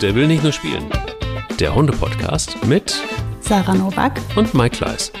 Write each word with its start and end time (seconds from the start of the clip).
Der 0.00 0.14
will 0.14 0.26
nicht 0.26 0.42
nur 0.42 0.52
spielen. 0.52 0.86
Der 1.58 1.74
Hunde-Podcast 1.74 2.64
mit 2.64 2.98
Sarah 3.40 3.74
Novak 3.74 4.18
und 4.34 4.54
Mike 4.54 4.78
Kleiss. 4.78 5.12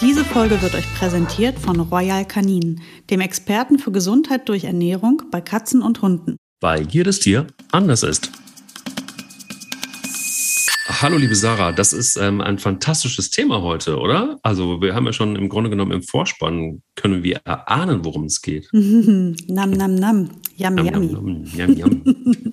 Diese 0.00 0.24
Folge 0.24 0.60
wird 0.60 0.74
euch 0.74 0.92
präsentiert 0.98 1.56
von 1.56 1.78
Royal 1.78 2.24
Canin, 2.24 2.80
dem 3.08 3.20
Experten 3.20 3.78
für 3.78 3.92
Gesundheit 3.92 4.48
durch 4.48 4.64
Ernährung 4.64 5.22
bei 5.30 5.40
Katzen 5.40 5.82
und 5.82 6.02
Hunden. 6.02 6.36
Weil 6.60 6.88
jedes 6.88 7.20
Tier 7.20 7.46
anders 7.70 8.02
ist. 8.02 8.32
Hallo, 10.98 11.18
liebe 11.18 11.34
Sarah, 11.34 11.72
das 11.72 11.92
ist 11.92 12.16
ähm, 12.16 12.40
ein 12.40 12.58
fantastisches 12.58 13.28
Thema 13.30 13.60
heute, 13.60 13.98
oder? 13.98 14.38
Also, 14.42 14.80
wir 14.80 14.94
haben 14.94 15.04
ja 15.04 15.12
schon 15.12 15.36
im 15.36 15.50
Grunde 15.50 15.68
genommen 15.68 15.92
im 15.92 16.02
Vorspann 16.02 16.82
können 16.94 17.22
wir 17.22 17.36
erahnen, 17.44 18.02
worum 18.04 18.24
es 18.24 18.40
geht. 18.40 18.68
nam, 18.72 19.36
nam, 19.72 19.94
nam. 19.94 20.30
Yum, 20.56 20.78
Yum, 20.78 20.86
yummy. 20.86 21.06
yum, 21.12 21.44
yum, 21.44 21.76
yum, 21.76 21.76
yum. 21.76 22.52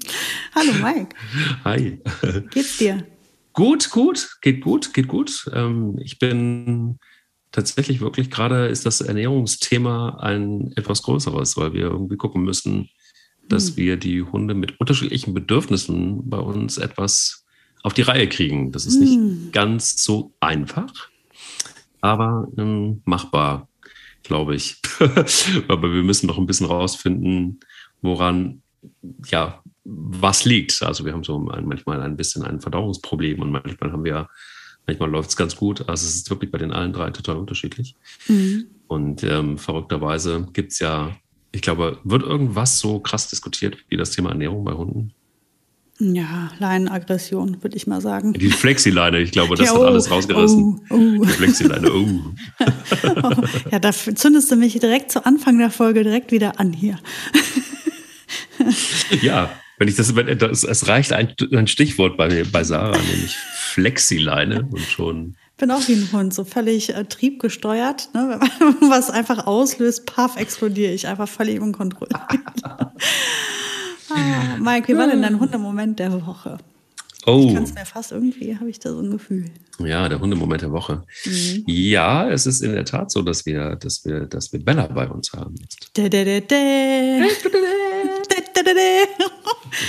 Hallo 0.56 0.74
Mike, 0.82 1.16
Hi. 1.64 2.02
geht's 2.52 2.78
dir? 2.80 3.08
Gut, 3.54 3.90
gut, 3.92 4.38
geht 4.42 4.62
gut, 4.62 4.94
geht 4.94 5.08
gut. 5.08 5.50
Ähm, 5.54 5.98
ich 6.02 6.20
bin 6.20 6.98
tatsächlich 7.54 8.02
wirklich 8.02 8.30
gerade 8.30 8.66
ist 8.68 8.86
das 8.86 9.00
Ernährungsthema 9.00 10.18
ein 10.20 10.74
etwas 10.76 11.04
größeres, 11.04 11.56
weil 11.56 11.72
wir 11.74 11.84
irgendwie 11.84 12.18
gucken 12.18 12.44
müssen, 12.44 12.90
dass 13.48 13.70
Hm. 13.70 13.78
wir 13.78 13.98
die 13.98 14.22
Hunde 14.22 14.54
mit 14.54 14.80
unterschiedlichen 14.82 15.34
Bedürfnissen 15.34 16.30
bei 16.30 16.40
uns 16.40 16.78
etwas 16.78 17.43
auf 17.84 17.94
die 17.94 18.02
Reihe 18.02 18.28
kriegen. 18.28 18.72
Das 18.72 18.86
ist 18.86 19.00
nicht 19.00 19.14
Hm. 19.16 19.50
ganz 19.52 20.04
so 20.04 20.34
einfach, 20.40 21.10
aber 22.02 22.48
ähm, 22.58 23.02
machbar, 23.06 23.68
glaube 24.24 24.56
ich. 24.56 24.78
aber 25.68 25.94
wir 25.94 26.04
müssen 26.04 26.28
noch 26.28 26.38
ein 26.38 26.48
bisschen 26.48 26.68
rausfinden, 26.68 27.60
woran 28.02 28.62
ja 29.28 29.62
was 29.84 30.46
liegt. 30.46 30.82
Also 30.82 31.06
wir 31.06 31.14
haben 31.14 31.24
so 31.24 31.38
manchmal 31.40 32.02
ein 32.02 32.18
bisschen 32.18 32.44
ein 32.44 32.62
Verdauungsproblem 32.62 33.42
und 33.42 33.52
manchmal 33.52 33.92
haben 33.92 34.04
wir, 34.06 34.30
manchmal 34.88 35.10
läuft 35.10 35.30
es 35.30 35.36
ganz 35.36 35.56
gut. 35.56 35.82
Also 35.90 36.08
es 36.08 36.16
ist 36.16 36.30
wirklich 36.30 36.52
bei 36.52 36.58
den 36.58 36.72
allen 36.72 36.94
drei 36.94 37.12
total 37.12 37.38
unterschiedlich. 37.38 37.96
Mhm. 38.28 38.66
Und 38.88 39.24
ähm, 39.24 39.58
verrückterweise 39.58 40.48
gibt 40.54 40.72
es 40.72 40.80
ja, 40.80 41.16
ich 41.52 41.62
glaube, 41.62 42.00
wird 42.04 42.24
irgendwas 42.24 42.80
so 42.80 43.00
krass 43.00 43.30
diskutiert 43.30 43.78
wie 43.90 43.98
das 43.98 44.12
Thema 44.12 44.30
Ernährung 44.30 44.64
bei 44.64 44.74
Hunden? 44.74 45.14
Ja, 46.00 46.52
Leinenaggression, 46.60 47.62
würde 47.62 47.78
ich 47.78 47.86
mal 47.88 48.02
sagen. 48.02 48.34
Die 48.34 48.50
Flexileine, 48.50 49.20
ich 49.20 49.32
glaube, 49.32 49.56
das 49.56 49.68
Ja, 49.68 49.74
hat 49.74 49.80
oh, 49.82 49.86
alles 49.86 50.10
rausgerissen. 50.10 50.82
oh, 50.90 50.96
oh. 50.96 51.24
Die 51.26 51.32
Flexileine, 51.32 51.92
oh. 51.94 52.08
Ja, 53.72 53.80
da 53.80 53.92
zündest 53.94 54.52
du 54.52 54.56
mich 54.56 54.74
direkt 54.80 55.12
zu 55.12 55.26
Anfang 55.26 55.58
der 55.60 55.70
Folge 55.70 56.04
direkt 56.04 56.32
wieder 56.32 56.60
an 56.60 56.74
hier. 56.74 57.00
Ja, 59.22 59.50
wenn 59.78 59.88
ich 59.88 59.96
das, 59.96 60.16
wenn 60.16 60.38
das 60.38 60.64
es 60.64 60.88
reicht 60.88 61.14
ein, 61.14 61.34
ein 61.52 61.68
Stichwort 61.68 62.18
bei, 62.18 62.44
bei 62.52 62.64
Sarah, 62.64 62.98
nämlich 62.98 63.36
Flexileine 63.36 64.68
und 64.72 64.80
schon. 64.80 65.36
bin 65.58 65.70
auch 65.72 65.88
wie 65.88 65.94
ein 65.94 66.10
Hund, 66.12 66.34
so 66.34 66.44
völlig 66.46 66.96
äh, 66.96 67.04
triebgesteuert. 67.06 68.10
Ne? 68.14 68.40
Wenn 68.60 68.68
man 68.80 68.90
was 68.92 69.10
einfach 69.10 69.46
auslöst, 69.46 70.06
paff, 70.06 70.38
explodiere 70.38 70.94
ich 70.94 71.08
einfach 71.08 71.28
völlig 71.28 71.60
unkontrolliert. 71.60 72.22
Ah, 74.16 74.58
Mike, 74.60 74.88
wie 74.88 74.98
war 74.98 75.08
denn 75.08 75.22
dein 75.22 75.40
Hundemoment 75.40 76.00
der 76.00 76.26
Woche? 76.26 76.58
Ich 77.20 77.28
Oh, 77.28 77.54
kann 77.54 77.64
es 77.64 77.74
mir 77.74 77.86
fast 77.86 78.12
irgendwie, 78.12 78.58
habe 78.58 78.70
ich 78.70 78.80
da 78.80 78.90
so 78.92 79.00
ein 79.00 79.12
Gefühl. 79.12 79.46
ja, 79.80 80.10
der 80.10 80.20
Hundemoment 80.20 80.62
der 80.62 80.72
Woche. 80.74 81.04
Mhm. 81.26 81.64
Ja, 81.68 82.30
es 82.30 82.46
ist 82.46 82.62
in 82.62 82.74
der 82.74 82.84
Tat 82.84 83.12
so, 83.12 83.22
dass 83.22 83.46
wir, 83.46 83.78
dass 83.78 84.04
wir, 84.04 84.26
dass 84.26 84.52
wir 84.52 84.60
Bella 84.64 84.88
bei 84.88 85.08
uns 85.10 85.32
haben. 85.32 85.56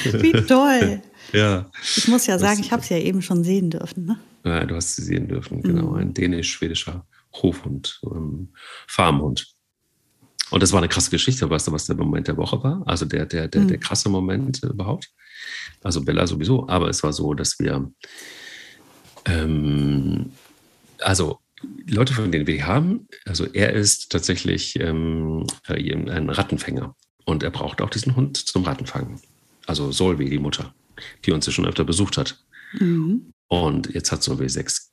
Wie 0.04 0.32
toll. 0.46 1.02
Ja. 1.32 1.66
Ich 1.96 2.08
muss 2.08 2.26
ja 2.26 2.38
sagen, 2.38 2.60
ich 2.60 2.70
habe 2.70 2.82
es 2.82 2.88
ja 2.88 2.98
eben 2.98 3.20
schon 3.22 3.42
sehen 3.42 3.70
dürfen. 3.70 4.04
Ne? 4.06 4.18
Ja, 4.44 4.64
du 4.64 4.76
hast 4.76 4.96
sie 4.96 5.02
sehen 5.02 5.26
dürfen, 5.28 5.62
genau. 5.62 5.94
Ein 5.94 6.14
dänisch-schwedischer 6.14 7.04
Hofhund, 7.32 8.00
ähm, 8.04 8.50
Farmhund. 8.86 9.53
Und 10.54 10.62
das 10.62 10.70
war 10.70 10.78
eine 10.78 10.88
krasse 10.88 11.10
Geschichte. 11.10 11.50
Weißt 11.50 11.66
du, 11.66 11.72
was 11.72 11.86
der 11.86 11.96
Moment 11.96 12.28
der 12.28 12.36
Woche 12.36 12.62
war? 12.62 12.80
Also 12.86 13.06
der, 13.06 13.26
der, 13.26 13.48
der, 13.48 13.64
der 13.64 13.78
krasse 13.78 14.08
Moment 14.08 14.62
überhaupt. 14.62 15.10
Also 15.82 16.04
Bella 16.04 16.28
sowieso. 16.28 16.68
Aber 16.68 16.88
es 16.88 17.02
war 17.02 17.12
so, 17.12 17.34
dass 17.34 17.58
wir, 17.58 17.90
ähm, 19.24 20.30
also 21.00 21.40
Leute, 21.88 22.14
von 22.14 22.30
denen 22.30 22.46
wir 22.46 22.64
haben, 22.68 23.08
also 23.24 23.46
er 23.52 23.72
ist 23.72 24.12
tatsächlich 24.12 24.78
ähm, 24.78 25.44
ein 25.66 26.30
Rattenfänger. 26.30 26.94
Und 27.24 27.42
er 27.42 27.50
braucht 27.50 27.82
auch 27.82 27.90
diesen 27.90 28.14
Hund 28.14 28.36
zum 28.36 28.62
Rattenfangen. 28.62 29.20
Also 29.66 29.90
Solvi, 29.90 30.30
die 30.30 30.38
Mutter, 30.38 30.72
die 31.24 31.32
uns 31.32 31.46
ja 31.46 31.52
schon 31.52 31.66
öfter 31.66 31.82
besucht 31.82 32.16
hat. 32.16 32.38
Mhm. 32.78 33.32
Und 33.48 33.92
jetzt 33.92 34.12
hat 34.12 34.22
Solveig 34.22 34.50
sechs 34.50 34.92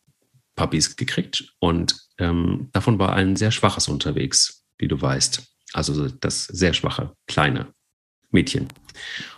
Puppies 0.55 0.95
gekriegt 0.95 1.53
und 1.59 1.97
ähm, 2.17 2.69
davon 2.73 2.97
war 2.97 3.13
ein 3.13 3.35
sehr 3.35 3.51
schwaches 3.51 3.88
unterwegs, 3.89 4.63
wie 4.79 4.88
du 4.88 5.00
weißt. 5.00 5.50
Also 5.73 5.93
so 5.93 6.07
das 6.09 6.45
sehr 6.45 6.73
schwache, 6.73 7.13
kleine 7.27 7.67
Mädchen. 8.31 8.67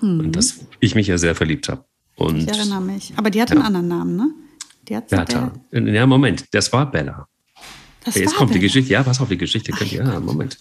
Mhm. 0.01 0.19
Und 0.19 0.31
das 0.35 0.65
ich 0.79 0.95
mich 0.95 1.07
ja 1.07 1.17
sehr 1.17 1.35
verliebt 1.35 1.69
habe. 1.69 1.85
Und 2.15 2.37
Ich 2.37 2.47
erinnere 2.47 2.81
mich. 2.81 3.13
Aber 3.15 3.29
die 3.29 3.41
hat 3.41 3.49
Ja. 3.49 3.55
einen 3.57 3.65
anderen 3.65 3.87
Namen, 3.87 4.15
ne? 4.15 4.33
Die 4.87 4.95
hat 4.95 5.07
Bertha. 5.09 5.53
Ja, 5.71 6.05
Moment, 6.05 6.45
das 6.51 6.71
war 6.73 6.89
Bella. 6.91 7.27
Das 8.03 8.15
Jetzt 8.15 8.31
war 8.31 8.39
kommt 8.39 8.49
die 8.51 8.55
Bella. 8.59 8.67
Geschichte. 8.67 8.91
Ja, 8.91 9.03
pass 9.03 9.21
auf, 9.21 9.29
die 9.29 9.37
Geschichte 9.37 9.71
könnt 9.71 9.91
ihr. 9.93 10.03
Ja, 10.03 10.19
Moment. 10.19 10.57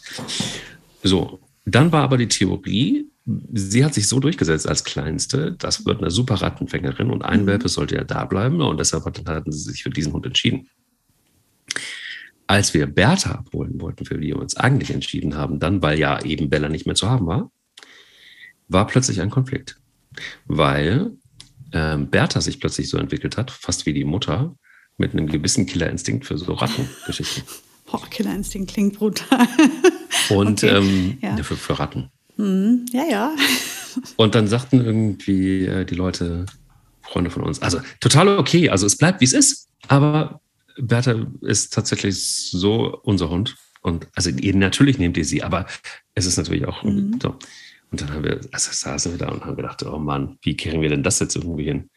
So, 1.03 1.41
dann 1.65 1.91
war 1.91 2.03
aber 2.05 2.17
die 2.19 2.29
Theorie, 2.29 3.07
sie 3.53 3.85
hat 3.85 3.95
sich 3.95 4.07
so 4.09 4.21
durchgesetzt 4.21 4.69
als 4.69 4.85
Kleinste, 4.85 5.53
das 5.53 5.85
wird 5.85 6.01
eine 6.01 6.11
super 6.11 6.35
Rattenfängerin 6.37 7.11
und 7.11 7.23
ein 7.23 7.43
Mhm. 7.43 7.47
Welpe 7.47 7.69
sollte 7.69 7.97
ja 7.97 8.05
da 8.05 8.25
bleiben 8.25 8.61
und 8.61 8.79
deshalb 8.79 9.05
hat- 9.05 9.27
hatten 9.27 9.51
sie 9.53 9.71
sich 9.71 9.83
für 9.83 9.91
diesen 9.91 10.13
Hund 10.13 10.25
entschieden. 10.27 10.69
Als 12.53 12.75
wir 12.75 12.87
Bertha 12.87 13.31
abholen 13.31 13.81
wollten, 13.81 14.05
für 14.05 14.19
die 14.19 14.27
wir 14.27 14.37
uns 14.37 14.59
eigentlich 14.59 14.91
entschieden 14.91 15.37
haben, 15.37 15.59
dann, 15.59 15.81
weil 15.81 15.99
ja 15.99 16.23
eben 16.23 16.51
Bella 16.51 16.69
nicht 16.69 16.85
mehr 16.85 16.95
zu 16.95 17.09
haben 17.09 17.27
war, 17.27 17.51
war 18.69 18.87
plötzlich 18.87 19.23
ein 19.23 19.31
Konflikt. 19.31 19.81
Weil 20.45 21.13
ähm, 21.73 22.11
Bertha 22.11 22.43
sich 22.43 22.61
plötzlich 22.61 22.91
so 22.91 22.99
entwickelt 22.99 23.39
hat, 23.39 23.51
fast 23.51 23.87
wie 23.87 23.95
die 23.95 24.05
Mutter, 24.05 24.55
mit 24.99 25.13
einem 25.13 25.29
gewissen 25.29 25.65
Killerinstinkt 25.65 26.27
für 26.27 26.37
so 26.37 26.53
Rattengeschichten. 26.53 27.45
Boah, 27.91 28.07
Killerinstinkt 28.11 28.71
klingt 28.71 28.99
brutal. 28.99 29.49
Und 30.29 30.63
Okay, 30.63 30.77
ähm, 30.77 31.19
ja. 31.23 31.35
für, 31.39 31.57
für 31.57 31.79
Ratten. 31.79 32.11
Mhm, 32.37 32.85
ja, 32.93 33.05
ja. 33.11 33.35
Und 34.17 34.35
dann 34.35 34.47
sagten 34.47 34.85
irgendwie 34.85 35.65
äh, 35.65 35.87
die 35.87 35.95
Leute, 35.95 36.45
Freunde 37.01 37.31
von 37.31 37.45
uns, 37.45 37.63
also 37.63 37.81
total 38.01 38.37
okay, 38.37 38.69
also 38.69 38.85
es 38.85 38.99
bleibt 38.99 39.23
wie 39.23 39.25
es 39.25 39.33
ist, 39.33 39.71
aber 39.89 40.42
Bertha 40.79 41.27
ist 41.43 41.73
tatsächlich 41.73 42.19
so 42.51 42.99
unser 43.03 43.31
Hund. 43.31 43.57
Und 43.83 44.07
also 44.15 44.31
ihr, 44.31 44.55
natürlich 44.55 44.99
nehmt 44.99 45.17
ihr 45.17 45.25
sie, 45.25 45.43
aber 45.43 45.67
es 46.15 46.27
ist 46.27 46.37
natürlich 46.37 46.67
auch 46.67 46.83
Mhm. 46.85 47.19
so. 47.21 47.37
Und 47.91 48.01
dann 48.01 48.11
haben 48.11 48.25
wir, 48.25 48.41
also 48.53 48.71
saßen 48.73 49.13
wir 49.13 49.19
da 49.19 49.29
und 49.29 49.45
haben 49.45 49.57
gedacht, 49.57 49.83
oh 49.85 49.99
Mann, 49.99 50.39
wie 50.43 50.57
kriegen 50.57 50.81
wir 50.81 50.89
denn 50.89 51.03
das 51.03 51.19
jetzt 51.19 51.37
irgendwie 51.37 51.65
hin? 51.65 51.91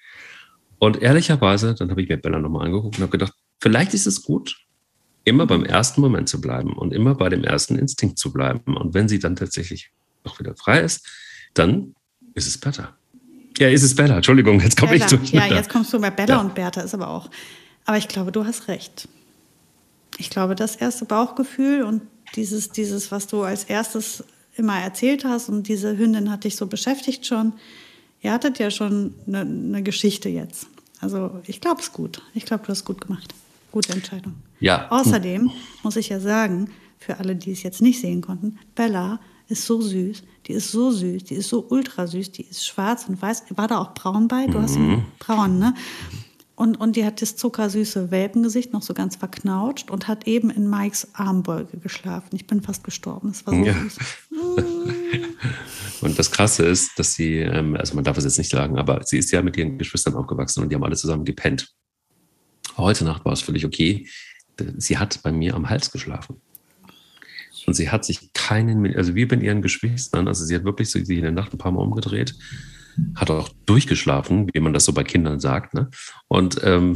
Und 0.79 1.01
ehrlicherweise, 1.01 1.73
dann 1.73 1.89
habe 1.89 2.01
ich 2.01 2.09
mir 2.09 2.17
Bella 2.17 2.39
nochmal 2.39 2.65
angeguckt 2.65 2.97
und 2.97 3.01
habe 3.03 3.11
gedacht, 3.11 3.33
vielleicht 3.61 3.93
ist 3.93 4.05
es 4.07 4.23
gut, 4.23 4.57
immer 5.23 5.45
beim 5.47 5.63
ersten 5.63 6.01
Moment 6.01 6.27
zu 6.27 6.41
bleiben 6.41 6.73
und 6.73 6.91
immer 6.93 7.15
bei 7.15 7.29
dem 7.29 7.43
ersten 7.43 7.77
Instinkt 7.77 8.19
zu 8.19 8.33
bleiben. 8.33 8.75
Und 8.75 8.93
wenn 8.93 9.07
sie 9.07 9.19
dann 9.19 9.35
tatsächlich 9.37 9.91
noch 10.25 10.39
wieder 10.39 10.55
frei 10.55 10.81
ist, 10.81 11.07
dann 11.53 11.95
ist 12.33 12.47
es 12.47 12.57
Bertha. 12.57 12.95
Ja, 13.57 13.69
ist 13.69 13.83
es 13.83 13.95
Bella. 13.95 14.17
Entschuldigung, 14.17 14.59
jetzt 14.59 14.77
komme 14.77 14.95
ich 14.95 15.05
durch. 15.05 15.31
Ja, 15.31 15.45
jetzt 15.47 15.69
kommst 15.69 15.93
du 15.93 16.01
bei 16.01 16.09
Bella 16.11 16.35
Ja. 16.35 16.41
und 16.41 16.53
Bertha 16.55 16.81
ist 16.81 16.93
aber 16.93 17.07
auch. 17.07 17.29
Aber 17.85 17.97
ich 17.97 18.07
glaube, 18.07 18.31
du 18.31 18.45
hast 18.45 18.67
recht. 18.67 19.07
Ich 20.17 20.29
glaube, 20.29 20.55
das 20.55 20.75
erste 20.75 21.05
Bauchgefühl 21.05 21.83
und 21.83 22.01
dieses, 22.35 22.71
dieses, 22.71 23.11
was 23.11 23.27
du 23.27 23.43
als 23.43 23.65
erstes 23.65 24.23
immer 24.55 24.79
erzählt 24.79 25.25
hast 25.25 25.49
und 25.49 25.67
diese 25.67 25.97
Hündin 25.97 26.31
hat 26.31 26.43
dich 26.43 26.55
so 26.55 26.67
beschäftigt 26.67 27.25
schon. 27.25 27.53
Ihr 28.21 28.31
hattet 28.31 28.57
ja 28.59 28.71
schon 28.71 29.13
eine, 29.27 29.41
eine 29.41 29.83
Geschichte 29.83 30.29
jetzt. 30.29 30.67
Also 31.01 31.39
ich 31.45 31.61
glaube 31.61 31.81
es 31.81 31.91
gut. 31.91 32.21
Ich 32.33 32.45
glaube, 32.45 32.63
du 32.65 32.69
hast 32.69 32.85
gut 32.85 33.01
gemacht. 33.01 33.33
Gute 33.71 33.93
Entscheidung. 33.93 34.35
Ja. 34.59 34.89
Außerdem 34.89 35.51
muss 35.83 35.97
ich 35.97 36.09
ja 36.09 36.19
sagen, 36.19 36.69
für 36.97 37.19
alle, 37.19 37.35
die 37.35 37.51
es 37.51 37.61
jetzt 37.63 37.81
nicht 37.81 37.99
sehen 37.99 38.21
konnten, 38.21 38.57
Bella 38.73 39.19
ist 39.47 39.65
so 39.65 39.81
süß, 39.81 40.23
die 40.47 40.53
ist 40.53 40.71
so 40.71 40.91
süß, 40.91 41.25
die 41.25 41.35
ist 41.35 41.49
so 41.49 41.65
ultra 41.69 42.07
süß, 42.07 42.31
die 42.31 42.43
ist 42.43 42.65
schwarz 42.65 43.05
und 43.07 43.21
weiß. 43.21 43.43
War 43.49 43.67
da 43.67 43.79
auch 43.79 43.93
braun 43.93 44.27
bei? 44.27 44.47
Du 44.47 44.59
hast 44.59 44.75
ihn 44.75 45.05
braun, 45.19 45.59
ne? 45.59 45.75
Und, 46.55 46.79
und 46.79 46.95
die 46.95 47.03
hat 47.03 47.21
das 47.21 47.35
zuckersüße 47.35 48.11
Welpengesicht 48.11 48.71
noch 48.71 48.81
so 48.81 48.93
ganz 48.93 49.17
verknautscht 49.17 49.91
und 49.91 50.07
hat 50.07 50.25
eben 50.25 50.49
in 50.49 50.69
Mikes 50.69 51.09
Armbeuge 51.13 51.77
geschlafen. 51.77 52.29
Ich 52.33 52.47
bin 52.47 52.61
fast 52.61 52.83
gestorben. 52.85 53.29
Das 53.29 53.45
war 53.45 53.53
so 53.53 53.59
Ja. 53.65 53.73
süß. 53.73 53.97
Und 56.01 56.19
das 56.19 56.29
Krasse 56.29 56.65
ist, 56.65 56.99
dass 56.99 57.13
sie, 57.13 57.37
ähm, 57.39 57.75
also 57.75 57.95
man 57.95 58.03
darf 58.03 58.17
es 58.17 58.25
jetzt 58.25 58.37
nicht 58.37 58.51
sagen, 58.51 58.77
aber 58.77 59.03
sie 59.03 59.17
ist 59.17 59.31
ja 59.31 59.41
mit 59.41 59.55
ihren 59.57 59.77
Geschwistern 59.77 60.13
aufgewachsen 60.15 60.61
und 60.61 60.69
die 60.69 60.75
haben 60.75 60.83
alle 60.83 60.97
zusammen 60.97 61.23
gepennt. 61.23 61.73
Heute 62.77 63.05
Nacht 63.05 63.23
war 63.23 63.31
es 63.31 63.41
völlig 63.41 63.65
okay. 63.65 64.07
Sie 64.77 64.97
hat 64.97 65.23
bei 65.23 65.31
mir 65.31 65.55
am 65.55 65.69
Hals 65.69 65.91
geschlafen. 65.91 66.41
Und 67.65 67.73
sie 67.75 67.89
hat 67.89 68.05
sich 68.05 68.31
keinen, 68.33 68.95
also 68.95 69.15
wie 69.15 69.25
bei 69.25 69.37
ihren 69.37 69.61
Geschwistern, 69.61 70.27
also 70.27 70.45
sie 70.45 70.53
hat 70.53 70.65
wirklich 70.65 70.91
so 70.91 70.99
sich 71.03 71.17
in 71.17 71.23
der 71.23 71.31
Nacht 71.31 71.53
ein 71.53 71.57
paar 71.57 71.71
Mal 71.71 71.81
umgedreht 71.81 72.35
hat 73.15 73.29
auch 73.29 73.49
durchgeschlafen, 73.65 74.49
wie 74.53 74.59
man 74.59 74.73
das 74.73 74.85
so 74.85 74.93
bei 74.93 75.03
Kindern 75.03 75.39
sagt. 75.39 75.73
Ne? 75.73 75.89
Und, 76.27 76.59
ähm, 76.63 76.95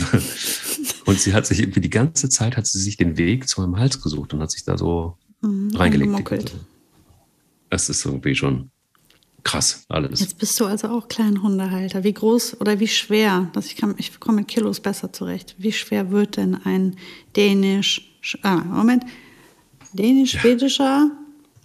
und 1.05 1.19
sie 1.19 1.33
hat 1.33 1.45
sich 1.45 1.59
irgendwie 1.59 1.81
die 1.81 1.89
ganze 1.89 2.29
Zeit 2.29 2.57
hat 2.57 2.67
sie 2.67 2.79
sich 2.79 2.97
den 2.97 3.17
Weg 3.17 3.47
zu 3.47 3.61
meinem 3.61 3.77
Hals 3.77 4.01
gesucht 4.01 4.33
und 4.33 4.41
hat 4.41 4.51
sich 4.51 4.63
da 4.63 4.77
so 4.77 5.17
mhm, 5.41 5.75
reingelegt. 5.75 6.53
Das 7.69 7.89
ist 7.89 8.05
irgendwie 8.05 8.35
schon 8.35 8.71
krass 9.43 9.85
alles. 9.89 10.19
Jetzt 10.19 10.37
bist 10.37 10.59
du 10.59 10.65
also 10.65 10.89
auch 10.89 11.07
Kleinhundehalter. 11.07 12.03
Wie 12.03 12.13
groß 12.13 12.59
oder 12.59 12.79
wie 12.79 12.87
schwer, 12.87 13.49
dass 13.53 13.67
ich, 13.67 13.75
kann, 13.75 13.95
ich 13.97 14.19
komme 14.19 14.39
mit 14.39 14.47
Kilos 14.47 14.79
besser 14.79 15.13
zurecht. 15.13 15.55
Wie 15.57 15.71
schwer 15.71 16.11
wird 16.11 16.37
denn 16.37 16.55
ein 16.55 16.97
dänisch, 17.35 18.19
ah, 18.43 18.57
Moment, 18.57 19.05
dänisch-schwedischer? 19.93 21.11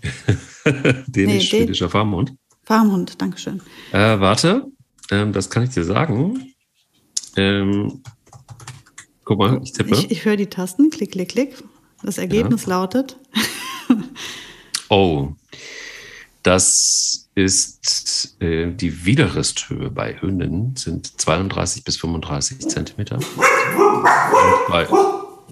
dänisch-schwedischer 1.07 1.87
nee, 1.87 1.91
Farmhund? 1.91 2.35
Farmhund, 2.65 3.21
Dankeschön. 3.21 3.61
Äh, 3.93 4.21
warte, 4.21 4.67
ähm, 5.11 5.33
das 5.33 5.51
kann 5.51 5.65
ich 5.65 5.71
dir 5.71 5.85
sagen. 5.85 6.55
Ähm, 7.37 8.03
guck 9.25 9.39
mal, 9.39 9.61
ich 9.63 9.73
tippe. 9.73 9.95
Ich, 9.95 10.11
ich 10.11 10.25
höre 10.25 10.37
die 10.37 10.47
Tasten, 10.47 10.91
klick, 10.91 11.13
klick, 11.13 11.31
klick. 11.31 11.63
Das 12.03 12.19
Ergebnis 12.19 12.67
ja. 12.67 12.71
lautet. 12.71 13.19
oh, 14.89 15.33
das 16.43 17.31
ist 17.35 18.37
äh, 18.41 18.71
die 18.71 19.05
Widerristhöhe 19.07 19.91
bei 19.91 20.21
Hündinnen 20.21 20.77
sind 20.77 21.21
32 21.21 21.83
bis 21.85 21.97
35 21.97 22.61
Zentimeter. 22.69 23.19
Bei, 24.69 24.87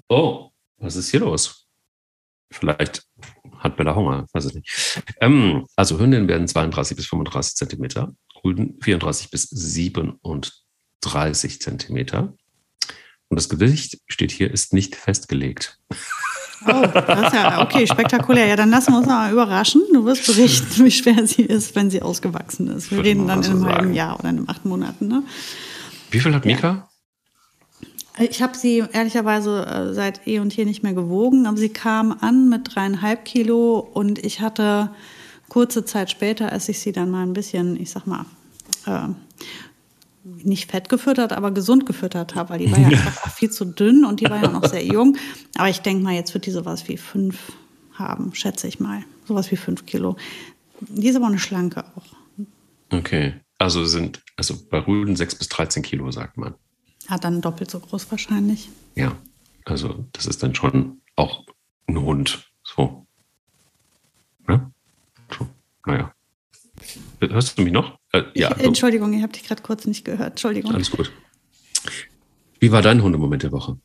oh, 0.09 0.49
was 0.77 0.95
ist 0.95 1.09
hier 1.09 1.21
los? 1.21 1.67
Vielleicht 2.51 3.03
hat 3.63 3.77
Bella 3.77 3.95
Hunger, 3.95 4.27
weiß 4.33 4.45
ich 4.45 4.55
nicht. 4.55 5.01
Ähm, 5.21 5.65
also 5.75 5.99
Hündinnen 5.99 6.27
werden 6.27 6.47
32 6.47 6.97
bis 6.97 7.07
35 7.07 7.55
Zentimeter, 7.55 8.13
Rüden 8.43 8.77
34 8.81 9.31
bis 9.31 9.49
37 9.49 11.61
Zentimeter. 11.61 12.33
Und 13.29 13.39
das 13.39 13.49
Gewicht 13.49 13.99
steht 14.07 14.31
hier, 14.31 14.51
ist 14.51 14.73
nicht 14.73 14.95
festgelegt. 14.95 15.79
Oh, 16.65 16.85
das 16.93 17.27
ist 17.27 17.33
ja 17.33 17.61
okay, 17.61 17.87
spektakulär. 17.87 18.47
Ja, 18.47 18.55
dann 18.55 18.69
lassen 18.69 18.93
wir 18.93 18.99
uns 18.99 19.07
mal 19.07 19.31
überraschen. 19.31 19.81
Du 19.93 20.05
wirst 20.05 20.27
berichten, 20.27 20.85
wie 20.85 20.91
schwer 20.91 21.25
sie 21.25 21.41
ist, 21.41 21.75
wenn 21.75 21.89
sie 21.89 22.01
ausgewachsen 22.01 22.67
ist. 22.67 22.91
Wir 22.91 23.03
reden 23.03 23.27
dann 23.27 23.43
in 23.43 23.51
einem 23.51 23.65
halben 23.65 23.93
Jahr 23.93 24.19
oder 24.19 24.29
in 24.29 24.47
acht 24.47 24.63
Monaten. 24.63 25.07
Ne? 25.07 25.23
Wie 26.11 26.19
viel 26.19 26.33
hat 26.33 26.45
Mika? 26.45 26.87
Ich 28.19 28.41
habe 28.41 28.55
sie 28.55 28.83
ehrlicherweise 28.93 29.65
äh, 29.65 29.93
seit 29.93 30.27
eh 30.27 30.39
und 30.39 30.53
hier 30.53 30.65
nicht 30.65 30.83
mehr 30.83 30.93
gewogen, 30.93 31.47
aber 31.47 31.57
sie 31.57 31.69
kam 31.69 32.15
an 32.19 32.47
mit 32.47 32.75
dreieinhalb 32.75 33.25
Kilo 33.25 33.79
und 33.79 34.23
ich 34.23 34.39
hatte 34.39 34.91
kurze 35.49 35.83
Zeit 35.85 36.11
später, 36.11 36.51
als 36.51 36.69
ich 36.69 36.79
sie 36.79 36.91
dann 36.91 37.09
mal 37.09 37.23
ein 37.23 37.33
bisschen, 37.33 37.79
ich 37.79 37.89
sag 37.89 38.05
mal, 38.05 38.25
äh, 38.85 39.09
nicht 40.23 40.71
fett 40.71 40.89
gefüttert, 40.89 41.33
aber 41.33 41.51
gesund 41.51 41.85
gefüttert 41.85 42.35
habe, 42.35 42.51
weil 42.51 42.59
die 42.59 42.71
war 42.71 42.79
ja, 42.79 42.87
einfach 42.87 43.31
viel 43.31 43.51
zu 43.51 43.65
dünn 43.65 44.05
und 44.05 44.19
die 44.19 44.29
war 44.29 44.41
ja 44.41 44.49
noch 44.49 44.65
sehr 44.65 44.85
jung. 44.85 45.17
Aber 45.55 45.69
ich 45.69 45.81
denke 45.81 46.03
mal, 46.03 46.13
jetzt 46.13 46.33
wird 46.33 46.45
die 46.45 46.51
sowas 46.51 46.87
wie 46.87 46.97
fünf 46.97 47.51
haben, 47.93 48.33
schätze 48.33 48.67
ich 48.67 48.79
mal. 48.79 49.03
Sowas 49.27 49.51
wie 49.51 49.55
fünf 49.55 49.85
Kilo. 49.85 50.17
Die 50.81 51.07
ist 51.07 51.15
aber 51.15 51.27
eine 51.27 51.39
schlanke 51.39 51.83
auch. 51.95 52.05
Okay. 52.91 53.33
Also 53.57 53.85
sind, 53.85 54.21
also 54.35 54.55
bei 54.69 54.79
Rüden 54.79 55.15
sechs 55.15 55.35
bis 55.35 55.49
13 55.49 55.83
Kilo, 55.83 56.11
sagt 56.11 56.37
man. 56.37 56.55
Ja, 57.09 57.17
dann 57.17 57.41
doppelt 57.41 57.69
so 57.69 57.79
groß 57.79 58.09
wahrscheinlich. 58.11 58.69
Ja. 58.95 59.17
Also 59.65 60.05
das 60.11 60.25
ist 60.25 60.43
dann 60.43 60.55
schon 60.55 61.01
auch 61.15 61.45
ein 61.87 61.99
Hund. 61.99 62.51
So. 62.63 63.05
Ja? 64.47 64.71
So. 65.37 65.47
Naja. 65.85 66.13
Hörst 67.19 67.57
du 67.57 67.63
mich 67.63 67.73
noch? 67.73 67.97
Äh, 68.11 68.23
ja. 68.33 68.55
Ich, 68.57 68.63
Entschuldigung, 68.63 69.13
ich 69.13 69.21
habe 69.21 69.31
dich 69.31 69.43
gerade 69.43 69.61
kurz 69.61 69.85
nicht 69.85 70.05
gehört. 70.05 70.31
Entschuldigung. 70.31 70.73
Alles 70.73 70.91
gut. 70.91 71.11
Wie 72.59 72.71
war 72.71 72.81
dein 72.81 73.01
Hundemoment 73.01 73.43
der 73.43 73.51
Woche? 73.51 73.77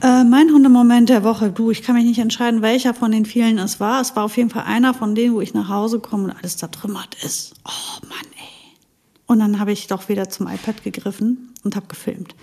Äh, 0.00 0.24
mein 0.24 0.50
Hundemoment 0.50 1.08
der 1.08 1.24
Woche, 1.24 1.50
du, 1.50 1.70
ich 1.70 1.82
kann 1.82 1.96
mich 1.96 2.04
nicht 2.04 2.18
entscheiden, 2.18 2.62
welcher 2.62 2.94
von 2.94 3.10
den 3.10 3.26
vielen 3.26 3.58
es 3.58 3.80
war. 3.80 4.00
Es 4.00 4.14
war 4.14 4.24
auf 4.24 4.36
jeden 4.36 4.50
Fall 4.50 4.64
einer 4.64 4.94
von 4.94 5.14
denen, 5.14 5.34
wo 5.34 5.40
ich 5.40 5.54
nach 5.54 5.68
Hause 5.68 5.98
komme 6.00 6.24
und 6.24 6.30
alles 6.30 6.56
zertrümmert 6.56 7.16
ist. 7.24 7.54
Oh 7.64 8.06
Mann. 8.06 8.27
Und 9.28 9.38
dann 9.38 9.60
habe 9.60 9.72
ich 9.72 9.86
doch 9.86 10.08
wieder 10.08 10.28
zum 10.30 10.48
iPad 10.48 10.82
gegriffen 10.82 11.52
und 11.62 11.76
habe 11.76 11.86
gefilmt. 11.86 12.34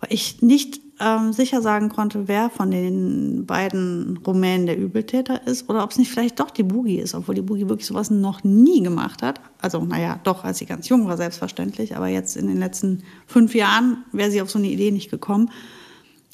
Weil 0.00 0.12
ich 0.12 0.42
nicht 0.42 0.80
ähm, 1.00 1.32
sicher 1.32 1.62
sagen 1.62 1.88
konnte, 1.88 2.26
wer 2.26 2.50
von 2.50 2.72
den 2.72 3.46
beiden 3.46 4.18
Rumänen 4.26 4.66
der 4.66 4.76
Übeltäter 4.76 5.46
ist 5.46 5.68
oder 5.70 5.84
ob 5.84 5.92
es 5.92 5.98
nicht 5.98 6.10
vielleicht 6.10 6.40
doch 6.40 6.50
die 6.50 6.64
Boogie 6.64 6.98
ist, 6.98 7.14
obwohl 7.14 7.36
die 7.36 7.42
Boogie 7.42 7.68
wirklich 7.68 7.86
sowas 7.86 8.10
noch 8.10 8.42
nie 8.42 8.82
gemacht 8.82 9.22
hat. 9.22 9.40
Also, 9.60 9.80
naja, 9.84 10.18
doch, 10.24 10.42
als 10.42 10.58
sie 10.58 10.66
ganz 10.66 10.88
jung 10.88 11.06
war, 11.06 11.16
selbstverständlich, 11.16 11.96
aber 11.96 12.08
jetzt 12.08 12.36
in 12.36 12.48
den 12.48 12.58
letzten 12.58 13.04
fünf 13.26 13.54
Jahren 13.54 14.04
wäre 14.12 14.30
sie 14.30 14.42
auf 14.42 14.50
so 14.50 14.58
eine 14.58 14.68
Idee 14.68 14.90
nicht 14.90 15.10
gekommen. 15.10 15.50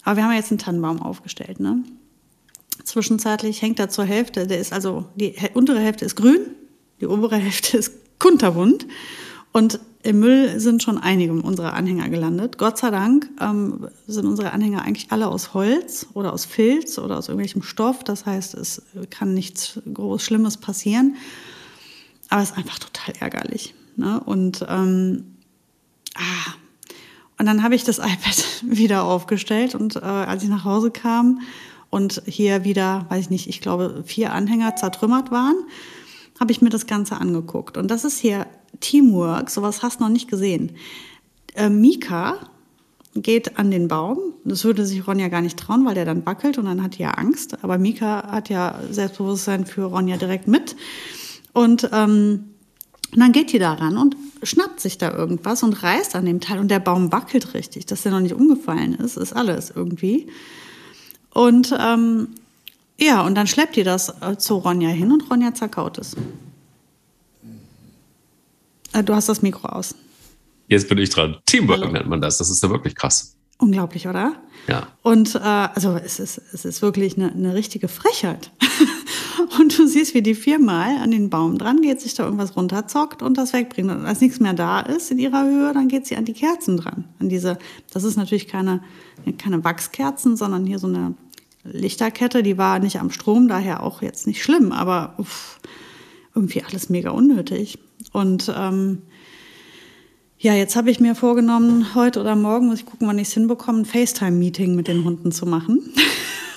Aber 0.02 0.16
wir 0.16 0.24
haben 0.24 0.32
ja 0.32 0.38
jetzt 0.38 0.50
einen 0.50 0.58
Tannenbaum 0.58 1.00
aufgestellt, 1.00 1.60
ne? 1.60 1.82
Zwischenzeitlich 2.84 3.62
hängt 3.62 3.78
er 3.78 3.88
zur 3.90 4.04
Hälfte, 4.04 4.46
der 4.46 4.58
ist 4.58 4.72
also, 4.72 5.06
die 5.14 5.34
untere 5.52 5.78
Hälfte 5.78 6.04
ist 6.06 6.16
grün, 6.16 6.40
die 7.00 7.06
obere 7.06 7.36
Hälfte 7.36 7.76
ist 7.76 7.92
kunterbunt. 8.18 8.86
Und 9.56 9.78
im 10.02 10.18
Müll 10.18 10.58
sind 10.58 10.82
schon 10.82 10.98
einige 10.98 11.32
unserer 11.32 11.74
Anhänger 11.74 12.08
gelandet. 12.08 12.58
Gott 12.58 12.76
sei 12.76 12.90
Dank 12.90 13.30
ähm, 13.40 13.86
sind 14.08 14.26
unsere 14.26 14.50
Anhänger 14.50 14.82
eigentlich 14.82 15.12
alle 15.12 15.28
aus 15.28 15.54
Holz 15.54 16.08
oder 16.12 16.32
aus 16.32 16.44
Filz 16.44 16.98
oder 16.98 17.16
aus 17.16 17.28
irgendwelchem 17.28 17.62
Stoff. 17.62 18.02
Das 18.02 18.26
heißt, 18.26 18.54
es 18.54 18.82
kann 19.10 19.32
nichts 19.32 19.78
groß 19.92 20.24
Schlimmes 20.24 20.56
passieren. 20.56 21.14
Aber 22.30 22.42
es 22.42 22.50
ist 22.50 22.56
einfach 22.56 22.80
total 22.80 23.14
ärgerlich. 23.20 23.74
Ne? 23.94 24.20
Und, 24.24 24.66
ähm, 24.68 25.36
ah. 26.16 26.54
und 27.38 27.46
dann 27.46 27.62
habe 27.62 27.76
ich 27.76 27.84
das 27.84 27.98
iPad 28.00 28.44
wieder 28.64 29.04
aufgestellt 29.04 29.76
und 29.76 29.94
äh, 29.94 30.00
als 30.00 30.42
ich 30.42 30.48
nach 30.48 30.64
Hause 30.64 30.90
kam 30.90 31.42
und 31.90 32.22
hier 32.26 32.64
wieder, 32.64 33.06
weiß 33.08 33.20
ich 33.20 33.30
nicht, 33.30 33.48
ich 33.48 33.60
glaube 33.60 34.02
vier 34.04 34.32
Anhänger 34.32 34.74
zertrümmert 34.74 35.30
waren, 35.30 35.54
habe 36.40 36.52
ich 36.52 36.62
mir 36.62 36.70
das 36.70 36.86
Ganze 36.86 37.16
angeguckt. 37.16 37.76
Und 37.76 37.90
das 37.90 38.04
ist 38.04 38.18
hier 38.18 38.46
Teamwork, 38.80 39.50
sowas 39.50 39.82
hast 39.82 40.00
du 40.00 40.04
noch 40.04 40.10
nicht 40.10 40.28
gesehen. 40.28 40.72
Äh, 41.54 41.70
Mika 41.70 42.36
geht 43.14 43.58
an 43.58 43.70
den 43.70 43.88
Baum. 43.88 44.18
Das 44.44 44.64
würde 44.64 44.84
sich 44.84 45.06
Ronja 45.06 45.28
gar 45.28 45.40
nicht 45.40 45.58
trauen, 45.58 45.84
weil 45.86 45.94
der 45.94 46.04
dann 46.04 46.26
wackelt 46.26 46.58
und 46.58 46.64
dann 46.64 46.82
hat 46.82 46.98
die 46.98 47.02
ja 47.02 47.12
Angst. 47.12 47.62
Aber 47.62 47.78
Mika 47.78 48.28
hat 48.30 48.48
ja 48.48 48.80
Selbstbewusstsein 48.90 49.66
für 49.66 49.84
Ronja 49.84 50.16
direkt 50.16 50.48
mit. 50.48 50.76
Und 51.52 51.88
ähm, 51.92 52.46
dann 53.12 53.32
geht 53.32 53.52
die 53.52 53.60
da 53.60 53.74
ran 53.74 53.96
und 53.96 54.16
schnappt 54.42 54.80
sich 54.80 54.98
da 54.98 55.12
irgendwas 55.16 55.62
und 55.62 55.82
reißt 55.82 56.16
an 56.16 56.26
dem 56.26 56.40
Teil 56.40 56.58
und 56.58 56.70
der 56.70 56.80
Baum 56.80 57.12
wackelt 57.12 57.54
richtig. 57.54 57.86
Dass 57.86 58.02
der 58.02 58.12
noch 58.12 58.20
nicht 58.20 58.34
umgefallen 58.34 58.94
ist, 58.94 59.16
ist 59.16 59.32
alles 59.32 59.72
irgendwie. 59.74 60.26
Und 61.32 61.74
ähm, 61.78 62.28
ja, 62.98 63.22
und 63.22 63.34
dann 63.34 63.46
schleppt 63.46 63.76
die 63.76 63.82
das 63.82 64.08
äh, 64.20 64.36
zu 64.38 64.56
Ronja 64.56 64.90
hin 64.90 65.12
und 65.12 65.28
Ronja 65.30 65.54
zerkaut 65.54 65.98
es. 65.98 66.16
Äh, 68.92 69.02
du 69.02 69.14
hast 69.14 69.28
das 69.28 69.42
Mikro 69.42 69.68
aus. 69.68 69.94
Jetzt 70.68 70.88
bin 70.88 70.98
ich 70.98 71.10
dran. 71.10 71.36
Teamwork 71.46 71.92
nennt 71.92 72.08
man 72.08 72.20
das. 72.20 72.38
Das 72.38 72.48
ist 72.50 72.62
ja 72.62 72.70
wirklich 72.70 72.94
krass. 72.94 73.36
Unglaublich, 73.58 74.08
oder? 74.08 74.34
Ja. 74.66 74.88
Und 75.02 75.34
äh, 75.34 75.38
also 75.38 75.96
es 75.96 76.18
ist, 76.18 76.40
es 76.52 76.64
ist 76.64 76.82
wirklich 76.82 77.16
eine, 77.16 77.32
eine 77.32 77.54
richtige 77.54 77.88
Frechheit. 77.88 78.50
und 79.60 79.78
du 79.78 79.86
siehst, 79.86 80.14
wie 80.14 80.22
die 80.22 80.34
viermal 80.34 80.96
an 80.96 81.10
den 81.10 81.30
Baum 81.30 81.58
dran 81.58 81.80
geht, 81.82 82.00
sich 82.00 82.14
da 82.14 82.24
irgendwas 82.24 82.56
runterzockt 82.56 83.22
und 83.22 83.36
das 83.36 83.52
wegbringt. 83.52 83.90
Und 83.90 84.06
als 84.06 84.20
nichts 84.20 84.40
mehr 84.40 84.54
da 84.54 84.80
ist 84.80 85.10
in 85.10 85.18
ihrer 85.18 85.44
Höhe, 85.44 85.72
dann 85.72 85.88
geht 85.88 86.06
sie 86.06 86.16
an 86.16 86.24
die 86.24 86.32
Kerzen 86.32 86.76
dran. 86.78 87.04
An 87.20 87.28
diese, 87.28 87.58
das 87.92 88.04
ist 88.04 88.16
natürlich 88.16 88.48
keine, 88.48 88.82
keine 89.38 89.62
Wachskerzen, 89.62 90.36
sondern 90.36 90.66
hier 90.66 90.78
so 90.78 90.86
eine 90.86 91.14
Lichterkette, 91.64 92.42
die 92.42 92.58
war 92.58 92.78
nicht 92.78 93.00
am 93.00 93.10
Strom, 93.10 93.48
daher 93.48 93.82
auch 93.82 94.02
jetzt 94.02 94.26
nicht 94.26 94.42
schlimm, 94.42 94.72
aber 94.72 95.14
uff, 95.18 95.58
irgendwie 96.34 96.62
alles 96.62 96.88
mega 96.88 97.10
unnötig. 97.10 97.78
Und 98.12 98.52
ähm, 98.56 99.02
ja, 100.38 100.54
jetzt 100.54 100.76
habe 100.76 100.90
ich 100.90 101.00
mir 101.00 101.14
vorgenommen, 101.14 101.94
heute 101.94 102.20
oder 102.20 102.36
morgen 102.36 102.66
muss 102.66 102.80
ich 102.80 102.86
gucken, 102.86 103.08
wann 103.08 103.18
ich 103.18 103.28
es 103.28 103.34
hinbekomme, 103.34 103.80
ein 103.80 103.84
FaceTime-Meeting 103.86 104.74
mit 104.74 104.88
den 104.88 105.04
Hunden 105.04 105.32
zu 105.32 105.46
machen. 105.46 105.80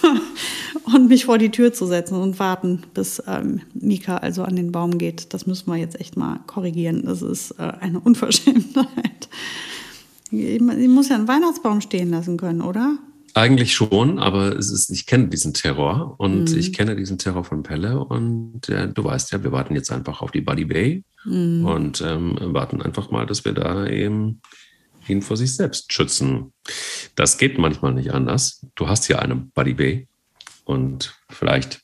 und 0.94 1.10
mich 1.10 1.26
vor 1.26 1.38
die 1.38 1.52
Tür 1.52 1.74
zu 1.74 1.86
setzen 1.86 2.16
und 2.16 2.40
warten, 2.40 2.82
bis 2.94 3.22
ähm, 3.28 3.62
Mika 3.74 4.18
also 4.18 4.44
an 4.44 4.56
den 4.56 4.72
Baum 4.72 4.98
geht. 4.98 5.34
Das 5.34 5.48
müssen 5.48 5.72
wir 5.72 5.78
jetzt 5.78 6.00
echt 6.00 6.18
mal 6.18 6.40
korrigieren. 6.48 7.04
Das 7.06 7.22
ist 7.22 7.52
äh, 7.52 7.72
eine 7.80 8.00
Unverschämtheit. 8.04 9.30
Sie 10.32 10.60
muss 10.60 11.10
ja 11.10 11.16
einen 11.16 11.28
Weihnachtsbaum 11.28 11.82
stehen 11.82 12.12
lassen 12.12 12.38
können, 12.38 12.62
oder? 12.62 12.98
Eigentlich 13.38 13.76
schon, 13.76 14.18
aber 14.18 14.58
es 14.58 14.72
ist, 14.72 14.90
ich 14.90 15.06
kenne 15.06 15.28
diesen 15.28 15.54
Terror 15.54 16.16
und 16.18 16.50
mhm. 16.50 16.58
ich 16.58 16.74
kenne 16.74 16.96
diesen 16.96 17.20
Terror 17.20 17.44
von 17.44 17.62
Pelle 17.62 18.00
und 18.04 18.68
äh, 18.68 18.88
du 18.88 19.04
weißt 19.04 19.32
ja, 19.32 19.44
wir 19.44 19.52
warten 19.52 19.76
jetzt 19.76 19.92
einfach 19.92 20.22
auf 20.22 20.32
die 20.32 20.42
Buddy 20.42 20.66
Bay 20.66 21.04
mhm. 21.24 21.64
und 21.64 22.02
ähm, 22.02 22.36
warten 22.40 22.82
einfach 22.82 23.12
mal, 23.12 23.28
dass 23.28 23.46
wir 23.46 23.54
da 23.54 23.86
eben 23.86 24.42
ihn 25.08 25.22
vor 25.22 25.38
sich 25.38 25.56
selbst 25.56 25.94
schützen. 25.94 26.52
Das 27.14 27.38
geht 27.38 27.60
manchmal 27.60 27.94
nicht 27.94 28.12
anders. 28.12 28.66
Du 28.74 28.88
hast 28.88 29.08
ja 29.08 29.20
eine 29.20 29.36
Buddy 29.36 29.74
Bay 29.76 30.08
und 30.66 31.16
vielleicht. 31.30 31.82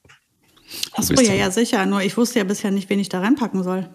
Achso, 0.93 1.13
ja, 1.13 1.35
ja, 1.35 1.51
sicher. 1.51 1.85
Nur 1.85 2.01
ich 2.01 2.17
wusste 2.17 2.39
ja 2.39 2.45
bisher 2.45 2.71
nicht, 2.71 2.89
wen 2.89 2.97
ich 2.97 3.09
da 3.09 3.19
reinpacken 3.19 3.61
soll. 3.61 3.87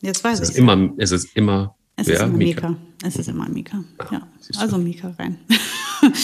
Jetzt 0.00 0.24
weiß 0.24 0.40
es 0.40 0.50
ich 0.52 0.56
immer, 0.56 0.90
es 0.96 1.12
ist 1.12 1.36
immer, 1.36 1.76
es 1.96 2.08
ist 2.08 2.18
immer 2.18 2.28
Mika. 2.28 2.70
Mika. 2.70 2.80
Es 3.04 3.16
ist 3.16 3.28
immer 3.28 3.46
Mika. 3.46 3.84
Ja. 4.10 4.26
siehst 4.40 4.58
du. 4.58 4.62
Also 4.62 4.78
Mika 4.78 5.14
rein. 5.18 5.38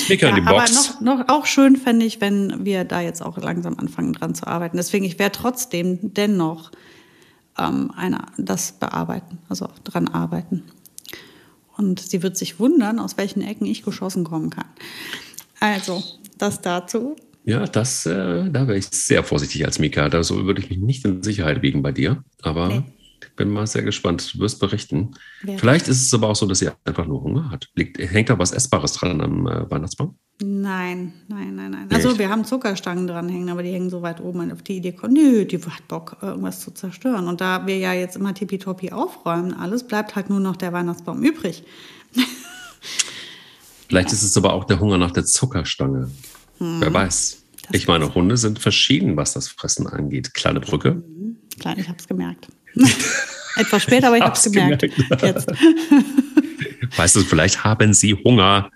Mika 0.09 0.29
in 0.29 0.37
die 0.37 0.43
aber 0.43 0.59
Box. 0.59 1.01
noch, 1.01 1.01
noch 1.01 1.29
auch 1.29 1.47
schön 1.47 1.77
fände 1.77 2.07
ich, 2.07 2.21
wenn 2.21 2.65
wir 2.65 2.85
da 2.85 3.01
jetzt 3.01 3.23
auch 3.23 3.39
langsam 3.39 3.79
anfangen 3.79 4.13
dran 4.13 4.35
zu 4.35 4.47
arbeiten. 4.47 4.77
Deswegen, 4.77 5.05
ich 5.05 5.19
werde 5.19 5.37
trotzdem 5.39 5.99
dennoch 6.15 6.71
ähm, 7.59 7.91
einer, 7.97 8.27
das 8.37 8.73
bearbeiten, 8.73 9.39
also 9.49 9.69
dran 9.85 10.09
arbeiten. 10.09 10.63
Und 11.77 12.01
sie 12.01 12.23
wird 12.23 12.37
sich 12.37 12.61
wundern, 12.61 12.99
aus 12.99 13.17
welchen 13.17 13.43
Ecken 13.43 13.67
ich 13.67 13.83
geschossen 13.83 14.25
kommen 14.25 14.51
kann. 14.51 14.67
Also, 15.61 16.03
das 16.39 16.61
dazu. 16.61 17.17
Ja, 17.45 17.67
das, 17.67 18.07
äh, 18.07 18.49
da 18.51 18.67
wäre 18.67 18.79
ich 18.79 18.87
sehr 18.87 19.23
vorsichtig 19.25 19.65
als 19.67 19.79
Mika. 19.79 20.09
Da 20.09 20.23
so 20.23 20.45
würde 20.47 20.63
ich 20.63 20.71
mich 20.71 20.79
nicht 20.79 21.05
in 21.05 21.23
Sicherheit 21.23 21.63
wiegen 21.63 21.83
bei 21.83 21.93
dir. 21.93 22.25
Aber 22.43 22.69
Nee. 22.69 22.83
Bin 23.37 23.51
mal 23.51 23.67
sehr 23.67 23.83
gespannt. 23.83 24.35
Du 24.35 24.39
wirst 24.41 24.61
berichten. 24.61 25.13
Wer- 25.43 25.59
Vielleicht 25.59 25.89
ist 25.89 26.03
es 26.03 26.15
aber 26.15 26.29
auch 26.29 26.37
so, 26.37 26.47
dass 26.47 26.59
sie 26.61 26.69
einfach 26.85 27.07
nur 27.07 27.23
Hunger 27.23 27.51
hat. 27.51 27.69
Liegt, 27.75 27.99
hängt 27.99 28.31
da 28.31 28.39
was 28.39 28.53
Essbares 28.53 28.93
dran 28.93 29.21
am 29.21 29.47
äh, 29.47 29.71
Weihnachtsbaum? 29.71 30.17
Nein, 30.43 31.13
nein, 31.29 31.55
nein, 31.55 31.71
nein. 31.71 31.89
Also 31.93 32.19
wir 32.19 32.29
haben 32.29 32.45
Zuckerstangen 32.45 33.07
dranhängen, 33.07 33.49
aber 33.51 33.63
die 33.63 33.71
hängen 33.73 33.91
so 33.91 34.03
weit 34.03 34.21
oben. 34.21 34.51
Auf 34.53 34.63
die 34.63 34.77
Idee 34.79 34.93
kommt, 34.93 35.13
nö, 35.15 35.45
die 35.45 35.59
hat 35.59 35.87
Bock, 35.89 36.17
irgendwas 36.23 36.61
zu 36.61 36.73
zerstören. 36.73 37.29
Und 37.29 37.41
da 37.41 37.67
wir 37.67 37.79
ja 37.79 37.93
jetzt 37.93 38.17
immer 38.17 38.35
tippitoppi 38.35 38.91
aufräumen, 38.91 39.55
alles 39.55 39.87
bleibt 39.87 40.17
halt 40.17 40.31
nur 40.31 40.41
noch 40.41 40.57
der 40.57 40.73
Weihnachtsbaum 40.73 41.23
übrig. 41.23 41.63
Vielleicht 43.89 44.13
ist 44.13 44.23
es 44.23 44.37
aber 44.37 44.53
auch 44.53 44.65
der 44.65 44.81
Hunger 44.81 44.99
nach 44.99 45.13
der 45.13 45.25
Zuckerstange. 45.25 46.11
Wer 46.59 46.93
weiß. 46.93 47.43
Ich 47.73 47.87
meine, 47.87 48.15
Hunde 48.15 48.37
sind 48.37 48.59
verschieden, 48.59 49.17
was 49.17 49.33
das 49.35 49.49
Fressen 49.49 49.87
angeht. 49.87 50.35
Kleine 50.35 50.61
Brücke. 50.61 51.03
Klein, 51.59 51.79
ich 51.79 51.89
hab's 51.89 52.07
gemerkt. 52.09 52.49
Etwas 53.57 53.83
später, 53.83 54.09
aber 54.09 54.17
ich 54.17 54.23
hab's, 54.23 54.45
Hab's 54.45 54.53
gemerkt. 54.53 54.83
gemerkt. 54.83 55.23
Jetzt. 55.23 55.49
Weißt 56.97 57.17
du, 57.17 57.21
vielleicht 57.21 57.65
haben 57.65 57.95
sie 57.95 58.15
Hunger. 58.15 58.71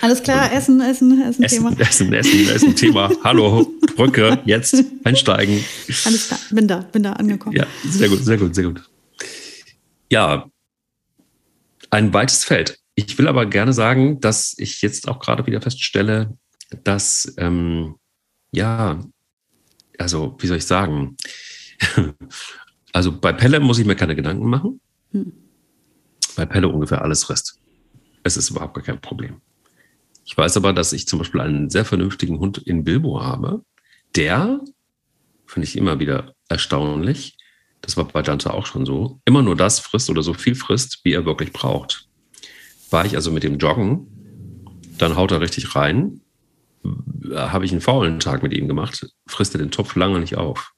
Alles 0.00 0.22
klar, 0.22 0.52
Essen, 0.52 0.80
Essen, 0.80 1.22
Essen, 1.22 1.46
Thema. 1.46 1.70
Essen, 1.78 2.12
Essen, 2.12 2.12
Essen, 2.12 2.48
Essen, 2.48 2.76
Thema. 2.76 3.10
Hallo, 3.24 3.70
Brücke, 3.96 4.40
jetzt 4.44 4.82
einsteigen. 5.04 5.64
Alles 6.04 6.28
klar, 6.28 6.40
bin 6.50 6.68
da, 6.68 6.78
bin 6.80 7.02
da 7.02 7.12
angekommen. 7.12 7.56
Ja, 7.56 7.66
sehr 7.84 8.08
gut, 8.08 8.24
sehr 8.24 8.36
gut, 8.36 8.54
sehr 8.54 8.64
gut. 8.64 8.82
Ja, 10.10 10.46
ein 11.90 12.12
weites 12.12 12.44
Feld. 12.44 12.78
Ich 12.94 13.16
will 13.18 13.28
aber 13.28 13.46
gerne 13.46 13.72
sagen, 13.72 14.20
dass 14.20 14.54
ich 14.58 14.82
jetzt 14.82 15.08
auch 15.08 15.18
gerade 15.18 15.46
wieder 15.46 15.60
feststelle, 15.60 16.36
dass, 16.82 17.32
ähm, 17.38 17.96
ja, 18.52 19.00
also, 19.98 20.36
wie 20.40 20.46
soll 20.46 20.58
ich 20.58 20.66
sagen? 20.66 21.16
Also 22.94 23.10
bei 23.12 23.32
Pelle 23.32 23.58
muss 23.58 23.80
ich 23.80 23.86
mir 23.86 23.96
keine 23.96 24.14
Gedanken 24.14 24.48
machen. 24.48 24.80
Hm. 25.10 25.32
Bei 26.36 26.46
Pelle 26.46 26.68
ungefähr 26.68 27.02
alles 27.02 27.24
frisst. 27.24 27.58
Es 28.22 28.36
ist 28.36 28.50
überhaupt 28.50 28.74
gar 28.74 28.84
kein 28.84 29.00
Problem. 29.00 29.40
Ich 30.24 30.38
weiß 30.38 30.56
aber, 30.56 30.72
dass 30.72 30.92
ich 30.92 31.06
zum 31.08 31.18
Beispiel 31.18 31.40
einen 31.40 31.68
sehr 31.70 31.84
vernünftigen 31.84 32.38
Hund 32.38 32.58
in 32.58 32.84
Bilbo 32.84 33.20
habe, 33.20 33.62
der, 34.14 34.60
finde 35.44 35.66
ich 35.66 35.76
immer 35.76 35.98
wieder 35.98 36.34
erstaunlich, 36.48 37.36
das 37.80 37.96
war 37.96 38.04
bei 38.04 38.22
Dante 38.22 38.54
auch 38.54 38.64
schon 38.64 38.86
so, 38.86 39.20
immer 39.24 39.42
nur 39.42 39.56
das 39.56 39.80
frisst 39.80 40.08
oder 40.08 40.22
so 40.22 40.32
viel 40.32 40.54
frisst, 40.54 41.00
wie 41.02 41.12
er 41.12 41.26
wirklich 41.26 41.52
braucht. 41.52 42.08
War 42.90 43.04
ich 43.04 43.16
also 43.16 43.32
mit 43.32 43.42
dem 43.42 43.58
Joggen, 43.58 44.06
dann 44.98 45.16
haut 45.16 45.32
er 45.32 45.40
richtig 45.40 45.74
rein, 45.74 46.20
habe 47.34 47.64
ich 47.64 47.72
einen 47.72 47.80
faulen 47.80 48.20
Tag 48.20 48.44
mit 48.44 48.52
ihm 48.52 48.68
gemacht, 48.68 49.04
frisst 49.26 49.54
er 49.56 49.58
den 49.58 49.72
Topf 49.72 49.96
lange 49.96 50.20
nicht 50.20 50.36
auf. 50.36 50.74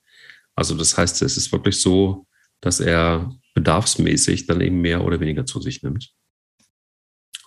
Also 0.56 0.74
das 0.74 0.96
heißt, 0.96 1.22
es 1.22 1.36
ist 1.36 1.52
wirklich 1.52 1.80
so, 1.80 2.26
dass 2.60 2.80
er 2.80 3.30
bedarfsmäßig 3.54 4.46
dann 4.46 4.60
eben 4.60 4.80
mehr 4.80 5.04
oder 5.04 5.20
weniger 5.20 5.46
zu 5.46 5.60
sich 5.60 5.82
nimmt. 5.82 6.12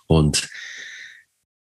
Und 0.06 0.48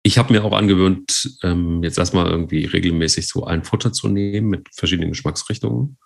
ich 0.04 0.18
habe 0.18 0.34
mir 0.34 0.44
auch 0.44 0.54
angewöhnt, 0.54 1.38
ähm, 1.44 1.84
jetzt 1.84 1.98
erstmal 1.98 2.30
irgendwie 2.30 2.66
regelmäßig 2.66 3.28
so 3.28 3.46
ein 3.46 3.64
Futter 3.64 3.94
zu 3.94 4.10
nehmen 4.10 4.50
mit 4.50 4.68
verschiedenen 4.74 5.12
Geschmacksrichtungen, 5.12 5.98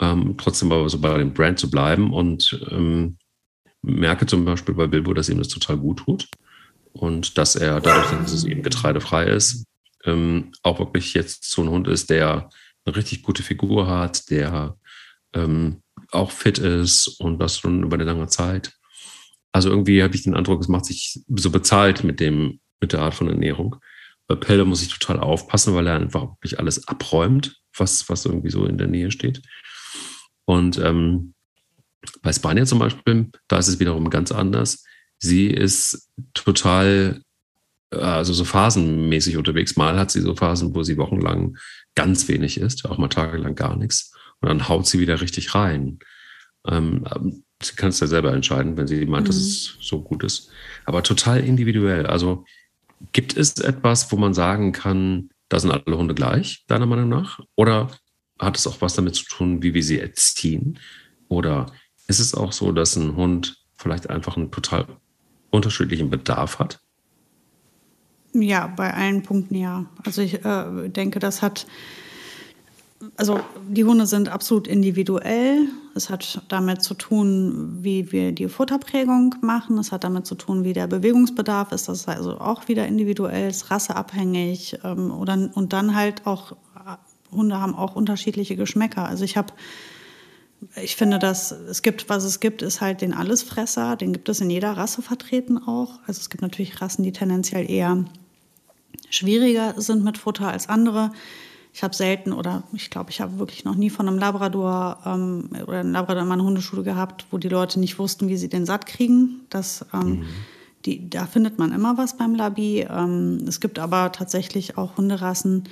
ähm, 0.00 0.36
trotzdem 0.38 0.72
aber 0.72 0.88
so 0.88 0.98
bei 0.98 1.18
dem 1.18 1.34
Brand 1.34 1.58
zu 1.58 1.70
bleiben 1.70 2.12
und 2.12 2.58
ähm, 2.70 3.18
merke 3.82 4.26
zum 4.26 4.44
Beispiel 4.44 4.74
bei 4.74 4.86
Bilbo, 4.86 5.12
dass 5.14 5.28
ihm 5.28 5.38
das 5.38 5.48
total 5.48 5.76
gut 5.76 5.98
tut 5.98 6.28
und 6.92 7.36
dass 7.38 7.54
er 7.54 7.80
dadurch, 7.80 8.10
dass 8.10 8.32
es 8.32 8.44
eben 8.44 8.62
getreidefrei 8.62 9.26
ist, 9.26 9.66
auch 10.62 10.78
wirklich 10.78 11.14
jetzt 11.14 11.50
so 11.50 11.62
ein 11.62 11.70
Hund 11.70 11.88
ist, 11.88 12.10
der 12.10 12.50
eine 12.84 12.96
richtig 12.96 13.22
gute 13.22 13.42
Figur 13.42 13.86
hat, 13.86 14.30
der 14.30 14.76
ähm, 15.34 15.82
auch 16.10 16.30
fit 16.30 16.58
ist 16.58 17.08
und 17.20 17.38
das 17.38 17.58
schon 17.58 17.82
über 17.82 17.94
eine 17.94 18.04
lange 18.04 18.28
Zeit. 18.28 18.72
Also 19.52 19.70
irgendwie 19.70 20.02
habe 20.02 20.14
ich 20.14 20.22
den 20.22 20.34
Eindruck, 20.34 20.60
es 20.60 20.68
macht 20.68 20.86
sich 20.86 21.20
so 21.28 21.50
bezahlt 21.50 22.04
mit 22.04 22.20
dem, 22.20 22.60
mit 22.80 22.92
der 22.92 23.00
Art 23.00 23.14
von 23.14 23.28
Ernährung. 23.28 23.76
Bei 24.26 24.34
Pelle 24.34 24.64
muss 24.64 24.82
ich 24.82 24.88
total 24.88 25.20
aufpassen, 25.20 25.74
weil 25.74 25.86
er 25.86 25.96
einfach 25.96 26.22
wirklich 26.22 26.58
alles 26.58 26.88
abräumt, 26.88 27.60
was, 27.76 28.08
was 28.08 28.24
irgendwie 28.24 28.50
so 28.50 28.66
in 28.66 28.78
der 28.78 28.88
Nähe 28.88 29.10
steht. 29.10 29.42
Und 30.44 30.78
ähm, 30.78 31.34
bei 32.22 32.32
Spanier 32.32 32.66
zum 32.66 32.78
Beispiel, 32.78 33.30
da 33.48 33.58
ist 33.58 33.68
es 33.68 33.80
wiederum 33.80 34.10
ganz 34.10 34.32
anders. 34.32 34.84
Sie 35.18 35.46
ist 35.48 36.10
total, 36.34 37.22
also 37.98 38.32
so 38.32 38.44
phasenmäßig 38.44 39.36
unterwegs. 39.36 39.76
Mal 39.76 39.98
hat 39.98 40.10
sie 40.10 40.20
so 40.20 40.34
Phasen, 40.34 40.74
wo 40.74 40.82
sie 40.82 40.96
wochenlang 40.96 41.56
ganz 41.94 42.28
wenig 42.28 42.60
isst, 42.60 42.84
auch 42.84 42.98
mal 42.98 43.08
tagelang 43.08 43.54
gar 43.54 43.76
nichts. 43.76 44.14
Und 44.40 44.48
dann 44.48 44.68
haut 44.68 44.86
sie 44.86 45.00
wieder 45.00 45.20
richtig 45.20 45.54
rein. 45.54 45.98
Ähm, 46.66 47.04
sie 47.62 47.76
kann 47.76 47.90
es 47.90 48.00
ja 48.00 48.06
selber 48.06 48.32
entscheiden, 48.32 48.76
wenn 48.76 48.86
sie 48.86 49.06
meint, 49.06 49.28
dass 49.28 49.36
es 49.36 49.76
so 49.80 50.02
gut 50.02 50.24
ist. 50.24 50.50
Aber 50.84 51.02
total 51.02 51.40
individuell. 51.40 52.06
Also 52.06 52.44
gibt 53.12 53.36
es 53.36 53.58
etwas, 53.58 54.10
wo 54.12 54.16
man 54.16 54.34
sagen 54.34 54.72
kann, 54.72 55.30
da 55.48 55.60
sind 55.60 55.70
alle 55.70 55.96
Hunde 55.96 56.14
gleich, 56.14 56.64
deiner 56.66 56.86
Meinung 56.86 57.08
nach? 57.08 57.40
Oder 57.54 57.90
hat 58.38 58.56
es 58.56 58.66
auch 58.66 58.80
was 58.80 58.94
damit 58.94 59.14
zu 59.14 59.24
tun, 59.24 59.62
wie 59.62 59.74
wir 59.74 59.82
sie 59.82 60.00
erziehen? 60.00 60.78
Oder 61.28 61.66
ist 62.06 62.20
es 62.20 62.34
auch 62.34 62.52
so, 62.52 62.72
dass 62.72 62.96
ein 62.96 63.16
Hund 63.16 63.58
vielleicht 63.76 64.10
einfach 64.10 64.36
einen 64.36 64.50
total 64.50 64.86
unterschiedlichen 65.50 66.10
Bedarf 66.10 66.58
hat? 66.58 66.80
Ja, 68.34 68.66
bei 68.66 68.92
allen 68.92 69.22
Punkten 69.22 69.54
ja. 69.54 69.86
Also 70.04 70.20
ich 70.20 70.44
äh, 70.44 70.88
denke, 70.88 71.20
das 71.20 71.40
hat, 71.40 71.66
also 73.16 73.38
die 73.68 73.84
Hunde 73.84 74.06
sind 74.06 74.28
absolut 74.28 74.66
individuell. 74.66 75.68
Es 75.94 76.10
hat 76.10 76.42
damit 76.48 76.82
zu 76.82 76.94
tun, 76.94 77.78
wie 77.82 78.10
wir 78.10 78.32
die 78.32 78.48
Futterprägung 78.48 79.36
machen. 79.40 79.78
Es 79.78 79.92
hat 79.92 80.02
damit 80.02 80.26
zu 80.26 80.34
tun, 80.34 80.64
wie 80.64 80.72
der 80.72 80.88
Bewegungsbedarf 80.88 81.70
ist. 81.70 81.88
Das 81.88 82.00
ist 82.00 82.08
also 82.08 82.40
auch 82.40 82.66
wieder 82.66 82.86
individuell, 82.86 83.48
ist 83.48 83.70
rasseabhängig. 83.70 84.80
Ähm, 84.82 85.12
oder, 85.12 85.50
und 85.54 85.72
dann 85.72 85.94
halt 85.94 86.26
auch, 86.26 86.52
äh, 86.52 86.96
Hunde 87.30 87.60
haben 87.60 87.76
auch 87.76 87.94
unterschiedliche 87.94 88.56
Geschmäcker. 88.56 89.06
Also 89.06 89.24
ich 89.24 89.36
habe 89.36 89.52
ich 90.82 90.96
finde, 90.96 91.18
dass 91.18 91.52
es 91.52 91.82
gibt, 91.82 92.08
was 92.08 92.24
es 92.24 92.40
gibt, 92.40 92.62
ist 92.62 92.80
halt 92.80 93.00
den 93.00 93.12
Allesfresser. 93.12 93.96
Den 93.96 94.12
gibt 94.12 94.28
es 94.28 94.40
in 94.40 94.50
jeder 94.50 94.72
Rasse 94.72 95.02
vertreten 95.02 95.58
auch. 95.58 95.98
Also 96.06 96.20
es 96.20 96.30
gibt 96.30 96.42
natürlich 96.42 96.80
Rassen, 96.80 97.02
die 97.02 97.12
tendenziell 97.12 97.70
eher 97.70 98.04
schwieriger 99.10 99.80
sind 99.80 100.04
mit 100.04 100.18
Futter 100.18 100.48
als 100.48 100.68
andere. 100.68 101.12
Ich 101.72 101.82
habe 101.82 101.94
selten 101.94 102.32
oder 102.32 102.62
ich 102.72 102.88
glaube, 102.88 103.10
ich 103.10 103.20
habe 103.20 103.38
wirklich 103.38 103.64
noch 103.64 103.74
nie 103.74 103.90
von 103.90 104.06
einem 104.06 104.18
Labrador 104.18 104.98
ähm, 105.04 105.50
oder 105.66 105.80
einem 105.80 105.92
Labrador 105.92 106.22
in 106.22 106.28
meiner 106.28 106.44
Hundeschule 106.44 106.84
gehabt, 106.84 107.26
wo 107.30 107.38
die 107.38 107.48
Leute 107.48 107.80
nicht 107.80 107.98
wussten, 107.98 108.28
wie 108.28 108.36
sie 108.36 108.48
den 108.48 108.64
satt 108.64 108.86
kriegen. 108.86 109.40
Das, 109.50 109.84
ähm, 109.92 110.24
die, 110.84 111.10
da 111.10 111.26
findet 111.26 111.58
man 111.58 111.72
immer 111.72 111.98
was 111.98 112.16
beim 112.16 112.34
Labi. 112.34 112.86
Ähm, 112.88 113.44
es 113.48 113.60
gibt 113.60 113.80
aber 113.80 114.12
tatsächlich 114.12 114.78
auch 114.78 114.96
Hunderassen, 114.96 115.64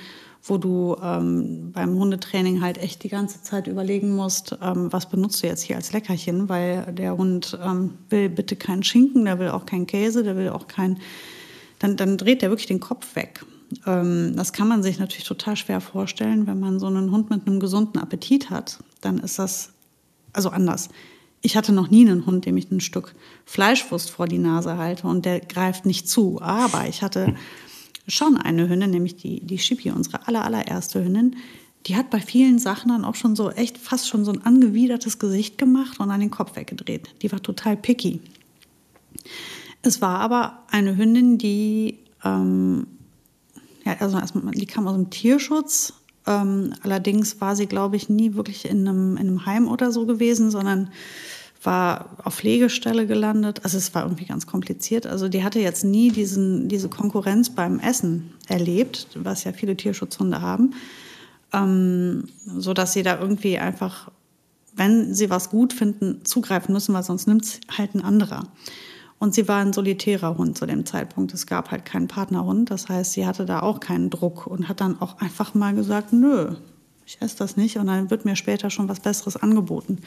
wo 0.43 0.57
du 0.57 0.97
ähm, 1.01 1.71
beim 1.71 1.97
Hundetraining 1.97 2.61
halt 2.61 2.77
echt 2.77 3.03
die 3.03 3.09
ganze 3.09 3.41
Zeit 3.41 3.67
überlegen 3.67 4.13
musst, 4.13 4.57
ähm, 4.61 4.91
was 4.91 5.07
benutzt 5.07 5.41
du 5.41 5.47
jetzt 5.47 5.61
hier 5.61 5.77
als 5.77 5.93
Leckerchen, 5.93 6.49
weil 6.49 6.91
der 6.91 7.15
Hund 7.15 7.57
ähm, 7.63 7.93
will 8.09 8.27
bitte 8.27 8.57
keinen 8.57 8.83
Schinken, 8.83 9.23
der 9.23 9.39
will 9.39 9.49
auch 9.49 9.65
keinen 9.65 9.87
Käse, 9.87 10.23
der 10.23 10.35
will 10.35 10.49
auch 10.49 10.67
kein, 10.67 10.99
dann, 11.83 11.97
dann 11.97 12.17
dreht 12.17 12.41
der 12.41 12.49
wirklich 12.49 12.67
den 12.67 12.79
Kopf 12.79 13.15
weg. 13.17 13.45
Ähm, 13.85 14.33
das 14.37 14.53
kann 14.53 14.69
man 14.69 14.83
sich 14.83 14.99
natürlich 14.99 15.25
total 15.25 15.57
schwer 15.57 15.81
vorstellen, 15.81 16.47
wenn 16.47 16.59
man 16.59 16.79
so 16.79 16.87
einen 16.87 17.11
Hund 17.11 17.29
mit 17.29 17.45
einem 17.45 17.59
gesunden 17.59 18.01
Appetit 18.01 18.49
hat, 18.49 18.79
dann 19.01 19.19
ist 19.19 19.37
das 19.37 19.73
also 20.31 20.49
anders. 20.49 20.87
Ich 21.41 21.57
hatte 21.57 21.73
noch 21.73 21.89
nie 21.89 22.07
einen 22.07 22.25
Hund, 22.25 22.45
dem 22.45 22.55
ich 22.55 22.71
ein 22.71 22.79
Stück 22.79 23.13
Fleischwurst 23.43 24.11
vor 24.11 24.27
die 24.27 24.37
Nase 24.37 24.77
halte 24.77 25.07
und 25.07 25.25
der 25.25 25.41
greift 25.41 25.85
nicht 25.85 26.07
zu. 26.07 26.41
Aber 26.41 26.87
ich 26.87 27.01
hatte 27.01 27.35
schon 28.07 28.37
eine 28.37 28.69
Hündin, 28.69 28.91
nämlich 28.91 29.17
die, 29.17 29.41
die 29.41 29.59
Shippy, 29.59 29.91
unsere 29.91 30.25
aller, 30.25 30.45
allererste 30.45 31.03
Hündin, 31.03 31.35
die 31.85 31.97
hat 31.97 32.09
bei 32.09 32.21
vielen 32.21 32.59
Sachen 32.59 32.89
dann 32.89 33.03
auch 33.03 33.15
schon 33.15 33.35
so 33.35 33.51
echt 33.51 33.77
fast 33.77 34.07
schon 34.07 34.23
so 34.23 34.31
ein 34.31 34.41
angewidertes 34.45 35.19
Gesicht 35.19 35.57
gemacht 35.57 35.99
und 35.99 36.11
an 36.11 36.21
den 36.21 36.31
Kopf 36.31 36.55
weggedreht. 36.55 37.09
Die 37.21 37.29
war 37.29 37.43
total 37.43 37.75
picky. 37.75 38.21
Es 39.83 40.01
war 40.01 40.19
aber 40.19 40.63
eine 40.71 40.97
Hündin, 40.97 41.37
die, 41.37 41.99
ähm, 42.23 42.87
ja, 43.85 43.97
also 43.99 44.17
erstmal, 44.17 44.53
die 44.53 44.65
kam 44.65 44.87
aus 44.87 44.95
dem 44.95 45.09
Tierschutz. 45.09 45.93
Ähm, 46.25 46.73
allerdings 46.83 47.41
war 47.41 47.55
sie, 47.57 47.67
glaube 47.67 47.97
ich, 47.97 48.07
nie 48.07 48.33
wirklich 48.33 48.65
in 48.65 48.87
einem, 48.87 49.17
in 49.17 49.27
einem 49.27 49.45
Heim 49.45 49.67
oder 49.67 49.91
so 49.91 50.05
gewesen, 50.05 50.51
sondern 50.51 50.89
war 51.65 52.17
auf 52.23 52.35
Pflegestelle 52.35 53.07
gelandet. 53.07 53.61
Also 53.63 53.77
es 53.77 53.93
war 53.93 54.03
irgendwie 54.03 54.25
ganz 54.25 54.47
kompliziert. 54.47 55.05
Also 55.05 55.27
die 55.27 55.43
hatte 55.43 55.59
jetzt 55.59 55.83
nie 55.83 56.11
diesen, 56.11 56.69
diese 56.69 56.89
Konkurrenz 56.89 57.49
beim 57.49 57.79
Essen 57.79 58.33
erlebt, 58.47 59.07
was 59.15 59.43
ja 59.43 59.51
viele 59.51 59.75
Tierschutzhunde 59.75 60.41
haben, 60.41 60.73
ähm, 61.51 62.29
so 62.45 62.73
dass 62.73 62.93
sie 62.93 63.03
da 63.03 63.19
irgendwie 63.19 63.57
einfach, 63.57 64.11
wenn 64.75 65.13
sie 65.13 65.29
was 65.29 65.49
gut 65.49 65.73
finden, 65.73 66.23
zugreifen 66.23 66.73
müssen, 66.73 66.93
weil 66.93 67.03
sonst 67.03 67.27
nimmt 67.27 67.43
es 67.43 67.59
halt 67.77 67.95
ein 67.95 68.01
anderer. 68.01 68.47
Und 69.23 69.33
sie 69.33 69.47
war 69.47 69.61
ein 69.61 69.71
solitärer 69.71 70.37
Hund 70.37 70.57
zu 70.57 70.65
dem 70.65 70.85
Zeitpunkt. 70.85 71.33
Es 71.33 71.47
gab 71.47 71.71
halt 71.71 71.85
keinen 71.85 72.09
Partnerhund. 72.09 72.69
Das 72.69 72.89
heißt, 72.89 73.13
sie 73.13 73.25
hatte 73.25 73.45
da 73.45 73.61
auch 73.61 73.79
keinen 73.79 74.09
Druck 74.09 74.47
und 74.47 74.67
hat 74.67 74.81
dann 74.81 74.99
auch 74.99 75.21
einfach 75.21 75.53
mal 75.53 75.73
gesagt, 75.73 76.11
nö, 76.11 76.55
ich 77.05 77.21
esse 77.21 77.37
das 77.37 77.55
nicht. 77.55 77.77
Und 77.77 77.87
dann 77.87 78.09
wird 78.09 78.25
mir 78.25 78.35
später 78.35 78.69
schon 78.69 78.89
was 78.89 78.99
Besseres 78.99 79.37
angeboten. 79.37 79.99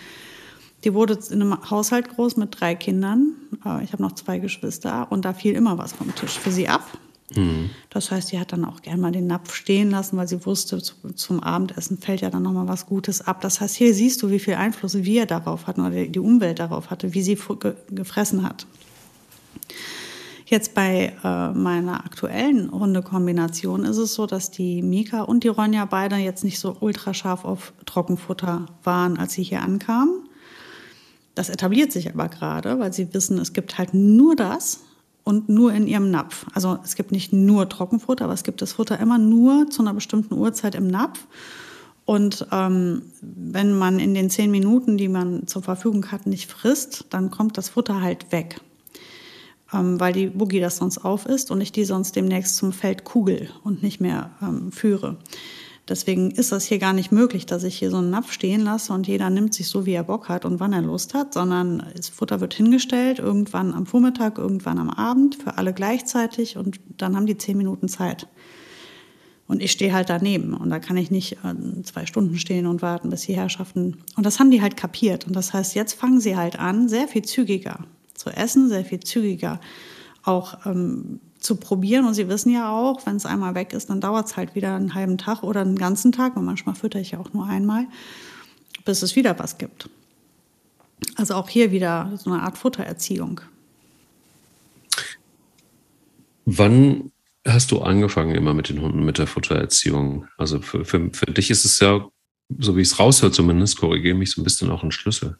Die 0.84 0.92
wurde 0.92 1.18
in 1.30 1.40
einem 1.40 1.70
Haushalt 1.70 2.10
groß 2.10 2.36
mit 2.36 2.60
drei 2.60 2.74
Kindern. 2.74 3.32
Äh, 3.64 3.84
ich 3.84 3.94
habe 3.94 4.02
noch 4.02 4.12
zwei 4.12 4.38
Geschwister 4.38 5.10
und 5.10 5.24
da 5.24 5.32
fiel 5.32 5.54
immer 5.54 5.78
was 5.78 5.94
vom 5.94 6.14
Tisch 6.14 6.38
für 6.38 6.50
sie 6.50 6.68
ab. 6.68 6.86
Mhm. 7.34 7.70
Das 7.88 8.10
heißt, 8.10 8.28
sie 8.28 8.38
hat 8.38 8.52
dann 8.52 8.66
auch 8.66 8.82
gern 8.82 9.00
mal 9.00 9.12
den 9.12 9.28
Napf 9.28 9.54
stehen 9.54 9.92
lassen, 9.92 10.18
weil 10.18 10.28
sie 10.28 10.44
wusste, 10.44 10.82
zum 10.82 11.42
Abendessen 11.42 11.96
fällt 11.96 12.20
ja 12.20 12.28
dann 12.28 12.42
noch 12.42 12.52
mal 12.52 12.68
was 12.68 12.84
Gutes 12.84 13.22
ab. 13.22 13.40
Das 13.40 13.62
heißt, 13.62 13.76
hier 13.76 13.94
siehst 13.94 14.22
du, 14.22 14.28
wie 14.28 14.40
viel 14.40 14.56
Einfluss 14.56 14.92
wir 15.04 15.24
darauf 15.24 15.66
hatten 15.66 15.80
oder 15.80 16.04
die 16.04 16.20
Umwelt 16.20 16.58
darauf 16.58 16.90
hatte, 16.90 17.14
wie 17.14 17.22
sie 17.22 17.38
gefressen 17.88 18.42
hat. 18.42 18.66
Jetzt 20.48 20.74
bei 20.74 21.12
äh, 21.24 21.50
meiner 21.50 22.04
aktuellen 22.04 22.70
Hundekombination 22.70 23.84
ist 23.84 23.96
es 23.96 24.14
so, 24.14 24.26
dass 24.26 24.52
die 24.52 24.80
Mika 24.80 25.22
und 25.22 25.42
die 25.42 25.48
Ronja 25.48 25.84
beide 25.86 26.16
jetzt 26.16 26.44
nicht 26.44 26.60
so 26.60 26.76
ultrascharf 26.78 27.44
auf 27.44 27.72
Trockenfutter 27.84 28.66
waren, 28.84 29.18
als 29.18 29.32
sie 29.32 29.42
hier 29.42 29.62
ankamen. 29.62 30.28
Das 31.34 31.50
etabliert 31.50 31.90
sich 31.90 32.08
aber 32.12 32.28
gerade, 32.28 32.78
weil 32.78 32.92
sie 32.92 33.12
wissen, 33.12 33.38
es 33.38 33.52
gibt 33.52 33.76
halt 33.76 33.92
nur 33.92 34.36
das 34.36 34.84
und 35.24 35.48
nur 35.48 35.72
in 35.72 35.88
ihrem 35.88 36.12
Napf. 36.12 36.46
Also 36.54 36.78
es 36.84 36.94
gibt 36.94 37.10
nicht 37.10 37.32
nur 37.32 37.68
Trockenfutter, 37.68 38.24
aber 38.24 38.34
es 38.34 38.44
gibt 38.44 38.62
das 38.62 38.74
Futter 38.74 39.00
immer 39.00 39.18
nur 39.18 39.68
zu 39.68 39.82
einer 39.82 39.94
bestimmten 39.94 40.34
Uhrzeit 40.34 40.76
im 40.76 40.86
Napf. 40.86 41.26
Und 42.04 42.46
ähm, 42.52 43.02
wenn 43.20 43.76
man 43.76 43.98
in 43.98 44.14
den 44.14 44.30
zehn 44.30 44.52
Minuten, 44.52 44.96
die 44.96 45.08
man 45.08 45.48
zur 45.48 45.62
Verfügung 45.62 46.12
hat, 46.12 46.26
nicht 46.26 46.48
frisst, 46.48 47.06
dann 47.10 47.32
kommt 47.32 47.58
das 47.58 47.70
Futter 47.70 48.00
halt 48.00 48.30
weg. 48.30 48.60
Ähm, 49.72 49.98
weil 49.98 50.12
die 50.12 50.26
Boogie 50.26 50.60
das 50.60 50.76
sonst 50.76 50.98
auf 50.98 51.26
ist 51.26 51.50
und 51.50 51.60
ich 51.60 51.72
die 51.72 51.84
sonst 51.84 52.14
demnächst 52.14 52.56
zum 52.56 52.72
Feld 52.72 53.02
kugel 53.02 53.50
und 53.64 53.82
nicht 53.82 54.00
mehr 54.00 54.30
ähm, 54.40 54.70
führe. 54.70 55.16
Deswegen 55.88 56.32
ist 56.32 56.50
das 56.50 56.64
hier 56.64 56.78
gar 56.78 56.92
nicht 56.92 57.12
möglich, 57.12 57.46
dass 57.46 57.62
ich 57.62 57.78
hier 57.78 57.90
so 57.90 57.98
einen 57.98 58.10
Napf 58.10 58.32
stehen 58.32 58.62
lasse 58.62 58.92
und 58.92 59.06
jeder 59.06 59.30
nimmt 59.30 59.54
sich 59.54 59.68
so, 59.68 59.86
wie 59.86 59.92
er 59.92 60.02
Bock 60.02 60.28
hat 60.28 60.44
und 60.44 60.58
wann 60.58 60.72
er 60.72 60.82
Lust 60.82 61.14
hat, 61.14 61.32
sondern 61.32 61.84
das 61.96 62.08
Futter 62.08 62.40
wird 62.40 62.54
hingestellt, 62.54 63.20
irgendwann 63.20 63.72
am 63.72 63.86
Vormittag, 63.86 64.38
irgendwann 64.38 64.78
am 64.78 64.90
Abend, 64.90 65.36
für 65.36 65.58
alle 65.58 65.72
gleichzeitig 65.72 66.56
und 66.56 66.80
dann 66.96 67.14
haben 67.14 67.26
die 67.26 67.38
zehn 67.38 67.56
Minuten 67.56 67.88
Zeit. 67.88 68.26
Und 69.48 69.62
ich 69.62 69.70
stehe 69.70 69.92
halt 69.92 70.10
daneben 70.10 70.54
und 70.54 70.70
da 70.70 70.80
kann 70.80 70.96
ich 70.96 71.12
nicht 71.12 71.38
äh, 71.44 71.82
zwei 71.84 72.04
Stunden 72.06 72.36
stehen 72.36 72.66
und 72.66 72.82
warten, 72.82 73.10
bis 73.10 73.22
die 73.22 73.36
Herrschaften. 73.36 73.98
Und 74.16 74.26
das 74.26 74.40
haben 74.40 74.50
die 74.50 74.60
halt 74.60 74.76
kapiert. 74.76 75.24
Und 75.28 75.36
das 75.36 75.52
heißt, 75.52 75.76
jetzt 75.76 75.92
fangen 75.92 76.20
sie 76.20 76.36
halt 76.36 76.58
an, 76.58 76.88
sehr 76.88 77.06
viel 77.06 77.22
zügiger 77.22 77.84
zu 78.16 78.30
essen, 78.30 78.68
sehr 78.68 78.84
viel 78.84 79.00
zügiger 79.00 79.60
auch 80.26 80.66
ähm, 80.66 81.20
zu 81.38 81.56
probieren. 81.56 82.04
Und 82.04 82.14
Sie 82.14 82.28
wissen 82.28 82.52
ja 82.52 82.70
auch, 82.70 83.06
wenn 83.06 83.16
es 83.16 83.26
einmal 83.26 83.54
weg 83.54 83.72
ist, 83.72 83.90
dann 83.90 84.00
dauert 84.00 84.26
es 84.26 84.36
halt 84.36 84.54
wieder 84.54 84.74
einen 84.74 84.94
halben 84.94 85.18
Tag 85.18 85.42
oder 85.42 85.60
einen 85.60 85.76
ganzen 85.76 86.12
Tag. 86.12 86.36
Und 86.36 86.44
manchmal 86.44 86.74
fütter 86.74 86.98
ich 86.98 87.12
ja 87.12 87.20
auch 87.20 87.32
nur 87.32 87.46
einmal, 87.46 87.86
bis 88.84 89.02
es 89.02 89.16
wieder 89.16 89.38
was 89.38 89.58
gibt. 89.58 89.88
Also 91.14 91.34
auch 91.34 91.48
hier 91.48 91.70
wieder 91.70 92.12
so 92.16 92.30
eine 92.30 92.42
Art 92.42 92.58
Futtererziehung. 92.58 93.40
Wann 96.44 97.12
hast 97.46 97.70
du 97.70 97.80
angefangen 97.80 98.34
immer 98.34 98.54
mit 98.54 98.68
den 98.68 98.80
Hunden, 98.80 99.04
mit 99.04 99.18
der 99.18 99.26
Futtererziehung? 99.26 100.26
Also 100.38 100.60
für, 100.60 100.84
für, 100.84 101.10
für 101.12 101.26
dich 101.26 101.50
ist 101.50 101.64
es 101.64 101.78
ja, 101.80 102.06
so 102.58 102.76
wie 102.76 102.82
ich 102.82 102.88
es 102.88 102.98
raushöre 102.98 103.32
zumindest, 103.32 103.78
korrigiere 103.78 104.16
mich 104.16 104.32
so 104.32 104.40
ein 104.40 104.44
bisschen 104.44 104.70
auch 104.70 104.82
ein 104.82 104.92
Schlüssel. 104.92 105.38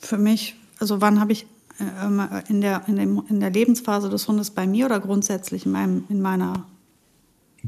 Für 0.00 0.18
mich, 0.18 0.56
also 0.78 1.00
wann 1.00 1.20
habe 1.20 1.32
ich 1.32 1.46
ähm, 1.80 2.22
in 2.48 2.60
der, 2.60 2.82
in, 2.86 2.96
dem, 2.96 3.22
in 3.28 3.40
der 3.40 3.50
Lebensphase 3.50 4.08
des 4.08 4.26
Hundes 4.28 4.50
bei 4.50 4.66
mir 4.66 4.86
oder 4.86 5.00
grundsätzlich 5.00 5.66
in, 5.66 5.72
meinem, 5.72 6.04
in 6.08 6.22
meiner 6.22 6.64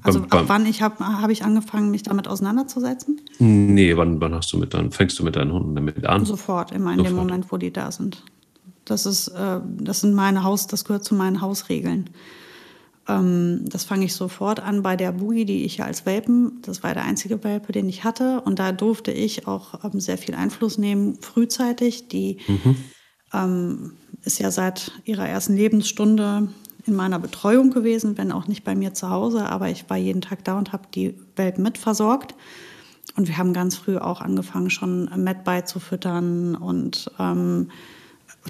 also 0.02 0.20
ab 0.30 0.44
wann 0.46 0.64
ich 0.66 0.80
habe 0.80 1.04
hab 1.04 1.30
ich 1.30 1.44
angefangen, 1.44 1.90
mich 1.90 2.04
damit 2.04 2.28
auseinanderzusetzen? 2.28 3.20
Nee, 3.38 3.96
wann, 3.96 4.20
wann 4.20 4.34
hast 4.34 4.52
du 4.52 4.58
mit 4.58 4.72
dann, 4.72 4.92
fängst 4.92 5.18
du 5.18 5.24
mit 5.24 5.36
deinen 5.36 5.52
Hunden 5.52 5.74
damit 5.74 6.06
an? 6.06 6.24
Sofort, 6.24 6.70
immer 6.72 6.92
in 6.92 6.98
Sofort. 6.98 7.12
dem 7.12 7.16
Moment, 7.16 7.52
wo 7.52 7.56
die 7.56 7.72
da 7.72 7.90
sind. 7.90 8.22
Das 8.84 9.06
ist, 9.06 9.28
äh, 9.28 9.60
das 9.80 10.00
sind 10.00 10.14
meine 10.14 10.44
Haus, 10.44 10.66
das 10.66 10.84
gehört 10.84 11.04
zu 11.04 11.14
meinen 11.14 11.40
Hausregeln. 11.40 12.10
Ähm, 13.08 13.64
das 13.66 13.84
fange 13.84 14.04
ich 14.04 14.14
sofort 14.14 14.60
an 14.60 14.82
bei 14.82 14.96
der 14.96 15.12
Boogie, 15.12 15.44
die 15.44 15.64
ich 15.64 15.78
ja 15.78 15.86
als 15.86 16.06
Welpen, 16.06 16.62
das 16.62 16.82
war 16.82 16.94
der 16.94 17.04
einzige 17.04 17.42
Welpe, 17.42 17.72
den 17.72 17.88
ich 17.88 18.04
hatte. 18.04 18.40
Und 18.42 18.60
da 18.60 18.72
durfte 18.72 19.10
ich 19.10 19.46
auch 19.48 19.84
ähm, 19.84 19.98
sehr 20.00 20.16
viel 20.16 20.34
Einfluss 20.34 20.78
nehmen, 20.78 21.18
frühzeitig. 21.20 22.08
Die 22.08 22.38
mhm 22.46 22.76
ähm, 23.32 23.92
ist 24.24 24.38
ja 24.38 24.50
seit 24.50 24.92
ihrer 25.04 25.28
ersten 25.28 25.56
Lebensstunde 25.56 26.48
in 26.86 26.96
meiner 26.96 27.18
Betreuung 27.18 27.70
gewesen, 27.70 28.16
wenn 28.18 28.32
auch 28.32 28.46
nicht 28.46 28.64
bei 28.64 28.74
mir 28.74 28.94
zu 28.94 29.10
Hause, 29.10 29.46
aber 29.46 29.68
ich 29.68 29.88
war 29.90 29.96
jeden 29.96 30.22
Tag 30.22 30.44
da 30.44 30.58
und 30.58 30.72
habe 30.72 30.84
die 30.94 31.14
Welt 31.36 31.58
mitversorgt. 31.58 32.34
Und 33.16 33.28
wir 33.28 33.36
haben 33.36 33.52
ganz 33.52 33.76
früh 33.76 33.98
auch 33.98 34.20
angefangen, 34.20 34.70
schon 34.70 35.10
Met 35.16 35.44
beizufüttern 35.44 36.54
und 36.54 37.10
ähm, 37.18 37.70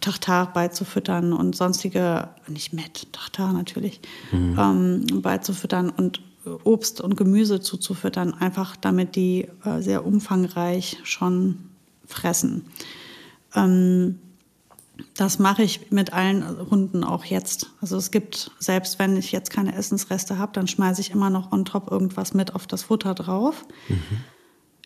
Tachtar 0.00 0.52
beizufüttern 0.52 1.32
und 1.32 1.56
sonstige, 1.56 2.28
nicht 2.46 2.72
Met, 2.72 3.12
Tachtar 3.12 3.52
natürlich, 3.52 4.00
mhm. 4.30 4.56
ähm, 4.58 5.22
beizufüttern 5.22 5.90
und 5.90 6.22
Obst 6.64 7.00
und 7.00 7.16
Gemüse 7.16 7.60
zuzufüttern, 7.60 8.34
einfach 8.34 8.76
damit 8.76 9.16
die 9.16 9.48
äh, 9.64 9.80
sehr 9.80 10.06
umfangreich 10.06 10.98
schon 11.02 11.58
fressen. 12.06 12.66
Ähm, 13.54 14.18
das 15.16 15.38
mache 15.38 15.62
ich 15.62 15.90
mit 15.90 16.12
allen 16.12 16.70
Hunden 16.70 17.04
auch 17.04 17.24
jetzt. 17.24 17.70
Also 17.80 17.96
es 17.96 18.10
gibt, 18.10 18.50
selbst 18.58 18.98
wenn 18.98 19.16
ich 19.16 19.32
jetzt 19.32 19.50
keine 19.50 19.74
Essensreste 19.74 20.38
habe, 20.38 20.52
dann 20.52 20.66
schmeiße 20.66 21.00
ich 21.00 21.10
immer 21.10 21.30
noch 21.30 21.52
on 21.52 21.64
top 21.64 21.90
irgendwas 21.90 22.34
mit 22.34 22.54
auf 22.54 22.66
das 22.66 22.84
Futter 22.84 23.14
drauf. 23.14 23.64
Mhm. 23.88 23.98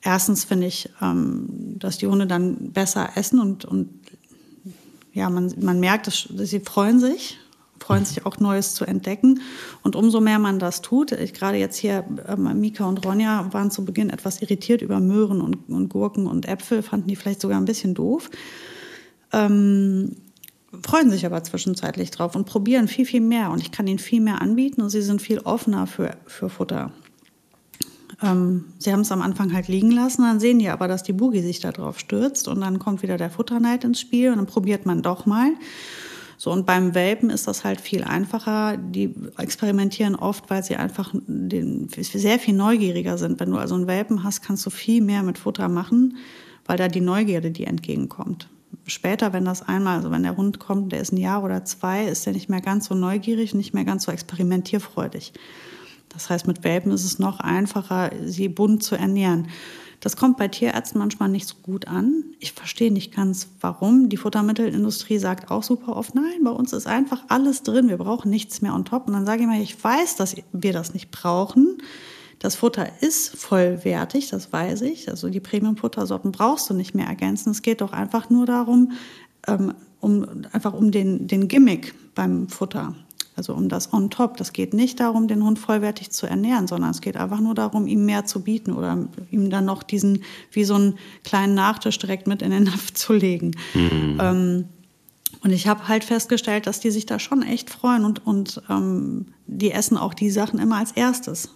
Erstens 0.02 0.44
finde 0.44 0.66
ich, 0.66 0.90
ähm, 1.00 1.76
dass 1.78 1.98
die 1.98 2.06
Hunde 2.06 2.26
dann 2.26 2.72
besser 2.72 3.10
essen 3.14 3.38
und, 3.38 3.64
und 3.64 3.88
ja, 5.12 5.30
man, 5.30 5.54
man 5.60 5.80
merkt, 5.80 6.06
dass, 6.06 6.28
sie 6.48 6.60
freuen 6.60 6.98
sich, 6.98 7.38
freuen 7.78 8.04
sich 8.04 8.26
auch 8.26 8.38
Neues 8.38 8.74
zu 8.74 8.84
entdecken. 8.84 9.40
Und 9.82 9.94
umso 9.94 10.20
mehr 10.20 10.38
man 10.38 10.58
das 10.58 10.82
tut, 10.82 11.12
ich, 11.12 11.34
gerade 11.34 11.58
jetzt 11.58 11.76
hier, 11.76 12.04
ähm, 12.26 12.60
Mika 12.60 12.84
und 12.84 13.04
Ronja 13.04 13.52
waren 13.52 13.70
zu 13.70 13.84
Beginn 13.84 14.10
etwas 14.10 14.42
irritiert 14.42 14.82
über 14.82 15.00
Möhren 15.00 15.40
und, 15.40 15.68
und 15.68 15.88
Gurken 15.88 16.26
und 16.26 16.48
Äpfel, 16.48 16.82
fanden 16.82 17.08
die 17.08 17.16
vielleicht 17.16 17.40
sogar 17.40 17.58
ein 17.58 17.64
bisschen 17.64 17.94
doof 17.94 18.30
ähm, 19.32 20.16
freuen 20.82 21.10
sich 21.10 21.26
aber 21.26 21.42
zwischenzeitlich 21.44 22.10
drauf 22.10 22.34
und 22.34 22.46
probieren 22.46 22.88
viel, 22.88 23.04
viel 23.04 23.20
mehr. 23.20 23.50
Und 23.50 23.60
ich 23.60 23.72
kann 23.72 23.86
ihnen 23.86 23.98
viel 23.98 24.20
mehr 24.20 24.40
anbieten 24.40 24.80
und 24.80 24.90
sie 24.90 25.02
sind 25.02 25.20
viel 25.20 25.40
offener 25.40 25.86
für, 25.86 26.16
für 26.26 26.48
Futter. 26.48 26.92
Ähm, 28.22 28.66
sie 28.78 28.92
haben 28.92 29.00
es 29.00 29.12
am 29.12 29.22
Anfang 29.22 29.52
halt 29.52 29.68
liegen 29.68 29.90
lassen, 29.90 30.22
dann 30.22 30.40
sehen 30.40 30.58
die 30.58 30.68
aber, 30.68 30.88
dass 30.88 31.02
die 31.02 31.12
Boogie 31.12 31.42
sich 31.42 31.60
da 31.60 31.72
drauf 31.72 31.98
stürzt 31.98 32.48
und 32.48 32.60
dann 32.60 32.78
kommt 32.78 33.02
wieder 33.02 33.16
der 33.16 33.30
Futterneid 33.30 33.84
ins 33.84 34.00
Spiel 34.00 34.30
und 34.30 34.36
dann 34.36 34.46
probiert 34.46 34.86
man 34.86 35.02
doch 35.02 35.26
mal. 35.26 35.50
So, 36.38 36.50
und 36.50 36.66
beim 36.66 36.94
Welpen 36.94 37.30
ist 37.30 37.46
das 37.46 37.64
halt 37.64 37.80
viel 37.80 38.02
einfacher. 38.02 38.76
Die 38.76 39.14
experimentieren 39.38 40.16
oft, 40.16 40.50
weil 40.50 40.64
sie 40.64 40.74
einfach 40.74 41.12
den, 41.14 41.88
sehr 41.88 42.38
viel 42.40 42.54
neugieriger 42.54 43.16
sind. 43.16 43.38
Wenn 43.38 43.50
du 43.50 43.58
also 43.58 43.76
einen 43.76 43.86
Welpen 43.86 44.24
hast, 44.24 44.42
kannst 44.42 44.66
du 44.66 44.70
viel 44.70 45.02
mehr 45.02 45.22
mit 45.22 45.38
Futter 45.38 45.68
machen, 45.68 46.16
weil 46.64 46.78
da 46.78 46.88
die 46.88 47.00
Neugierde 47.00 47.52
dir 47.52 47.68
entgegenkommt 47.68 48.48
später, 48.86 49.32
wenn 49.32 49.44
das 49.44 49.62
einmal, 49.62 49.96
also 49.96 50.10
wenn 50.10 50.22
der 50.22 50.36
Hund 50.36 50.58
kommt, 50.58 50.92
der 50.92 51.00
ist 51.00 51.12
ein 51.12 51.18
Jahr 51.18 51.42
oder 51.42 51.64
zwei, 51.64 52.06
ist 52.06 52.26
er 52.26 52.32
nicht 52.32 52.48
mehr 52.48 52.60
ganz 52.60 52.86
so 52.86 52.94
neugierig, 52.94 53.54
nicht 53.54 53.74
mehr 53.74 53.84
ganz 53.84 54.04
so 54.04 54.12
experimentierfreudig. 54.12 55.32
Das 56.08 56.28
heißt, 56.28 56.46
mit 56.46 56.62
Welpen 56.64 56.92
ist 56.92 57.04
es 57.04 57.18
noch 57.18 57.40
einfacher, 57.40 58.10
sie 58.24 58.48
bunt 58.48 58.82
zu 58.82 58.96
ernähren. 58.96 59.48
Das 60.00 60.16
kommt 60.16 60.36
bei 60.36 60.48
Tierärzten 60.48 60.98
manchmal 60.98 61.28
nicht 61.28 61.46
so 61.46 61.54
gut 61.62 61.86
an. 61.86 62.24
Ich 62.40 62.52
verstehe 62.52 62.92
nicht 62.92 63.14
ganz, 63.14 63.48
warum. 63.60 64.08
Die 64.08 64.16
Futtermittelindustrie 64.16 65.18
sagt 65.18 65.50
auch 65.50 65.62
super 65.62 65.96
oft, 65.96 66.16
nein, 66.16 66.42
bei 66.42 66.50
uns 66.50 66.72
ist 66.72 66.88
einfach 66.88 67.22
alles 67.28 67.62
drin, 67.62 67.88
wir 67.88 67.98
brauchen 67.98 68.28
nichts 68.28 68.62
mehr 68.62 68.74
on 68.74 68.84
top. 68.84 69.06
Und 69.06 69.12
dann 69.12 69.26
sage 69.26 69.42
ich 69.42 69.46
mal, 69.46 69.60
ich 69.60 69.82
weiß, 69.82 70.16
dass 70.16 70.34
wir 70.52 70.72
das 70.72 70.92
nicht 70.92 71.12
brauchen. 71.12 71.78
Das 72.42 72.56
Futter 72.56 72.88
ist 73.00 73.36
vollwertig, 73.36 74.28
das 74.30 74.52
weiß 74.52 74.80
ich. 74.82 75.08
Also 75.08 75.28
die 75.28 75.38
Premium-Futtersorten 75.38 76.32
brauchst 76.32 76.68
du 76.68 76.74
nicht 76.74 76.92
mehr 76.92 77.06
ergänzen. 77.06 77.50
Es 77.50 77.62
geht 77.62 77.80
doch 77.80 77.92
einfach 77.92 78.30
nur 78.30 78.46
darum, 78.46 78.90
ähm, 79.46 79.74
um, 80.00 80.26
einfach 80.50 80.72
um 80.72 80.90
den, 80.90 81.28
den 81.28 81.46
Gimmick 81.46 81.94
beim 82.16 82.48
Futter. 82.48 82.96
Also 83.36 83.54
um 83.54 83.68
das 83.68 83.92
on 83.92 84.10
top. 84.10 84.38
Das 84.38 84.52
geht 84.52 84.74
nicht 84.74 84.98
darum, 84.98 85.28
den 85.28 85.44
Hund 85.44 85.60
vollwertig 85.60 86.10
zu 86.10 86.26
ernähren, 86.26 86.66
sondern 86.66 86.90
es 86.90 87.00
geht 87.00 87.16
einfach 87.16 87.38
nur 87.38 87.54
darum, 87.54 87.86
ihm 87.86 88.06
mehr 88.06 88.26
zu 88.26 88.40
bieten 88.40 88.72
oder 88.72 89.06
ihm 89.30 89.48
dann 89.48 89.64
noch 89.64 89.84
diesen, 89.84 90.24
wie 90.50 90.64
so 90.64 90.74
einen 90.74 90.98
kleinen 91.22 91.54
Nachtisch 91.54 91.96
direkt 92.00 92.26
mit 92.26 92.42
in 92.42 92.50
den 92.50 92.64
Napf 92.64 92.92
zu 92.92 93.12
legen. 93.12 93.52
Mhm. 93.72 94.18
Ähm, 94.20 94.64
und 95.42 95.52
ich 95.52 95.68
habe 95.68 95.86
halt 95.86 96.02
festgestellt, 96.02 96.66
dass 96.66 96.80
die 96.80 96.90
sich 96.90 97.06
da 97.06 97.20
schon 97.20 97.42
echt 97.42 97.70
freuen 97.70 98.04
und, 98.04 98.26
und 98.26 98.60
ähm, 98.68 99.26
die 99.46 99.70
essen 99.70 99.96
auch 99.96 100.12
die 100.12 100.30
Sachen 100.30 100.58
immer 100.58 100.78
als 100.78 100.90
erstes. 100.90 101.50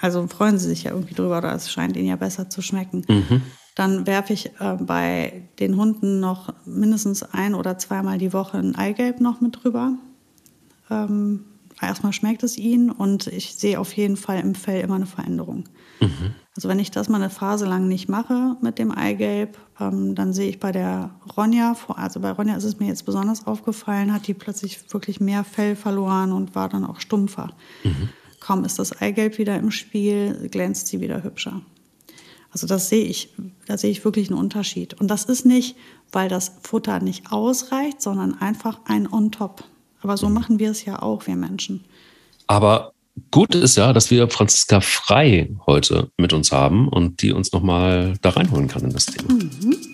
Also 0.00 0.26
freuen 0.26 0.58
sie 0.58 0.68
sich 0.68 0.84
ja 0.84 0.92
irgendwie 0.92 1.14
drüber 1.14 1.38
oder 1.38 1.54
es 1.54 1.70
scheint 1.70 1.96
ihnen 1.96 2.08
ja 2.08 2.16
besser 2.16 2.48
zu 2.48 2.62
schmecken. 2.62 3.04
Mhm. 3.08 3.42
Dann 3.74 4.06
werfe 4.06 4.32
ich 4.32 4.46
äh, 4.60 4.76
bei 4.80 5.48
den 5.58 5.76
Hunden 5.76 6.20
noch 6.20 6.52
mindestens 6.64 7.22
ein 7.22 7.54
oder 7.54 7.78
zweimal 7.78 8.18
die 8.18 8.32
Woche 8.32 8.58
ein 8.58 8.74
Eigelb 8.74 9.20
noch 9.20 9.40
mit 9.40 9.62
drüber. 9.62 9.94
Ähm, 10.90 11.44
erstmal 11.80 12.12
schmeckt 12.12 12.42
es 12.42 12.58
ihnen 12.58 12.90
und 12.90 13.26
ich 13.28 13.54
sehe 13.54 13.78
auf 13.78 13.92
jeden 13.92 14.16
Fall 14.16 14.40
im 14.40 14.54
Fell 14.54 14.82
immer 14.82 14.96
eine 14.96 15.06
Veränderung. 15.06 15.64
Mhm. 16.00 16.34
Also 16.56 16.68
wenn 16.68 16.78
ich 16.78 16.90
das 16.90 17.08
mal 17.08 17.18
eine 17.18 17.30
Phase 17.30 17.64
lang 17.64 17.86
nicht 17.88 18.08
mache 18.08 18.56
mit 18.60 18.78
dem 18.78 18.90
Eigelb, 18.90 19.56
ähm, 19.78 20.14
dann 20.14 20.32
sehe 20.32 20.50
ich 20.50 20.58
bei 20.58 20.72
der 20.72 21.10
Ronja, 21.36 21.76
also 21.94 22.20
bei 22.20 22.32
Ronja 22.32 22.56
ist 22.56 22.64
es 22.64 22.80
mir 22.80 22.88
jetzt 22.88 23.06
besonders 23.06 23.46
aufgefallen, 23.46 24.12
hat 24.12 24.26
die 24.26 24.34
plötzlich 24.34 24.92
wirklich 24.92 25.20
mehr 25.20 25.44
Fell 25.44 25.76
verloren 25.76 26.32
und 26.32 26.54
war 26.54 26.68
dann 26.68 26.84
auch 26.84 27.00
stumpfer. 27.00 27.50
Mhm. 27.84 28.08
Kaum 28.40 28.64
ist 28.64 28.78
das 28.78 29.00
Eigelb 29.00 29.38
wieder 29.38 29.56
im 29.56 29.70
Spiel, 29.70 30.48
glänzt 30.50 30.88
sie 30.88 31.00
wieder 31.00 31.22
hübscher. 31.22 31.60
Also 32.52 32.66
das 32.66 32.88
sehe 32.88 33.04
ich, 33.04 33.28
da 33.66 33.78
sehe 33.78 33.90
ich 33.90 34.04
wirklich 34.04 34.28
einen 34.28 34.38
Unterschied. 34.38 34.94
Und 34.94 35.08
das 35.08 35.24
ist 35.24 35.46
nicht, 35.46 35.76
weil 36.10 36.28
das 36.28 36.52
Futter 36.62 37.00
nicht 37.00 37.30
ausreicht, 37.30 38.02
sondern 38.02 38.40
einfach 38.40 38.80
ein 38.86 39.10
On-Top. 39.10 39.62
Aber 40.00 40.16
so 40.16 40.28
machen 40.28 40.58
wir 40.58 40.70
es 40.70 40.84
ja 40.84 41.00
auch, 41.00 41.26
wir 41.26 41.36
Menschen. 41.36 41.84
Aber 42.46 42.92
gut 43.30 43.54
ist 43.54 43.76
ja, 43.76 43.92
dass 43.92 44.10
wir 44.10 44.28
Franziska 44.28 44.80
Frei 44.80 45.50
heute 45.66 46.10
mit 46.16 46.32
uns 46.32 46.50
haben 46.50 46.88
und 46.88 47.22
die 47.22 47.32
uns 47.32 47.52
nochmal 47.52 48.14
da 48.22 48.30
reinholen 48.30 48.66
kann 48.66 48.82
in 48.82 48.92
das 48.92 49.06
Thema. 49.06 49.32
Mhm. 49.34 49.89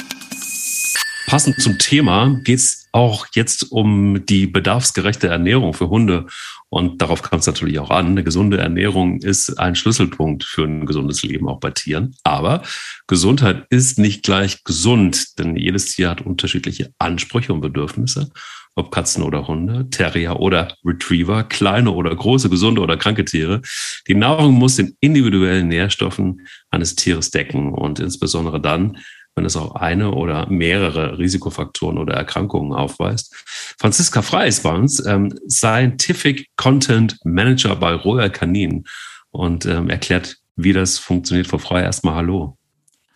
Passend 1.27 1.61
zum 1.61 1.79
Thema 1.79 2.41
geht 2.45 2.61
es 2.61 2.89
auch 2.93 3.27
jetzt 3.35 3.73
um 3.73 4.25
die 4.27 4.47
bedarfsgerechte 4.47 5.27
Ernährung 5.27 5.75
für 5.75 5.89
Hunde. 5.89 6.27
Und 6.69 7.03
darauf 7.03 7.23
kommt 7.23 7.41
es 7.41 7.47
natürlich 7.49 7.81
auch 7.81 7.91
an. 7.91 8.07
Eine 8.07 8.23
gesunde 8.23 8.59
Ernährung 8.59 9.21
ist 9.21 9.59
ein 9.59 9.75
Schlüsselpunkt 9.75 10.45
für 10.45 10.63
ein 10.63 10.87
gesundes 10.87 11.25
Leben 11.25 11.49
auch 11.49 11.59
bei 11.59 11.73
Tieren. 11.73 12.15
Aber 12.23 12.63
Gesundheit 13.09 13.67
ist 13.71 13.99
nicht 13.99 14.23
gleich 14.23 14.63
gesund, 14.63 15.39
denn 15.39 15.57
jedes 15.57 15.95
Tier 15.95 16.11
hat 16.11 16.21
unterschiedliche 16.21 16.93
Ansprüche 16.99 17.53
und 17.53 17.61
Bedürfnisse. 17.61 18.31
Ob 18.77 18.93
Katzen 18.93 19.25
oder 19.25 19.49
Hunde, 19.49 19.91
Terrier 19.91 20.39
oder 20.39 20.77
Retriever, 20.85 21.43
kleine 21.43 21.91
oder 21.91 22.15
große, 22.15 22.49
gesunde 22.51 22.83
oder 22.83 22.97
kranke 22.97 23.25
Tiere. 23.25 23.63
Die 24.07 24.15
Nahrung 24.15 24.53
muss 24.53 24.77
den 24.77 24.97
individuellen 25.01 25.67
Nährstoffen 25.69 26.47
eines 26.71 26.95
Tieres 26.95 27.31
decken 27.31 27.73
und 27.73 27.99
insbesondere 27.99 28.61
dann, 28.61 28.99
wenn 29.37 29.45
es 29.45 29.57
auch 29.57 29.75
eine 29.75 30.13
oder 30.13 30.49
mehrere 30.49 31.19
Risikofaktoren 31.19 31.99
oder 31.99 32.15
Erkrankungen 32.15 32.73
aufweist. 32.73 33.35
Franziska 33.79 34.23
Frey 34.23 34.49
ist 34.49 34.63
bei 34.63 34.75
uns 34.75 35.05
ähm, 35.07 35.39
Scientific 35.49 36.49
Content 36.57 37.19
Manager 37.23 37.77
bei 37.77 37.93
Royal 37.93 38.31
Canin 38.31 38.85
und 39.31 39.67
ähm, 39.67 39.91
erklärt, 39.91 40.39
wie 40.57 40.73
das 40.73 40.99
funktioniert. 40.99 41.47
Frau 41.47 41.59
Frey, 41.59 41.83
erstmal 41.83 42.15
Hallo. 42.15 42.57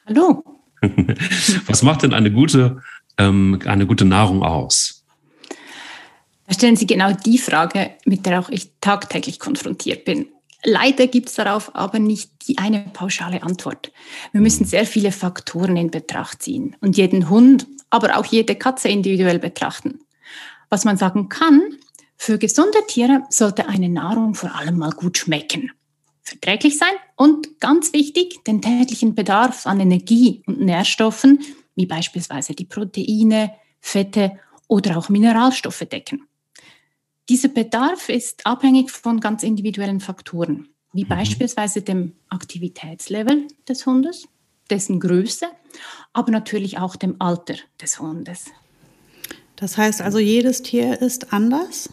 Hallo. 0.07 0.45
Was 1.67 1.83
macht 1.83 2.03
denn 2.03 2.13
eine 2.13 2.31
gute, 2.31 2.83
ähm, 3.17 3.59
eine 3.65 3.87
gute 3.87 4.05
Nahrung 4.05 4.43
aus? 4.43 5.07
Da 6.47 6.55
stellen 6.55 6.77
Sie 6.77 6.87
genau 6.87 7.13
die 7.13 7.39
Frage, 7.39 7.93
mit 8.05 8.27
der 8.27 8.41
auch 8.41 8.51
ich 8.51 8.73
tagtäglich 8.83 9.39
konfrontiert 9.39 10.05
bin. 10.05 10.27
Leider 10.65 11.07
gibt 11.07 11.29
es 11.31 11.37
darauf 11.37 11.75
aber 11.75 11.99
nicht 11.99 12.47
die 12.47 12.59
eine 12.59 12.81
pauschale 12.93 13.43
Antwort. 13.43 13.93
Wir 14.33 14.41
müssen 14.41 14.65
sehr 14.67 14.87
viele 14.87 15.13
Faktoren 15.13 15.77
in 15.77 15.91
Betracht 15.91 16.43
ziehen 16.43 16.77
und 16.81 16.97
jeden 16.97 17.31
Hund, 17.31 17.67
aber 17.89 18.19
auch 18.19 18.27
jede 18.27 18.55
Katze 18.57 18.89
individuell 18.89 19.39
betrachten. 19.39 20.01
Was 20.69 20.85
man 20.85 20.97
sagen 20.97 21.29
kann, 21.29 21.63
für 22.17 22.39
gesunde 22.39 22.79
Tiere 22.87 23.23
sollte 23.31 23.69
eine 23.69 23.89
Nahrung 23.89 24.35
vor 24.35 24.55
allem 24.55 24.77
mal 24.77 24.91
gut 24.91 25.17
schmecken, 25.17 25.73
verträglich 26.23 26.77
sein 26.77 26.93
und 27.17 27.59
ganz 27.61 27.95
wichtig, 27.95 28.45
den 28.45 28.61
täglichen 28.61 29.15
Bedarf 29.15 29.67
an 29.67 29.81
Energie 29.81 30.43
und 30.47 30.61
Nährstoffen, 30.61 31.41
wie 31.75 31.87
beispielsweise 31.87 32.55
die 32.55 32.67
Proteine, 32.67 33.55
Fette 33.81 34.39
oder 34.69 34.99
auch 34.99 35.09
Mineralstoffe 35.09 35.87
decken. 35.91 36.29
Dieser 37.31 37.47
Bedarf 37.47 38.09
ist 38.09 38.45
abhängig 38.45 38.91
von 38.91 39.21
ganz 39.21 39.45
individuellen 39.45 40.01
Faktoren, 40.01 40.69
wie 40.93 41.05
mhm. 41.05 41.11
beispielsweise 41.11 41.81
dem 41.81 42.17
Aktivitätslevel 42.29 43.47
des 43.69 43.87
Hundes, 43.87 44.27
dessen 44.69 44.99
Größe, 44.99 45.47
aber 46.13 46.33
natürlich 46.33 46.79
auch 46.79 46.97
dem 46.97 47.15
Alter 47.21 47.55
des 47.81 48.01
Hundes. 48.01 48.47
Das 49.55 49.79
heißt 49.79 50.03
also, 50.03 50.19
jedes 50.19 50.63
Tier 50.63 51.01
ist 51.01 51.33
anders? 51.33 51.89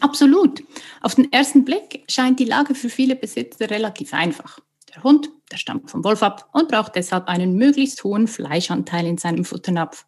Absolut. 0.00 0.62
Auf 1.02 1.14
den 1.14 1.30
ersten 1.30 1.66
Blick 1.66 2.04
scheint 2.08 2.40
die 2.40 2.46
Lage 2.46 2.74
für 2.74 2.88
viele 2.88 3.16
Besitzer 3.16 3.68
relativ 3.68 4.14
einfach. 4.14 4.60
Der 4.94 5.02
Hund, 5.02 5.28
der 5.52 5.58
stammt 5.58 5.90
vom 5.90 6.04
Wolf 6.04 6.22
ab 6.22 6.48
und 6.54 6.68
braucht 6.68 6.96
deshalb 6.96 7.28
einen 7.28 7.54
möglichst 7.54 8.02
hohen 8.02 8.26
Fleischanteil 8.28 9.06
in 9.06 9.18
seinem 9.18 9.44
Futternapf. 9.44 10.06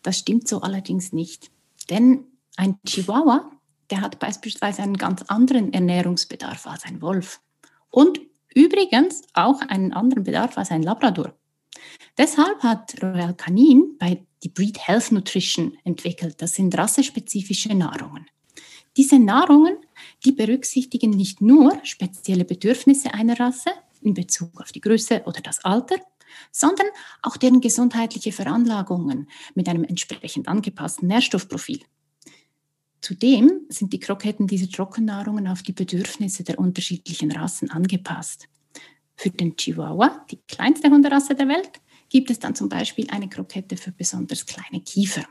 Das 0.00 0.16
stimmt 0.18 0.48
so 0.48 0.62
allerdings 0.62 1.12
nicht. 1.12 1.50
Denn 1.90 2.24
ein 2.56 2.78
Chihuahua 2.86 3.50
der 3.92 4.00
hat 4.00 4.18
beispielsweise 4.18 4.82
einen 4.82 4.96
ganz 4.96 5.20
anderen 5.24 5.70
Ernährungsbedarf 5.74 6.66
als 6.66 6.86
ein 6.86 7.02
Wolf. 7.02 7.40
Und 7.90 8.20
übrigens 8.54 9.22
auch 9.34 9.60
einen 9.60 9.92
anderen 9.92 10.24
Bedarf 10.24 10.56
als 10.56 10.70
ein 10.70 10.82
Labrador. 10.82 11.34
Deshalb 12.16 12.62
hat 12.62 12.94
Royal 13.02 13.34
Canin 13.34 13.96
bei 13.98 14.24
die 14.42 14.48
Breed 14.48 14.78
Health 14.78 15.12
Nutrition 15.12 15.76
entwickelt. 15.84 16.40
Das 16.40 16.54
sind 16.54 16.76
rassespezifische 16.76 17.74
Nahrungen. 17.74 18.26
Diese 18.96 19.18
Nahrungen, 19.18 19.76
die 20.24 20.32
berücksichtigen 20.32 21.10
nicht 21.10 21.42
nur 21.42 21.78
spezielle 21.84 22.46
Bedürfnisse 22.46 23.12
einer 23.12 23.38
Rasse 23.38 23.70
in 24.00 24.14
Bezug 24.14 24.58
auf 24.58 24.72
die 24.72 24.80
Größe 24.80 25.22
oder 25.26 25.42
das 25.42 25.62
Alter, 25.66 25.96
sondern 26.50 26.86
auch 27.20 27.36
deren 27.36 27.60
gesundheitliche 27.60 28.32
Veranlagungen 28.32 29.28
mit 29.54 29.68
einem 29.68 29.84
entsprechend 29.84 30.48
angepassten 30.48 31.08
Nährstoffprofil. 31.08 31.82
Zudem 33.02 33.66
sind 33.68 33.92
die 33.92 33.98
Kroketten 33.98 34.46
dieser 34.46 34.70
Trockennahrungen 34.70 35.48
auf 35.48 35.62
die 35.62 35.72
Bedürfnisse 35.72 36.44
der 36.44 36.60
unterschiedlichen 36.60 37.32
Rassen 37.32 37.68
angepasst. 37.70 38.48
Für 39.16 39.30
den 39.30 39.56
Chihuahua, 39.56 40.24
die 40.30 40.38
kleinste 40.46 40.88
Hunderasse 40.88 41.34
der 41.34 41.48
Welt, 41.48 41.80
gibt 42.08 42.30
es 42.30 42.38
dann 42.38 42.54
zum 42.54 42.68
Beispiel 42.68 43.08
eine 43.10 43.28
Krokette 43.28 43.76
für 43.76 43.90
besonders 43.90 44.46
kleine 44.46 44.82
Kiefer. 44.82 45.24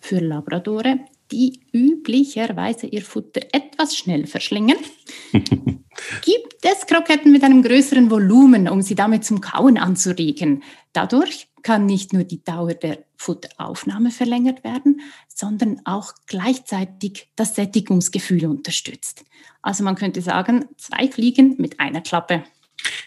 Für 0.00 0.18
Labradore, 0.18 1.00
die 1.32 1.60
üblicherweise 1.72 2.86
ihr 2.86 3.02
Futter 3.02 3.40
etwas 3.52 3.96
schnell 3.96 4.26
verschlingen, 4.26 4.76
gibt 5.32 6.56
es 6.62 6.86
Kroketten 6.86 7.32
mit 7.32 7.42
einem 7.42 7.62
größeren 7.62 8.10
Volumen, 8.10 8.68
um 8.68 8.82
sie 8.82 8.94
damit 8.94 9.24
zum 9.24 9.40
Kauen 9.40 9.78
anzuregen. 9.78 10.62
Dadurch 10.92 11.48
kann 11.62 11.86
nicht 11.86 12.12
nur 12.12 12.24
die 12.24 12.44
Dauer 12.44 12.74
der 12.74 13.05
Futteraufnahme 13.16 14.10
verlängert 14.10 14.64
werden, 14.64 15.00
sondern 15.28 15.80
auch 15.84 16.12
gleichzeitig 16.26 17.28
das 17.36 17.54
Sättigungsgefühl 17.54 18.46
unterstützt. 18.46 19.24
Also 19.62 19.84
man 19.84 19.96
könnte 19.96 20.22
sagen, 20.22 20.66
zwei 20.76 21.10
Fliegen 21.10 21.56
mit 21.58 21.80
einer 21.80 22.00
Klappe. 22.00 22.44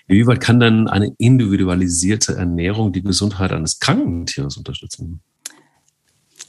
Wie 0.08 0.26
weit 0.26 0.41
kann 0.41 0.60
denn 0.60 0.88
eine 0.88 1.13
individualisierte 1.17 2.36
Ernährung 2.36 2.91
die 2.91 3.04
Gesundheit 3.04 3.52
eines 3.52 3.80
kranken 3.80 4.26
Tieres 4.26 4.58
unterstützen? 4.58 5.22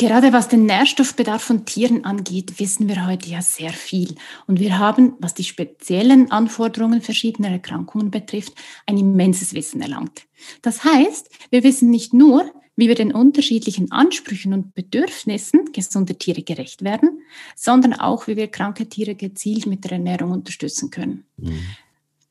Gerade 0.00 0.32
was 0.32 0.48
den 0.48 0.64
Nährstoffbedarf 0.64 1.42
von 1.42 1.66
Tieren 1.66 2.06
angeht, 2.06 2.58
wissen 2.58 2.88
wir 2.88 3.06
heute 3.06 3.28
ja 3.28 3.42
sehr 3.42 3.70
viel. 3.70 4.14
Und 4.46 4.58
wir 4.58 4.78
haben, 4.78 5.12
was 5.18 5.34
die 5.34 5.44
speziellen 5.44 6.30
Anforderungen 6.30 7.02
verschiedener 7.02 7.50
Erkrankungen 7.50 8.10
betrifft, 8.10 8.54
ein 8.86 8.96
immenses 8.96 9.52
Wissen 9.52 9.82
erlangt. 9.82 10.22
Das 10.62 10.84
heißt, 10.84 11.28
wir 11.50 11.64
wissen 11.64 11.90
nicht 11.90 12.14
nur, 12.14 12.50
wie 12.76 12.88
wir 12.88 12.94
den 12.94 13.12
unterschiedlichen 13.12 13.92
Ansprüchen 13.92 14.52
und 14.52 14.74
Bedürfnissen 14.74 15.72
gesunder 15.72 16.16
Tiere 16.16 16.42
gerecht 16.42 16.82
werden, 16.82 17.20
sondern 17.54 17.94
auch, 17.94 18.26
wie 18.26 18.36
wir 18.36 18.48
kranke 18.48 18.88
Tiere 18.88 19.14
gezielt 19.14 19.66
mit 19.66 19.84
der 19.84 19.92
Ernährung 19.92 20.30
unterstützen 20.30 20.90
können. 20.90 21.24
Mhm. 21.36 21.60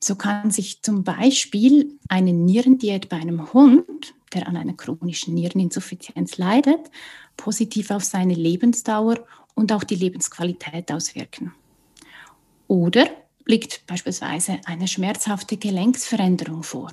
So 0.02 0.14
kann 0.14 0.50
sich 0.50 0.82
zum 0.82 1.04
Beispiel 1.04 1.98
eine 2.08 2.32
Nierendiät 2.32 3.08
bei 3.08 3.16
einem 3.16 3.52
Hund, 3.52 4.14
der 4.32 4.48
an 4.48 4.56
einer 4.56 4.72
chronischen 4.72 5.34
Niereninsuffizienz 5.34 6.38
leidet, 6.38 6.90
positiv 7.36 7.90
auf 7.90 8.04
seine 8.04 8.34
Lebensdauer 8.34 9.24
und 9.54 9.72
auch 9.72 9.84
die 9.84 9.96
Lebensqualität 9.96 10.90
auswirken. 10.90 11.52
Oder 12.66 13.08
liegt 13.44 13.86
beispielsweise 13.86 14.60
eine 14.64 14.88
schmerzhafte 14.88 15.56
Gelenksveränderung 15.56 16.62
vor, 16.62 16.92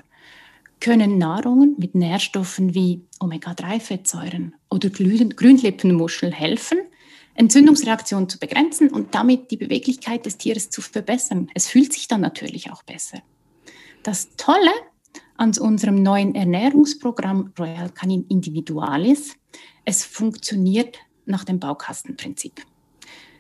können 0.79 1.17
Nahrungen 1.17 1.75
mit 1.77 1.95
Nährstoffen 1.95 2.73
wie 2.73 3.05
Omega-3-Fettsäuren 3.19 4.53
oder 4.69 4.89
Grünlippenmuscheln 4.89 6.31
helfen, 6.31 6.79
Entzündungsreaktion 7.35 8.29
zu 8.29 8.39
begrenzen 8.39 8.89
und 8.89 9.13
damit 9.13 9.51
die 9.51 9.57
Beweglichkeit 9.57 10.25
des 10.25 10.37
Tieres 10.37 10.69
zu 10.69 10.81
verbessern. 10.81 11.49
Es 11.53 11.67
fühlt 11.67 11.93
sich 11.93 12.07
dann 12.07 12.21
natürlich 12.21 12.71
auch 12.71 12.83
besser. 12.83 13.19
Das 14.03 14.35
Tolle 14.37 14.71
an 15.35 15.51
unserem 15.59 16.01
neuen 16.01 16.35
Ernährungsprogramm 16.35 17.53
Royal 17.57 17.91
Canin 17.91 18.25
Individualis, 18.27 19.35
es 19.85 20.03
funktioniert 20.03 20.97
nach 21.25 21.43
dem 21.43 21.59
Baukastenprinzip. 21.59 22.61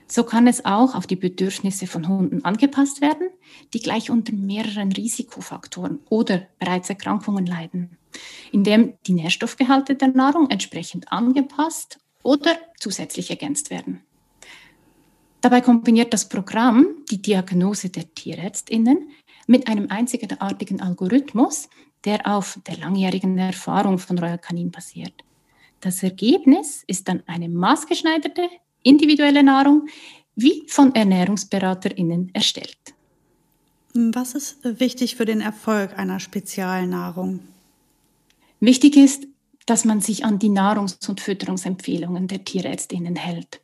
So 0.07 0.23
kann 0.23 0.47
es 0.47 0.63
auch 0.63 0.95
auf 0.95 1.05
die 1.05 1.17
Bedürfnisse 1.17 1.85
von 1.85 2.07
Hunden 2.07 2.45
angepasst 2.45 3.01
werden, 3.01 3.29
die 3.73 3.81
gleich 3.81 4.09
unter 4.09 4.33
mehreren 4.33 4.91
Risikofaktoren 4.91 5.99
oder 6.09 6.47
bereits 6.59 6.89
Erkrankungen 6.89 7.45
leiden, 7.45 7.97
indem 8.51 8.93
die 9.05 9.13
Nährstoffgehalte 9.13 9.95
der 9.95 10.09
Nahrung 10.09 10.49
entsprechend 10.49 11.11
angepasst 11.11 11.99
oder 12.23 12.55
zusätzlich 12.79 13.29
ergänzt 13.29 13.69
werden. 13.69 14.01
Dabei 15.41 15.61
kombiniert 15.61 16.13
das 16.13 16.29
Programm 16.29 16.87
die 17.11 17.21
Diagnose 17.21 17.89
der 17.89 18.13
Tierärztinnen 18.13 19.09
mit 19.45 19.67
einem 19.67 19.89
einzigartigen 19.89 20.81
Algorithmus, 20.81 21.69
der 22.05 22.25
auf 22.25 22.59
der 22.65 22.77
langjährigen 22.77 23.37
Erfahrung 23.37 23.99
von 23.99 24.17
Royal 24.17 24.39
Canin 24.39 24.71
basiert. 24.71 25.23
Das 25.79 26.01
Ergebnis 26.01 26.83
ist 26.87 27.07
dann 27.07 27.23
eine 27.27 27.49
maßgeschneiderte, 27.49 28.49
individuelle 28.87 29.43
Nahrung, 29.43 29.87
wie 30.35 30.63
von 30.67 30.95
ErnährungsberaterInnen 30.95 32.31
erstellt. 32.33 32.77
Was 33.93 34.35
ist 34.35 34.79
wichtig 34.79 35.15
für 35.15 35.25
den 35.25 35.41
Erfolg 35.41 35.97
einer 35.97 36.19
Spezialnahrung? 36.19 37.39
Wichtig 38.59 38.95
ist, 38.95 39.27
dass 39.65 39.85
man 39.85 40.01
sich 40.01 40.23
an 40.23 40.39
die 40.39 40.49
Nahrungs- 40.49 41.09
und 41.09 41.19
Fütterungsempfehlungen 41.19 42.27
der 42.27 42.45
Tierärztinnen 42.45 43.15
hält. 43.15 43.59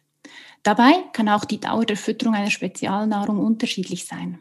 Dabei 0.63 0.93
kann 1.13 1.29
auch 1.29 1.45
die 1.45 1.59
Dauer 1.59 1.86
der 1.86 1.97
Fütterung 1.97 2.33
einer 2.33 2.49
Spezialnahrung 2.49 3.38
unterschiedlich 3.39 4.05
sein. 4.05 4.39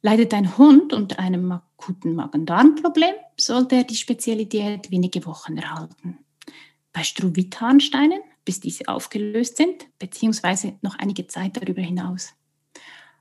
Leidet 0.00 0.34
ein 0.34 0.58
Hund 0.58 0.92
unter 0.92 1.18
einem 1.20 1.52
akuten 1.52 2.14
Magen-Darm-Problem, 2.14 3.14
sollte 3.36 3.76
er 3.76 3.84
die 3.84 3.96
spezielle 3.96 4.46
Diät 4.46 4.90
wenige 4.90 5.24
Wochen 5.26 5.56
erhalten. 5.56 6.18
Bei 6.92 7.04
Struvitharnsteinen 7.04 8.20
bis 8.44 8.60
diese 8.60 8.88
aufgelöst 8.88 9.56
sind, 9.56 9.86
beziehungsweise 9.98 10.74
noch 10.82 10.98
einige 10.98 11.26
Zeit 11.26 11.56
darüber 11.56 11.82
hinaus. 11.82 12.30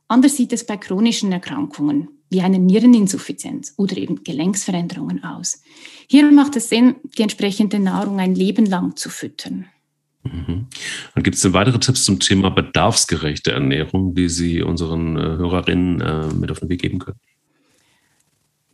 Anders 0.08 0.36
sieht 0.36 0.52
es 0.52 0.66
bei 0.66 0.78
chronischen 0.78 1.32
Erkrankungen 1.32 2.10
wie 2.30 2.42
einer 2.42 2.58
Niereninsuffizienz 2.58 3.74
oder 3.78 3.98
eben 3.98 4.24
Gelenksveränderungen 4.24 5.24
aus. 5.24 5.62
Hier 6.10 6.30
macht 6.32 6.56
es 6.56 6.70
Sinn, 6.70 6.96
die 7.18 7.22
entsprechende 7.22 7.80
Nahrung 7.80 8.20
ein 8.20 8.36
Leben 8.36 8.66
lang 8.66 8.96
zu 8.96 9.10
füttern. 9.10 9.68
Mhm. 10.24 10.68
Und 11.16 11.24
gibt 11.24 11.36
es 11.36 11.42
denn 11.42 11.54
weitere 11.54 11.80
Tipps 11.80 12.04
zum 12.04 12.20
Thema 12.20 12.50
bedarfsgerechte 12.50 13.52
Ernährung, 13.52 14.14
die 14.14 14.30
Sie 14.30 14.62
unseren 14.62 15.18
äh, 15.18 15.22
Hörerinnen 15.22 16.02
äh, 16.02 16.34
mit 16.34 16.52
auf 16.52 16.60
den 16.60 16.70
Weg 16.70 16.82
geben 16.82 17.00
können? 17.00 17.20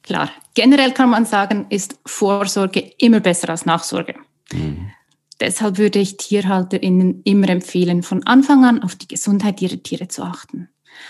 Klar, 0.04 0.32
generell 0.54 0.94
kann 0.94 1.10
man 1.10 1.26
sagen, 1.26 1.68
ist 1.70 2.00
Vorsorge 2.06 2.92
immer 2.98 3.20
besser 3.20 3.50
als 3.50 3.66
Nachsorge. 3.66 4.16
Mhm. 4.54 4.92
Deshalb 5.40 5.78
würde 5.78 6.00
ich 6.00 6.18
TierhalterInnen 6.18 7.22
immer 7.24 7.50
empfehlen, 7.50 8.02
von 8.02 8.26
Anfang 8.26 8.66
an 8.66 8.82
auf 8.82 8.96
die 8.96 9.08
Gesundheit 9.08 9.62
ihrer 9.62 9.82
Tiere 9.82 10.08
zu 10.08 10.24
achten. 10.24 10.70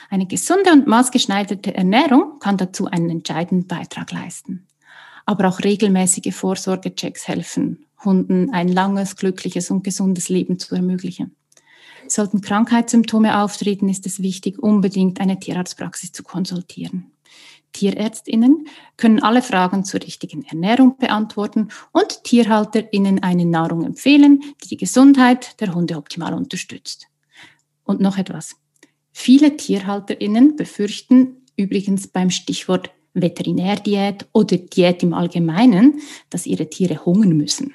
Eine 0.09 0.27
gesunde 0.27 0.71
und 0.73 0.87
maßgeschneiderte 0.87 1.73
Ernährung 1.73 2.39
kann 2.39 2.57
dazu 2.57 2.87
einen 2.87 3.09
entscheidenden 3.09 3.67
Beitrag 3.67 4.11
leisten. 4.11 4.67
Aber 5.25 5.47
auch 5.47 5.59
regelmäßige 5.63 6.33
Vorsorgechecks 6.33 7.27
helfen, 7.27 7.85
Hunden 8.03 8.53
ein 8.53 8.67
langes, 8.67 9.15
glückliches 9.15 9.71
und 9.71 9.83
gesundes 9.83 10.29
Leben 10.29 10.59
zu 10.59 10.75
ermöglichen. 10.75 11.35
Sollten 12.07 12.41
Krankheitssymptome 12.41 13.41
auftreten, 13.41 13.89
ist 13.89 14.05
es 14.05 14.21
wichtig, 14.21 14.59
unbedingt 14.59 15.19
eine 15.19 15.39
Tierarztpraxis 15.39 16.11
zu 16.11 16.23
konsultieren. 16.23 17.11
Tierärztinnen 17.73 18.67
können 18.97 19.21
alle 19.21 19.41
Fragen 19.41 19.84
zur 19.84 20.01
richtigen 20.01 20.43
Ernährung 20.43 20.97
beantworten 20.97 21.69
und 21.91 22.23
Tierhalterinnen 22.23 23.21
eine 23.23 23.45
Nahrung 23.45 23.84
empfehlen, 23.86 24.41
die 24.63 24.69
die 24.69 24.77
Gesundheit 24.77 25.60
der 25.62 25.73
Hunde 25.73 25.97
optimal 25.97 26.34
unterstützt. 26.34 27.08
Und 27.84 28.01
noch 28.01 28.17
etwas. 28.17 28.56
Viele 29.12 29.58
Tierhalterinnen 29.58 30.56
befürchten 30.56 31.45
übrigens 31.56 32.08
beim 32.08 32.30
Stichwort 32.30 32.91
Veterinärdiät 33.13 34.27
oder 34.32 34.58
Diät 34.58 35.03
im 35.03 35.13
Allgemeinen, 35.13 36.01
dass 36.30 36.45
ihre 36.45 36.69
Tiere 36.69 37.06
hungern 37.06 37.36
müssen. 37.36 37.73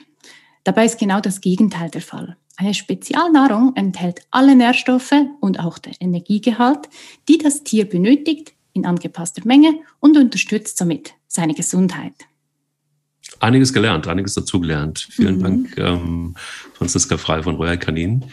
Dabei 0.65 0.85
ist 0.85 0.99
genau 0.99 1.21
das 1.21 1.41
Gegenteil 1.41 1.91
der 1.91 2.03
Fall. 2.03 2.37
Eine 2.57 2.75
Spezialnahrung 2.75 3.75
enthält 3.75 4.21
alle 4.31 4.55
Nährstoffe 4.55 5.15
und 5.41 5.59
auch 5.59 5.79
der 5.79 5.95
Energiegehalt, 6.01 6.89
die 7.29 7.39
das 7.39 7.65
Tier 7.65 7.89
benötigt, 7.89 8.52
in 8.73 8.87
angepasster 8.87 9.43
Menge 9.45 9.75
und 10.01 10.17
unterstützt 10.17 10.79
somit 10.79 11.15
seine 11.29 11.55
Gesundheit. 11.55 12.15
Einiges 13.41 13.73
gelernt, 13.73 14.07
einiges 14.07 14.35
dazugelernt. 14.35 15.07
Vielen 15.11 15.39
mhm. 15.39 15.43
Dank, 15.43 15.79
ähm, 15.79 16.35
Franziska 16.75 17.17
Frei 17.17 17.43
von 17.43 17.57
Royal 17.57 17.79
Canin. 17.79 18.25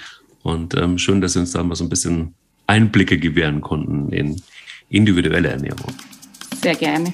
Und 0.44 0.76
ähm, 0.76 0.98
schön, 0.98 1.22
dass 1.22 1.34
Sie 1.34 1.40
uns 1.40 1.52
da 1.52 1.64
mal 1.64 1.76
so 1.76 1.84
ein 1.84 1.90
bisschen 1.90 2.34
Einblicke 2.68 3.18
gewähren 3.18 3.62
konnten 3.62 4.12
in 4.12 4.42
individuelle 4.90 5.50
Ernährung. 5.50 5.94
Sehr 6.62 6.76
gerne. 6.76 7.14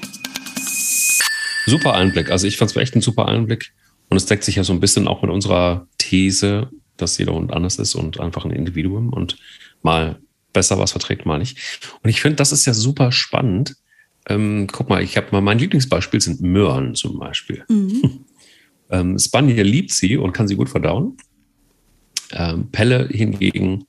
Super 1.66 1.94
Einblick. 1.94 2.30
Also 2.30 2.46
ich 2.46 2.56
fand 2.56 2.70
es 2.70 2.76
echt 2.76 2.94
ein 2.94 3.00
super 3.00 3.26
Einblick. 3.26 3.72
Und 4.08 4.16
es 4.16 4.26
deckt 4.26 4.44
sich 4.44 4.56
ja 4.56 4.64
so 4.64 4.72
ein 4.72 4.80
bisschen 4.80 5.08
auch 5.08 5.22
mit 5.22 5.30
unserer 5.30 5.88
These, 5.98 6.70
dass 6.96 7.18
jeder 7.18 7.34
Hund 7.34 7.52
anders 7.52 7.78
ist 7.78 7.94
und 7.94 8.20
einfach 8.20 8.44
ein 8.44 8.52
Individuum 8.52 9.12
und 9.12 9.36
mal 9.82 10.20
besser 10.56 10.78
was 10.78 10.92
verträgt, 10.92 11.26
mal 11.26 11.38
nicht. 11.38 11.58
Und 12.02 12.08
ich 12.08 12.22
finde, 12.22 12.36
das 12.36 12.50
ist 12.50 12.64
ja 12.64 12.72
super 12.72 13.12
spannend. 13.12 13.76
Ähm, 14.26 14.66
guck 14.72 14.88
mal, 14.88 15.02
ich 15.02 15.18
habe 15.18 15.28
mal 15.32 15.42
mein 15.42 15.58
Lieblingsbeispiel 15.58 16.20
sind 16.20 16.40
Möhren 16.40 16.94
zum 16.94 17.18
Beispiel. 17.18 17.62
Mhm. 17.68 18.24
ähm, 18.90 19.18
Spaniel 19.18 19.66
liebt 19.66 19.92
sie 19.92 20.16
und 20.16 20.32
kann 20.32 20.48
sie 20.48 20.56
gut 20.56 20.70
verdauen. 20.70 21.18
Ähm, 22.32 22.70
Pelle 22.72 23.06
hingegen 23.08 23.84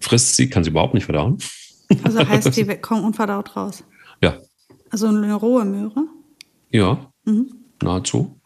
frisst 0.00 0.36
sie, 0.36 0.48
kann 0.48 0.64
sie 0.64 0.70
überhaupt 0.70 0.94
nicht 0.94 1.04
verdauen. 1.04 1.36
Also 2.02 2.18
heißt, 2.28 2.56
die 2.56 2.64
kommen 2.78 3.04
unverdaut 3.04 3.54
raus. 3.54 3.84
Ja. 4.22 4.38
Also 4.88 5.08
eine 5.08 5.34
rohe 5.34 5.66
Möhre? 5.66 6.06
Ja, 6.70 7.12
mhm. 7.26 7.52
nahezu. 7.82 8.40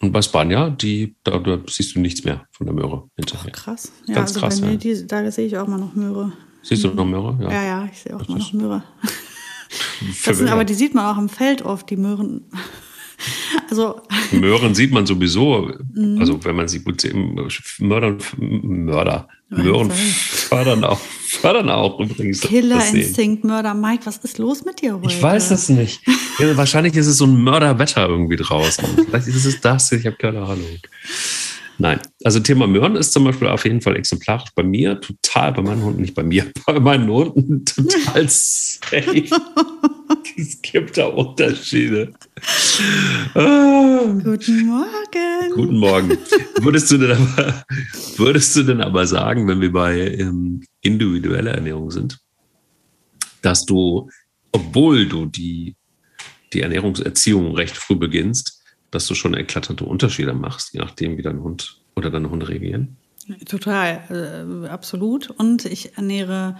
Und 0.00 0.12
bei 0.12 0.22
Spanja, 0.22 0.70
die, 0.70 1.16
da, 1.22 1.38
da, 1.38 1.58
siehst 1.68 1.94
du 1.94 2.00
nichts 2.00 2.24
mehr 2.24 2.46
von 2.50 2.66
der 2.66 2.74
Möhre 2.74 3.08
hinterher. 3.16 3.48
Oh, 3.48 3.52
krass. 3.52 3.92
Ja, 4.06 4.14
Ganz 4.14 4.30
also 4.30 4.40
krass. 4.40 4.60
Bei 4.60 4.66
mir, 4.66 4.72
ja. 4.72 4.78
die, 4.78 5.06
da 5.06 5.30
sehe 5.30 5.46
ich 5.46 5.56
auch 5.58 5.66
mal 5.66 5.78
noch 5.78 5.94
Möhre. 5.94 6.32
Siehst 6.66 6.82
du 6.82 6.88
noch 6.88 7.04
Möhre? 7.04 7.38
Ja, 7.40 7.52
ja, 7.52 7.64
ja 7.64 7.88
ich 7.92 7.98
sehe 8.00 8.14
auch 8.16 8.18
das 8.18 8.28
mal 8.28 8.38
noch 8.38 8.52
Möhre. 8.52 8.82
Das 10.24 10.38
sind, 10.38 10.48
aber 10.48 10.64
die 10.64 10.74
sieht 10.74 10.94
man 10.94 11.06
auch 11.06 11.18
im 11.18 11.28
Feld 11.28 11.62
oft, 11.62 11.90
die 11.90 11.96
Möhren. 11.96 12.44
Also. 13.70 14.02
Möhren 14.30 14.74
sieht 14.74 14.92
man 14.92 15.06
sowieso, 15.06 15.72
mhm. 15.94 16.18
also 16.20 16.44
wenn 16.44 16.54
man 16.54 16.68
sie 16.68 16.80
gut 16.80 17.00
sieht, 17.00 17.14
Mörder, 17.80 18.16
Mörder, 18.36 19.28
Möhren 19.48 19.90
fördern 19.90 20.84
auch, 20.84 21.00
fördern 21.28 21.70
auch 21.70 21.98
übrigens. 21.98 22.42
Killerinstinkt, 22.42 23.42
Mörder. 23.44 23.74
Mike, 23.74 24.04
was 24.04 24.18
ist 24.18 24.38
los 24.38 24.64
mit 24.64 24.82
dir 24.82 24.96
heute? 24.96 25.08
Ich 25.08 25.22
weiß 25.22 25.50
es 25.50 25.68
nicht. 25.70 26.02
Ja, 26.38 26.56
wahrscheinlich 26.56 26.94
ist 26.94 27.06
es 27.06 27.16
so 27.16 27.24
ein 27.24 27.42
Mörderwetter 27.42 28.08
irgendwie 28.08 28.36
draußen. 28.36 28.84
Vielleicht 29.08 29.28
ist 29.28 29.46
es 29.46 29.60
das, 29.60 29.90
ich 29.92 30.04
habe 30.04 30.16
keine 30.16 30.42
Ahnung. 30.42 30.66
Nein, 31.78 32.00
also 32.24 32.40
Thema 32.40 32.66
Möhren 32.66 32.96
ist 32.96 33.12
zum 33.12 33.24
Beispiel 33.24 33.48
auf 33.48 33.64
jeden 33.64 33.82
Fall 33.82 33.96
exemplarisch 33.96 34.50
bei 34.54 34.62
mir, 34.62 34.98
total 35.00 35.52
bei 35.52 35.62
meinen 35.62 35.82
Hunden, 35.82 36.00
nicht 36.00 36.14
bei 36.14 36.22
mir, 36.22 36.50
bei 36.66 36.80
meinen 36.80 37.08
Hunden 37.08 37.64
total 37.64 38.28
safe. 38.28 39.24
es 40.36 40.62
gibt 40.62 40.96
da 40.96 41.06
Unterschiede. 41.06 42.12
Ah. 43.34 44.00
Guten 44.22 44.66
Morgen. 44.66 45.52
Guten 45.54 45.78
Morgen. 45.78 46.18
Würdest 46.60 46.90
du 46.90 46.98
denn 46.98 47.12
aber, 47.12 47.64
würdest 48.16 48.56
du 48.56 48.62
denn 48.62 48.80
aber 48.80 49.06
sagen, 49.06 49.46
wenn 49.46 49.60
wir 49.60 49.72
bei 49.72 49.98
ähm, 49.98 50.62
individueller 50.80 51.52
Ernährung 51.52 51.90
sind, 51.90 52.18
dass 53.42 53.66
du, 53.66 54.08
obwohl 54.50 55.06
du 55.06 55.26
die, 55.26 55.76
die 56.52 56.62
Ernährungserziehung 56.62 57.54
recht 57.54 57.76
früh 57.76 57.96
beginnst, 57.96 58.55
dass 58.90 59.06
du 59.06 59.14
schon 59.14 59.34
eklatante 59.34 59.84
Unterschiede 59.84 60.32
machst, 60.32 60.72
je 60.74 60.80
nachdem, 60.80 61.16
wie 61.16 61.22
dein 61.22 61.42
Hund 61.42 61.80
oder 61.94 62.10
deine 62.10 62.30
Hunde 62.30 62.48
reagieren? 62.48 62.96
Total, 63.46 64.64
äh, 64.64 64.68
absolut. 64.68 65.30
Und 65.30 65.64
ich 65.64 65.96
ernähre 65.96 66.56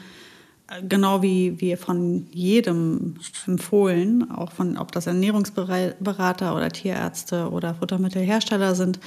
äh, 0.68 0.82
genau 0.82 1.22
wie, 1.22 1.60
wie 1.60 1.76
von 1.76 2.26
jedem 2.32 3.16
empfohlen, 3.46 4.30
auch 4.30 4.52
von, 4.52 4.76
ob 4.76 4.90
das 4.92 5.06
Ernährungsberater 5.06 6.56
oder 6.56 6.68
Tierärzte 6.70 7.50
oder 7.50 7.74
Futtermittelhersteller 7.74 8.74
sind. 8.74 8.98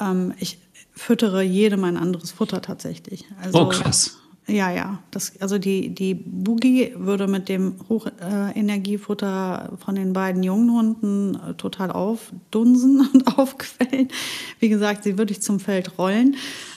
Ähm, 0.00 0.34
ich 0.38 0.58
füttere 0.92 1.42
jedem 1.42 1.82
ein 1.84 1.96
anderes 1.96 2.30
Futter 2.30 2.62
tatsächlich. 2.62 3.24
Also, 3.42 3.62
oh, 3.62 3.68
krass. 3.68 4.18
Ja, 4.46 4.70
ja. 4.70 4.98
Das, 5.10 5.40
also 5.40 5.58
die, 5.58 5.94
die 5.94 6.14
Boogie 6.14 6.92
würde 6.96 7.26
mit 7.26 7.48
dem 7.48 7.76
Hochenergiefutter 7.88 9.72
von 9.82 9.94
den 9.94 10.12
beiden 10.12 10.42
jungen 10.42 10.70
Hunden 10.70 11.34
äh, 11.36 11.54
total 11.54 11.90
aufdunsen 11.90 13.08
und 13.12 13.38
aufquellen. 13.38 14.08
Wie 14.58 14.68
gesagt, 14.68 15.04
sie 15.04 15.16
würde 15.16 15.32
ich 15.32 15.40
zum 15.40 15.60
Feld 15.60 15.98
rollen. 15.98 16.36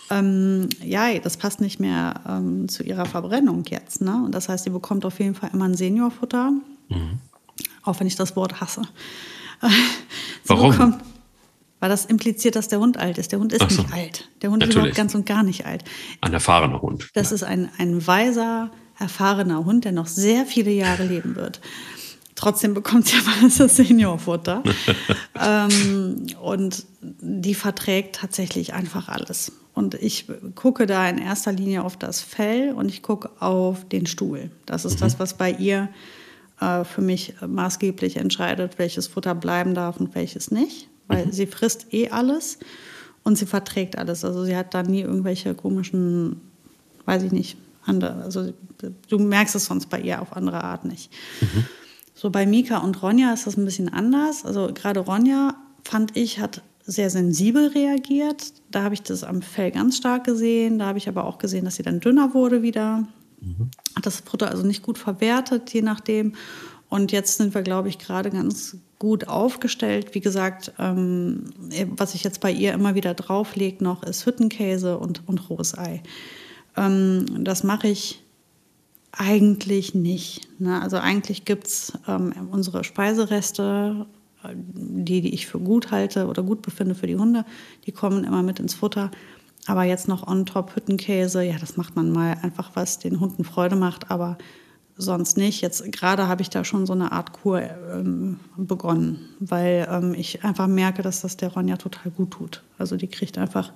ähm, 0.10 0.70
ja, 0.82 1.14
das 1.20 1.36
passt 1.36 1.60
nicht 1.60 1.80
mehr 1.82 2.22
ähm, 2.28 2.70
zu 2.70 2.84
ihrer 2.84 3.06
Verbrennung 3.06 3.66
jetzt. 3.68 4.00
Ne? 4.02 4.24
Und 4.26 4.34
das 4.34 4.48
heißt, 4.48 4.64
sie 4.64 4.70
bekommt 4.70 5.04
auf 5.04 5.20
jeden 5.20 5.36
Fall 5.36 5.50
immer 5.52 5.66
ein 5.66 5.76
Seniorfutter, 5.76 6.52
mhm. 6.52 7.20
auch 7.84 8.00
wenn 8.00 8.08
ich 8.08 8.16
das 8.16 8.38
Wort 8.38 8.62
hasse. 8.62 8.84
Warum? 10.46 10.72
Bekommt, 10.72 11.04
weil 11.80 11.90
das 11.90 12.06
impliziert, 12.06 12.56
dass 12.56 12.68
der 12.68 12.80
Hund 12.80 12.98
alt 12.98 13.18
ist. 13.18 13.32
Der 13.32 13.40
Hund 13.40 13.54
ist 13.54 13.70
so. 13.70 13.82
nicht 13.82 13.94
alt. 13.94 14.30
Der 14.42 14.50
Hund 14.50 14.60
Natürlich. 14.60 14.70
ist 14.70 14.82
überhaupt 14.82 14.98
ganz 14.98 15.16
und 15.16 15.26
gar 15.26 15.44
nicht 15.44 15.66
alt. 15.66 15.84
Ein 16.22 16.34
erfahrener 16.34 16.82
Hund. 16.82 17.10
Das 17.14 17.30
ja. 17.30 17.36
ist 17.36 17.44
ein, 17.44 17.70
ein 17.78 18.06
weiser, 18.06 18.72
erfahrener 18.98 19.64
Hund, 19.66 19.86
der 19.86 19.92
noch 19.92 20.08
sehr 20.08 20.46
viele 20.46 20.72
Jahre 20.72 21.04
leben 21.04 21.36
wird. 21.36 21.62
Trotzdem 22.36 22.74
bekommt 22.74 23.08
sie 23.08 23.18
aber 23.18 23.48
das 23.48 23.76
Seniorfutter. 23.76 24.64
ähm, 25.42 26.28
und 26.42 26.86
die 27.02 27.54
verträgt 27.54 28.16
tatsächlich 28.16 28.74
einfach 28.74 29.08
alles. 29.08 29.52
Und 29.74 29.94
ich 29.94 30.26
gucke 30.56 30.88
da 30.88 31.08
in 31.08 31.20
erster 31.20 31.52
Linie 31.52 31.84
auf 31.84 31.98
das 31.98 32.22
Fell 32.22 32.74
und 32.74 32.90
ich 32.90 33.04
gucke 33.04 33.30
auf 33.40 33.88
den 33.88 34.08
Stuhl. 34.08 34.50
Das 34.66 34.86
ist 34.86 34.96
mhm. 34.96 35.02
das, 35.02 35.20
was 35.20 35.36
bei 35.36 35.52
ihr 35.52 35.90
äh, 36.60 36.84
für 36.84 37.02
mich 37.02 37.36
maßgeblich 37.46 38.18
entscheidet, 38.18 38.80
welches 38.80 39.06
Futter 39.06 39.36
bleiben 39.36 39.76
darf 39.76 39.98
und 39.98 40.16
welches 40.16 40.50
nicht 40.50 40.90
weil 41.08 41.28
mhm. 41.28 41.32
sie 41.32 41.48
frisst 41.48 41.94
eh 41.94 42.10
alles 42.10 42.60
und 43.24 43.38
sie 43.38 43.46
verträgt 43.46 43.98
alles. 43.98 44.24
Also 44.24 44.44
sie 44.46 44.56
hat 44.56 44.74
da 44.74 44.84
nie 44.84 45.02
irgendwelche 45.02 45.54
komischen, 45.54 46.42
weiß 47.06 47.24
ich 47.24 47.32
nicht, 47.32 47.58
andere. 47.86 48.24
Also 48.24 48.54
du 49.10 49.20
merkst 49.20 49.56
es 49.56 49.66
sonst 49.66 49.90
bei 49.90 50.00
ihr 50.00 50.22
auf 50.22 50.36
andere 50.36 50.64
Art 50.64 50.86
nicht. 50.86 51.12
Mhm. 51.42 51.66
So 52.14 52.30
bei 52.30 52.46
Mika 52.46 52.80
und 52.80 53.02
Ronja 53.02 53.34
ist 53.34 53.48
das 53.48 53.58
ein 53.58 53.66
bisschen 53.66 53.90
anders. 53.90 54.46
Also 54.46 54.72
gerade 54.74 55.02
Ronja 55.02 55.56
fand 55.84 56.18
ich 56.18 56.40
hat 56.40 56.62
sehr 56.84 57.10
sensibel 57.10 57.68
reagiert. 57.68 58.54
Da 58.72 58.84
habe 58.84 58.94
ich 58.96 59.04
das 59.04 59.24
am 59.24 59.42
Fell 59.42 59.72
ganz 59.72 59.98
stark 59.98 60.24
gesehen. 60.24 60.80
Da 60.80 60.86
habe 60.86 60.98
ich 60.98 61.10
aber 61.10 61.26
auch 61.26 61.38
gesehen, 61.38 61.66
dass 61.66 61.76
sie 61.76 61.84
dann 61.84 62.00
dünner 62.00 62.34
wurde 62.34 62.62
wieder. 62.62 63.08
Mhm. 63.42 63.70
Hat 63.96 64.06
das 64.06 64.22
Futter 64.22 64.50
also 64.50 64.66
nicht 64.66 64.84
gut 64.84 64.98
verwertet, 64.98 65.74
je 65.74 65.82
nachdem. 65.82 66.34
Und 66.90 67.12
jetzt 67.12 67.38
sind 67.38 67.54
wir, 67.54 67.64
glaube 67.64 67.90
ich, 67.90 68.00
gerade 68.00 68.30
ganz 68.30 68.78
gut 69.00 69.28
aufgestellt. 69.28 70.16
Wie 70.16 70.22
gesagt, 70.22 70.74
ähm, 70.80 71.54
was 71.96 72.16
ich 72.16 72.24
jetzt 72.24 72.40
bei 72.42 72.52
ihr 72.52 72.74
immer 72.74 72.96
wieder 72.96 73.14
drauflege 73.14 73.84
noch, 73.84 74.04
ist 74.04 74.26
Hüttenkäse 74.26 74.98
und, 74.98 75.28
und 75.28 75.50
rohes 75.50 75.78
Ei. 75.78 76.02
Ähm, 76.76 77.26
das 77.44 77.64
mache 77.64 77.88
ich 77.88 78.24
eigentlich 79.12 79.96
nicht. 79.96 80.48
Ne? 80.60 80.82
Also 80.82 80.98
eigentlich 80.98 81.46
gibt 81.46 81.68
es 81.68 81.94
ähm, 82.08 82.34
unsere 82.52 82.84
Speisereste, 82.84 84.06
die, 84.54 85.22
die 85.22 85.34
ich 85.34 85.48
für 85.48 85.60
gut 85.60 85.92
halte 85.92 86.28
oder 86.28 86.44
gut 86.44 86.62
befinde 86.62 86.96
für 86.96 87.08
die 87.08 87.18
Hunde, 87.18 87.44
die 87.86 87.92
kommen 87.92 88.24
immer 88.24 88.44
mit 88.44 88.60
ins 88.60 88.76
Futter. 88.76 89.12
Aber 89.66 89.84
jetzt 89.84 90.08
noch 90.08 90.26
on 90.26 90.46
top 90.46 90.76
Hüttenkäse, 90.76 91.44
ja, 91.44 91.58
das 91.60 91.76
macht 91.76 91.96
man 91.96 92.12
mal 92.12 92.38
einfach, 92.42 92.72
was 92.76 93.00
den 93.00 93.20
Hunden 93.20 93.44
Freude 93.44 93.76
macht. 93.76 94.10
Aber 94.10 94.38
sonst 94.98 95.38
nicht. 95.38 95.62
Jetzt 95.62 95.92
gerade 95.92 96.28
habe 96.28 96.42
ich 96.42 96.50
da 96.50 96.64
schon 96.64 96.86
so 96.86 96.94
eine 96.94 97.12
Art 97.12 97.34
Kur 97.34 97.62
ähm, 97.62 98.40
begonnen, 98.58 99.30
weil 99.40 99.88
ähm, 99.90 100.14
ich 100.14 100.44
einfach 100.44 100.68
merke, 100.68 101.02
dass 101.02 101.22
das 101.22 101.38
der 101.38 101.50
Ronja 101.50 101.78
total 101.78 102.12
gut 102.12 102.32
tut. 102.32 102.64
Also 102.78 102.96
die 102.98 103.08
kriegt 103.08 103.38
einfach 103.38 103.74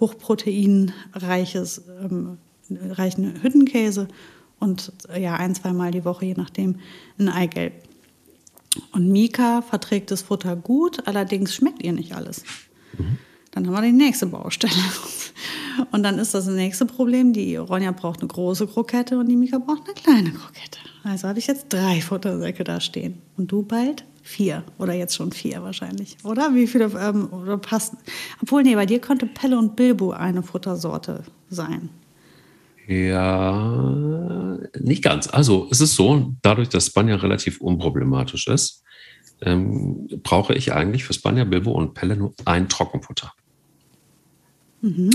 hochproteinreiches, 0.00 1.82
ähm, 2.02 2.38
reichen 2.70 3.42
Hüttenkäse 3.42 4.08
und 4.60 4.92
äh, 5.08 5.22
ja 5.22 5.34
ein, 5.36 5.54
zweimal 5.54 5.90
die 5.90 6.04
Woche, 6.04 6.26
je 6.26 6.34
nachdem, 6.36 6.76
ein 7.18 7.28
Eigelb. 7.28 7.72
Und 8.92 9.08
Mika 9.08 9.62
verträgt 9.62 10.10
das 10.10 10.22
Futter 10.22 10.54
gut, 10.54 11.06
allerdings 11.06 11.54
schmeckt 11.54 11.82
ihr 11.82 11.92
nicht 11.92 12.14
alles. 12.14 12.44
Mhm. 12.96 13.18
Dann 13.50 13.66
haben 13.66 13.74
wir 13.74 13.82
die 13.82 13.92
nächste 13.92 14.26
Baustelle. 14.26 14.72
Und 15.92 16.02
dann 16.02 16.18
ist 16.18 16.34
das, 16.34 16.46
nächste 16.46 16.86
Problem, 16.86 17.32
die 17.32 17.56
Ronja 17.56 17.92
braucht 17.92 18.20
eine 18.20 18.28
große 18.28 18.66
Krokette 18.66 19.18
und 19.18 19.28
die 19.28 19.36
Mika 19.36 19.58
braucht 19.58 19.84
eine 19.84 19.94
kleine 19.94 20.30
Krokette. 20.30 20.78
Also 21.04 21.28
habe 21.28 21.38
ich 21.38 21.46
jetzt 21.46 21.66
drei 21.72 22.00
Futtersäcke 22.00 22.64
da 22.64 22.80
stehen. 22.80 23.22
Und 23.36 23.52
du 23.52 23.62
bald 23.62 24.04
vier. 24.22 24.64
Oder 24.78 24.94
jetzt 24.94 25.14
schon 25.14 25.32
vier 25.32 25.62
wahrscheinlich. 25.62 26.16
Oder? 26.24 26.54
Wie 26.54 26.66
viele 26.66 26.86
ähm, 27.00 27.28
oder 27.32 27.58
passen? 27.58 27.98
Obwohl, 28.42 28.62
nee, 28.62 28.74
bei 28.74 28.86
dir 28.86 28.98
könnte 28.98 29.26
Pelle 29.26 29.58
und 29.58 29.76
Bilbo 29.76 30.10
eine 30.10 30.42
Futtersorte 30.42 31.24
sein. 31.48 31.88
Ja, 32.86 34.58
nicht 34.80 35.02
ganz. 35.02 35.28
Also 35.28 35.68
es 35.70 35.80
ist 35.80 35.94
so, 35.94 36.34
dadurch, 36.42 36.68
dass 36.70 36.86
Spanja 36.86 37.16
relativ 37.16 37.60
unproblematisch 37.60 38.46
ist, 38.46 38.82
ähm, 39.42 40.08
brauche 40.22 40.54
ich 40.54 40.72
eigentlich 40.72 41.04
für 41.04 41.14
Spanja, 41.14 41.44
Bilbo 41.44 41.72
und 41.72 41.94
Pelle 41.94 42.16
nur 42.16 42.34
ein 42.44 42.68
Trockenfutter. 42.68 43.32
Mhm. 44.80 45.10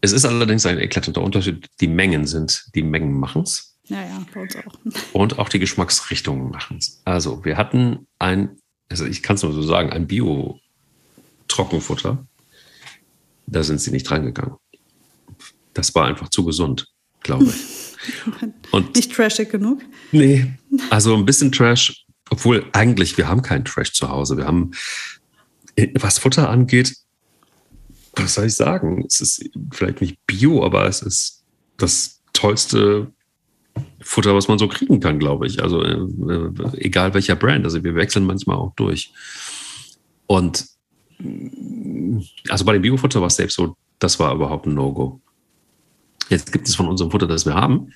Es 0.00 0.12
ist 0.12 0.24
allerdings 0.24 0.66
ein 0.66 0.78
eklatanter 0.78 1.22
Unterschied. 1.22 1.68
Die 1.80 1.86
Mengen 1.86 2.26
sind, 2.26 2.66
die 2.74 2.82
Mengen 2.82 3.18
machen 3.18 3.42
es. 3.42 3.78
Ja, 3.86 4.02
ja, 4.02 4.24
bei 4.32 4.42
uns 4.42 4.56
auch. 4.56 4.78
Und 5.12 5.38
auch 5.38 5.48
die 5.48 5.58
Geschmacksrichtungen 5.58 6.50
machen 6.50 6.76
es. 6.78 7.00
Also, 7.04 7.44
wir 7.44 7.56
hatten 7.56 8.06
ein, 8.18 8.58
also 8.88 9.04
ich 9.04 9.22
kann 9.22 9.36
es 9.36 9.42
nur 9.42 9.52
so 9.52 9.62
sagen, 9.62 9.90
ein 9.90 10.06
Bio-Trockenfutter. 10.06 12.26
Da 13.46 13.62
sind 13.62 13.80
sie 13.80 13.90
nicht 13.90 14.10
reingegangen. 14.10 14.56
Das 15.74 15.94
war 15.94 16.06
einfach 16.06 16.30
zu 16.30 16.44
gesund, 16.44 16.88
glaube 17.20 17.44
ich. 17.44 17.54
Und 18.72 18.96
nicht 18.96 19.12
trashig 19.12 19.50
genug? 19.50 19.82
Nee, 20.10 20.52
also 20.90 21.14
ein 21.14 21.24
bisschen 21.24 21.52
Trash, 21.52 22.04
obwohl 22.32 22.64
eigentlich 22.72 23.18
wir 23.18 23.28
haben 23.28 23.42
keinen 23.42 23.66
Trash 23.66 23.92
zu 23.92 24.08
Hause. 24.08 24.38
Wir 24.38 24.46
haben, 24.46 24.70
was 26.00 26.18
Futter 26.18 26.48
angeht, 26.48 26.96
was 28.14 28.34
soll 28.34 28.46
ich 28.46 28.54
sagen? 28.54 29.04
Es 29.06 29.20
ist 29.20 29.50
vielleicht 29.70 30.00
nicht 30.00 30.18
Bio, 30.26 30.64
aber 30.64 30.86
es 30.86 31.02
ist 31.02 31.44
das 31.76 32.22
tollste 32.32 33.12
Futter, 34.00 34.34
was 34.34 34.48
man 34.48 34.58
so 34.58 34.66
kriegen 34.66 34.98
kann, 34.98 35.18
glaube 35.18 35.46
ich. 35.46 35.62
Also 35.62 35.82
äh, 35.82 35.92
äh, 35.92 36.78
egal 36.78 37.12
welcher 37.12 37.36
Brand. 37.36 37.66
Also 37.66 37.84
wir 37.84 37.94
wechseln 37.94 38.24
manchmal 38.24 38.56
auch 38.56 38.74
durch. 38.76 39.12
Und 40.26 40.66
also 42.48 42.64
bei 42.64 42.72
dem 42.72 42.82
Bio-Futter 42.82 43.20
war 43.20 43.28
es 43.28 43.36
selbst 43.36 43.56
so, 43.56 43.76
das 43.98 44.18
war 44.18 44.34
überhaupt 44.34 44.66
ein 44.66 44.74
No-Go. 44.74 45.20
Jetzt 46.30 46.50
gibt 46.50 46.66
es 46.66 46.74
von 46.74 46.88
unserem 46.88 47.10
Futter, 47.10 47.26
das 47.26 47.44
wir 47.44 47.54
haben, 47.54 47.92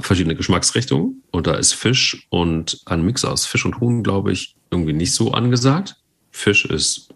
verschiedene 0.00 0.36
Geschmacksrichtungen. 0.36 1.22
Und 1.30 1.46
da 1.46 1.54
ist 1.54 1.72
Fisch 1.72 2.26
und 2.30 2.80
ein 2.86 3.02
Mix 3.02 3.24
aus 3.24 3.46
Fisch 3.46 3.64
und 3.64 3.80
Huhn, 3.80 4.02
glaube 4.02 4.32
ich, 4.32 4.54
irgendwie 4.70 4.92
nicht 4.92 5.12
so 5.12 5.32
angesagt. 5.32 5.96
Fisch 6.30 6.64
ist 6.64 7.12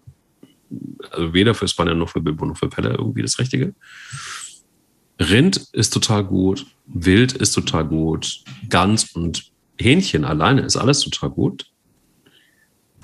also 1.11 1.33
weder 1.33 1.53
für 1.53 1.67
Spanier 1.67 1.95
noch 1.95 2.09
für 2.09 2.21
Bilbo 2.21 2.45
noch 2.45 2.57
für 2.57 2.69
Pelle 2.69 2.89
irgendwie 2.89 3.21
das 3.21 3.39
Richtige. 3.39 3.73
Rind 5.19 5.57
ist 5.71 5.93
total 5.93 6.25
gut, 6.25 6.65
Wild 6.87 7.33
ist 7.33 7.53
total 7.53 7.85
gut, 7.85 8.43
Gans 8.69 9.15
und 9.15 9.51
Hähnchen 9.79 10.25
alleine 10.25 10.61
ist 10.61 10.75
alles 10.75 10.99
total 10.99 11.29
gut. 11.29 11.71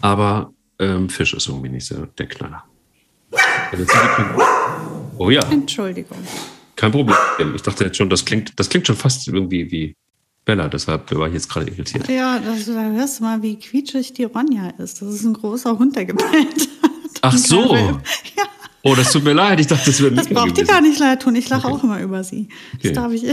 Aber 0.02 0.54
ähm, 0.80 1.10
Fisch 1.10 1.34
ist 1.34 1.48
irgendwie 1.48 1.70
nicht 1.70 1.86
so 1.86 2.06
der 2.06 2.28
Knaller. 2.28 2.64
Oh 5.18 5.30
ja. 5.30 5.42
Entschuldigung. 5.52 6.18
Kein 6.82 6.92
Problem. 6.92 7.16
Ich 7.54 7.62
dachte 7.62 7.84
jetzt 7.84 7.98
schon, 7.98 8.10
das 8.10 8.26
klingt, 8.26 8.60
das 8.60 8.68
klingt 8.68 8.88
schon 8.88 8.96
fast 8.96 9.28
irgendwie 9.28 9.72
wie 9.72 9.96
Bella, 10.46 10.68
deshalb 10.68 11.16
war 11.16 11.28
ich 11.28 11.36
jetzt 11.36 11.48
gerade 11.48 11.70
irritiert. 11.70 12.10
Ja, 12.10 12.40
das, 12.40 12.66
da 12.66 12.90
hörst 12.90 13.20
du 13.20 13.24
mal, 13.24 13.44
wie 13.44 13.60
quietschig 13.60 14.14
die 14.14 14.24
Ronja 14.24 14.70
ist. 14.80 15.00
Das 15.00 15.14
ist 15.14 15.24
ein 15.24 15.34
großer 15.34 15.78
Hund, 15.78 15.96
der 15.96 16.06
gebellt 16.06 16.70
Ach 17.22 17.38
so. 17.38 17.76
Ja. 17.76 18.02
Oh, 18.82 18.96
das 18.96 19.12
tut 19.12 19.24
mir 19.24 19.34
leid. 19.34 19.60
Ich 19.60 19.68
dachte, 19.68 19.92
das 19.92 20.02
wäre 20.02 20.16
Das 20.16 20.28
braucht 20.28 20.58
dir 20.58 20.66
gar 20.66 20.82
nicht 20.82 20.98
leid 20.98 21.22
tun. 21.22 21.36
Ich 21.36 21.48
lache 21.50 21.68
okay. 21.68 21.76
auch 21.76 21.84
immer 21.84 22.02
über 22.02 22.24
sie. 22.24 22.50
Das 22.82 22.94
darf 22.94 23.12
ich. 23.12 23.26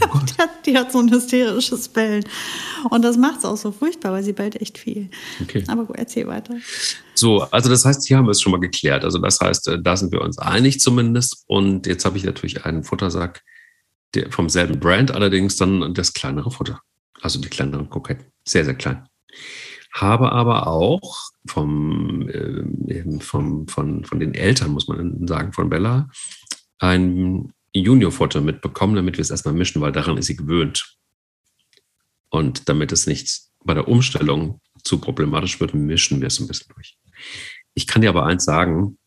Oh 0.12 0.18
die, 0.18 0.42
hat, 0.42 0.66
die, 0.66 0.76
hat, 0.76 0.92
so 0.92 0.98
ein 0.98 1.10
hysterisches 1.10 1.88
Bellen. 1.88 2.24
Und 2.88 3.02
das 3.02 3.16
macht 3.16 3.40
es 3.40 3.44
auch 3.44 3.56
so 3.56 3.70
furchtbar, 3.70 4.12
weil 4.12 4.22
sie 4.22 4.32
bellt 4.32 4.60
echt 4.60 4.78
viel. 4.78 5.10
Okay. 5.42 5.62
Aber 5.68 5.84
gut, 5.84 5.96
erzähl 5.96 6.26
weiter. 6.26 6.54
So, 7.14 7.42
also 7.42 7.68
das 7.68 7.84
heißt, 7.84 8.06
hier 8.08 8.16
haben 8.16 8.26
wir 8.26 8.32
es 8.32 8.40
schon 8.40 8.52
mal 8.52 8.60
geklärt. 8.60 9.04
Also 9.04 9.18
das 9.18 9.40
heißt, 9.40 9.68
äh, 9.68 9.82
da 9.82 9.96
sind 9.96 10.10
wir 10.12 10.22
uns 10.22 10.38
einig 10.38 10.80
zumindest. 10.80 11.44
Und 11.46 11.86
jetzt 11.86 12.04
habe 12.04 12.16
ich 12.16 12.24
natürlich 12.24 12.64
einen 12.64 12.82
Futtersack 12.82 13.42
der, 14.14 14.32
vom 14.32 14.48
selben 14.48 14.80
Brand, 14.80 15.10
allerdings 15.10 15.56
dann 15.56 15.94
das 15.94 16.12
kleinere 16.12 16.50
Futter. 16.50 16.80
Also 17.20 17.40
die 17.40 17.48
kleineren 17.48 17.90
Kroketten. 17.90 18.26
Sehr, 18.44 18.64
sehr 18.64 18.74
klein 18.74 19.06
habe 19.92 20.32
aber 20.32 20.66
auch 20.66 21.18
vom, 21.46 22.28
äh, 22.28 23.20
vom, 23.20 23.66
von, 23.66 24.04
von 24.04 24.20
den 24.20 24.34
Eltern, 24.34 24.70
muss 24.70 24.88
man 24.88 25.26
sagen, 25.26 25.52
von 25.52 25.68
Bella, 25.68 26.08
ein 26.78 27.52
Junior-Foto 27.72 28.40
mitbekommen, 28.40 28.96
damit 28.96 29.16
wir 29.16 29.22
es 29.22 29.30
erstmal 29.30 29.54
mischen, 29.54 29.80
weil 29.80 29.92
daran 29.92 30.16
ist 30.16 30.26
sie 30.26 30.36
gewöhnt. 30.36 30.96
Und 32.30 32.68
damit 32.68 32.92
es 32.92 33.06
nicht 33.06 33.42
bei 33.64 33.74
der 33.74 33.88
Umstellung 33.88 34.60
zu 34.82 34.98
problematisch 34.98 35.60
wird, 35.60 35.74
mischen 35.74 36.20
wir 36.20 36.28
es 36.28 36.40
ein 36.40 36.48
bisschen 36.48 36.72
durch. 36.74 36.98
Ich 37.74 37.86
kann 37.86 38.02
dir 38.02 38.08
aber 38.08 38.26
eins 38.26 38.44
sagen, 38.44 38.98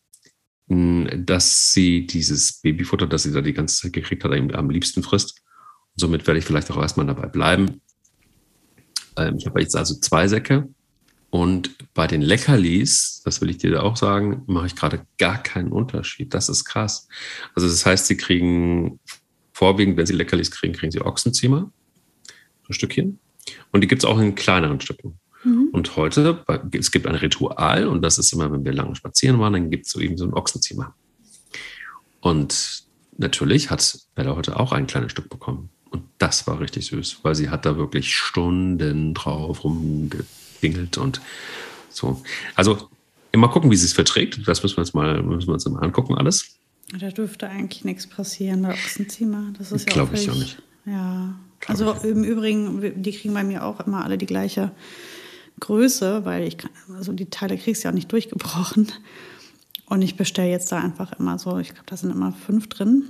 dass 0.66 1.72
sie 1.72 2.06
dieses 2.06 2.60
Babyfutter, 2.60 3.06
das 3.06 3.24
sie 3.24 3.32
da 3.32 3.42
die 3.42 3.52
ganze 3.52 3.76
Zeit 3.76 3.92
gekriegt 3.92 4.24
hat, 4.24 4.32
am 4.32 4.70
liebsten 4.70 5.02
frisst. 5.02 5.42
Und 5.92 6.00
somit 6.00 6.26
werde 6.26 6.38
ich 6.38 6.44
vielleicht 6.44 6.70
auch 6.70 6.80
erstmal 6.80 7.06
dabei 7.06 7.26
bleiben. 7.26 7.82
Ähm, 9.16 9.36
ich 9.38 9.46
habe 9.46 9.60
jetzt 9.60 9.76
also 9.76 9.94
zwei 10.00 10.26
Säcke 10.26 10.68
Und 11.34 11.74
bei 11.94 12.06
den 12.06 12.22
Leckerlis, 12.22 13.20
das 13.24 13.40
will 13.40 13.50
ich 13.50 13.58
dir 13.58 13.82
auch 13.82 13.96
sagen, 13.96 14.44
mache 14.46 14.66
ich 14.66 14.76
gerade 14.76 15.04
gar 15.18 15.42
keinen 15.42 15.72
Unterschied. 15.72 16.32
Das 16.32 16.48
ist 16.48 16.64
krass. 16.64 17.08
Also 17.56 17.66
das 17.66 17.84
heißt, 17.84 18.06
sie 18.06 18.16
kriegen 18.16 19.00
vorwiegend, 19.52 19.96
wenn 19.96 20.06
sie 20.06 20.12
Leckerlis 20.12 20.52
kriegen, 20.52 20.74
kriegen 20.74 20.92
sie 20.92 21.00
Ochsenzimmer, 21.00 21.72
ein 22.68 22.72
Stückchen. 22.72 23.18
Und 23.72 23.80
die 23.80 23.88
gibt 23.88 24.04
es 24.04 24.08
auch 24.08 24.20
in 24.20 24.36
kleineren 24.36 24.80
Stücken. 24.80 25.18
Mhm. 25.42 25.70
Und 25.72 25.96
heute, 25.96 26.44
es 26.70 26.92
gibt 26.92 27.04
ein 27.04 27.16
Ritual 27.16 27.88
und 27.88 28.02
das 28.02 28.16
ist 28.18 28.32
immer, 28.32 28.52
wenn 28.52 28.64
wir 28.64 28.72
lange 28.72 28.94
spazieren 28.94 29.40
waren, 29.40 29.54
dann 29.54 29.70
gibt 29.70 29.86
es 29.86 29.92
so 29.92 29.98
eben 29.98 30.16
so 30.16 30.26
ein 30.26 30.34
Ochsenzimmer. 30.34 30.94
Und 32.20 32.84
natürlich 33.18 33.70
hat 33.70 33.98
Bella 34.14 34.36
heute 34.36 34.60
auch 34.60 34.70
ein 34.70 34.86
kleines 34.86 35.10
Stück 35.10 35.30
bekommen. 35.30 35.70
Und 35.90 36.04
das 36.18 36.46
war 36.46 36.60
richtig 36.60 36.86
süß, 36.86 37.24
weil 37.24 37.34
sie 37.34 37.50
hat 37.50 37.66
da 37.66 37.76
wirklich 37.76 38.14
Stunden 38.14 39.14
drauf 39.14 39.64
rumgedingelt 40.64 40.98
und 40.98 41.20
so. 41.90 42.22
Also 42.54 42.88
immer 43.32 43.48
gucken, 43.48 43.70
wie 43.70 43.76
sie 43.76 43.86
es 43.86 43.92
verträgt. 43.92 44.46
Das 44.46 44.62
müssen 44.62 44.76
wir 44.76 44.80
uns 44.80 44.94
mal, 44.94 45.22
müssen 45.22 45.48
wir 45.48 45.54
uns 45.54 45.68
mal 45.68 45.82
angucken, 45.82 46.14
alles. 46.14 46.56
Da 46.98 47.08
dürfte 47.08 47.48
eigentlich 47.48 47.84
nichts 47.84 48.06
passieren 48.06 48.62
bei 48.62 48.70
Ochsenzimmer. 48.70 49.52
Das 49.58 49.72
ist 49.72 49.88
ja 49.88 49.94
Glaube 49.94 50.16
ich 50.16 50.30
auch 50.30 50.34
nicht. 50.34 50.62
Ja. 50.86 51.34
Also 51.66 51.92
im 51.92 52.24
Übrigen, 52.24 53.02
die 53.02 53.12
kriegen 53.12 53.32
bei 53.32 53.42
mir 53.42 53.64
auch 53.64 53.80
immer 53.80 54.04
alle 54.04 54.18
die 54.18 54.26
gleiche 54.26 54.70
Größe, 55.60 56.24
weil 56.24 56.46
ich 56.46 56.58
kann, 56.58 56.70
also 56.94 57.12
die 57.12 57.30
Teile 57.30 57.56
kriegst 57.56 57.82
du 57.82 57.88
ja 57.88 57.90
auch 57.90 57.94
nicht 57.94 58.12
durchgebrochen. 58.12 58.92
Und 59.86 60.02
ich 60.02 60.16
bestelle 60.16 60.50
jetzt 60.50 60.70
da 60.72 60.80
einfach 60.80 61.12
immer 61.18 61.38
so, 61.38 61.58
ich 61.58 61.68
glaube, 61.68 61.86
da 61.86 61.96
sind 61.96 62.10
immer 62.10 62.32
fünf 62.32 62.68
drin 62.68 63.04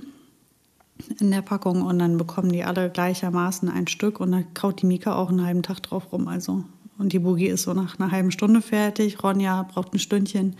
in 1.19 1.31
der 1.31 1.41
Packung 1.41 1.81
und 1.81 1.99
dann 1.99 2.17
bekommen 2.17 2.51
die 2.51 2.63
alle 2.63 2.89
gleichermaßen 2.89 3.69
ein 3.69 3.87
Stück 3.87 4.21
und 4.21 4.31
dann 4.31 4.53
kaut 4.53 4.81
die 4.81 4.85
Mika 4.85 5.15
auch 5.15 5.29
einen 5.29 5.45
halben 5.45 5.63
Tag 5.63 5.83
drauf 5.83 6.13
rum. 6.13 6.29
Also 6.29 6.63
und 6.97 7.13
die 7.13 7.19
Boogie 7.19 7.47
ist 7.47 7.63
so 7.63 7.73
nach 7.73 7.99
einer 7.99 8.11
halben 8.11 8.31
Stunde 8.31 8.61
fertig. 8.61 9.21
Ronja 9.23 9.63
braucht 9.63 9.93
ein 9.93 9.99
Stündchen. 9.99 10.55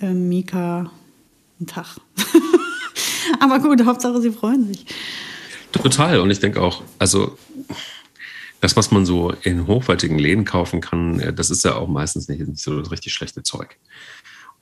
Äh, 0.00 0.12
Mika 0.12 0.90
einen 1.58 1.66
Tag. 1.66 1.98
Aber 3.40 3.60
gut, 3.60 3.84
Hauptsache 3.84 4.20
sie 4.20 4.30
freuen 4.30 4.66
sich. 4.66 4.86
Total. 5.72 6.20
Und 6.20 6.30
ich 6.30 6.40
denke 6.40 6.60
auch, 6.60 6.82
also 6.98 7.36
das, 8.60 8.76
was 8.76 8.90
man 8.90 9.04
so 9.04 9.30
in 9.42 9.66
hochwertigen 9.66 10.18
Läden 10.18 10.44
kaufen 10.44 10.80
kann, 10.80 11.20
äh, 11.20 11.32
das 11.32 11.50
ist 11.50 11.64
ja 11.64 11.74
auch 11.76 11.88
meistens 11.88 12.28
nicht 12.28 12.42
so 12.58 12.80
das 12.80 12.90
richtig 12.90 13.12
schlechte 13.12 13.42
Zeug. 13.42 13.78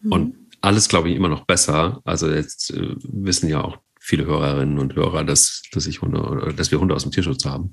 Mhm. 0.02 0.12
Und 0.12 0.34
alles, 0.60 0.88
glaube 0.88 1.10
ich, 1.10 1.16
immer 1.16 1.28
noch 1.28 1.44
besser. 1.44 2.00
Also 2.04 2.30
jetzt 2.30 2.70
äh, 2.70 2.94
wissen 3.02 3.48
ja 3.48 3.62
auch 3.62 3.78
viele 4.02 4.26
Hörerinnen 4.26 4.78
und 4.78 4.96
Hörer, 4.96 5.22
dass, 5.22 5.62
dass, 5.72 5.86
ich 5.86 6.02
Hunde, 6.02 6.52
dass 6.56 6.72
wir 6.72 6.80
Hunde 6.80 6.94
aus 6.94 7.04
dem 7.04 7.12
Tierschutz 7.12 7.44
haben. 7.44 7.70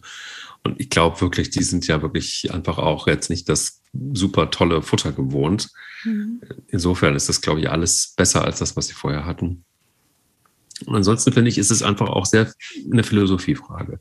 Und 0.63 0.79
ich 0.79 0.89
glaube 0.89 1.19
wirklich, 1.21 1.49
die 1.49 1.63
sind 1.63 1.87
ja 1.87 2.01
wirklich 2.01 2.51
einfach 2.53 2.77
auch 2.77 3.07
jetzt 3.07 3.29
nicht 3.29 3.49
das 3.49 3.81
super 4.13 4.51
tolle 4.51 4.83
Futter 4.83 5.11
gewohnt. 5.11 5.69
Mhm. 6.03 6.41
Insofern 6.67 7.15
ist 7.15 7.29
das, 7.29 7.41
glaube 7.41 7.61
ich, 7.61 7.69
alles 7.69 8.13
besser 8.15 8.45
als 8.45 8.59
das, 8.59 8.75
was 8.75 8.87
sie 8.87 8.93
vorher 8.93 9.25
hatten. 9.25 9.65
Und 10.85 10.95
ansonsten 10.95 11.33
finde 11.33 11.49
ich, 11.49 11.57
ist 11.57 11.71
es 11.71 11.81
einfach 11.81 12.07
auch 12.07 12.25
sehr 12.25 12.53
eine 12.91 13.03
Philosophiefrage. 13.03 13.99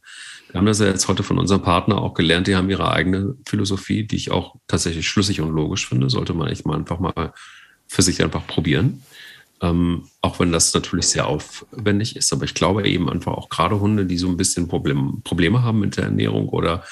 Wir 0.51 0.59
haben 0.59 0.67
das 0.67 0.81
ja 0.81 0.87
jetzt 0.87 1.09
heute 1.09 1.23
von 1.23 1.39
unserem 1.39 1.63
Partner 1.63 1.99
auch 1.99 2.15
gelernt, 2.15 2.47
die 2.47 2.57
haben 2.57 2.71
ihre 2.71 2.91
eigene 2.91 3.37
Philosophie, 3.47 4.07
die 4.07 4.17
ich 4.17 4.31
auch 4.31 4.57
tatsächlich 4.67 5.09
schlüssig 5.09 5.41
und 5.41 5.51
logisch 5.51 5.89
finde. 5.89 6.11
Sollte 6.11 6.35
man 6.35 6.49
echt 6.49 6.67
mal 6.67 6.77
einfach 6.77 7.01
mal 7.01 7.33
für 7.89 8.03
sich 8.03 8.23
einfach 8.23 8.47
probieren. 8.47 9.03
Ähm, 9.61 10.05
auch 10.21 10.39
wenn 10.39 10.53
das 10.53 10.73
natürlich 10.73 11.09
sehr 11.09 11.27
aufwendig 11.27 12.15
ist. 12.15 12.33
Aber 12.33 12.45
ich 12.45 12.55
glaube 12.55 12.89
eben 12.89 13.09
einfach 13.11 13.33
auch 13.33 13.49
gerade 13.49 13.81
Hunde, 13.81 14.07
die 14.07 14.17
so 14.17 14.29
ein 14.29 14.37
bisschen 14.37 14.69
Problem, 14.69 15.21
Probleme 15.25 15.63
haben 15.63 15.81
mit 15.81 15.97
der 15.97 16.05
Ernährung 16.05 16.49
oder 16.49 16.85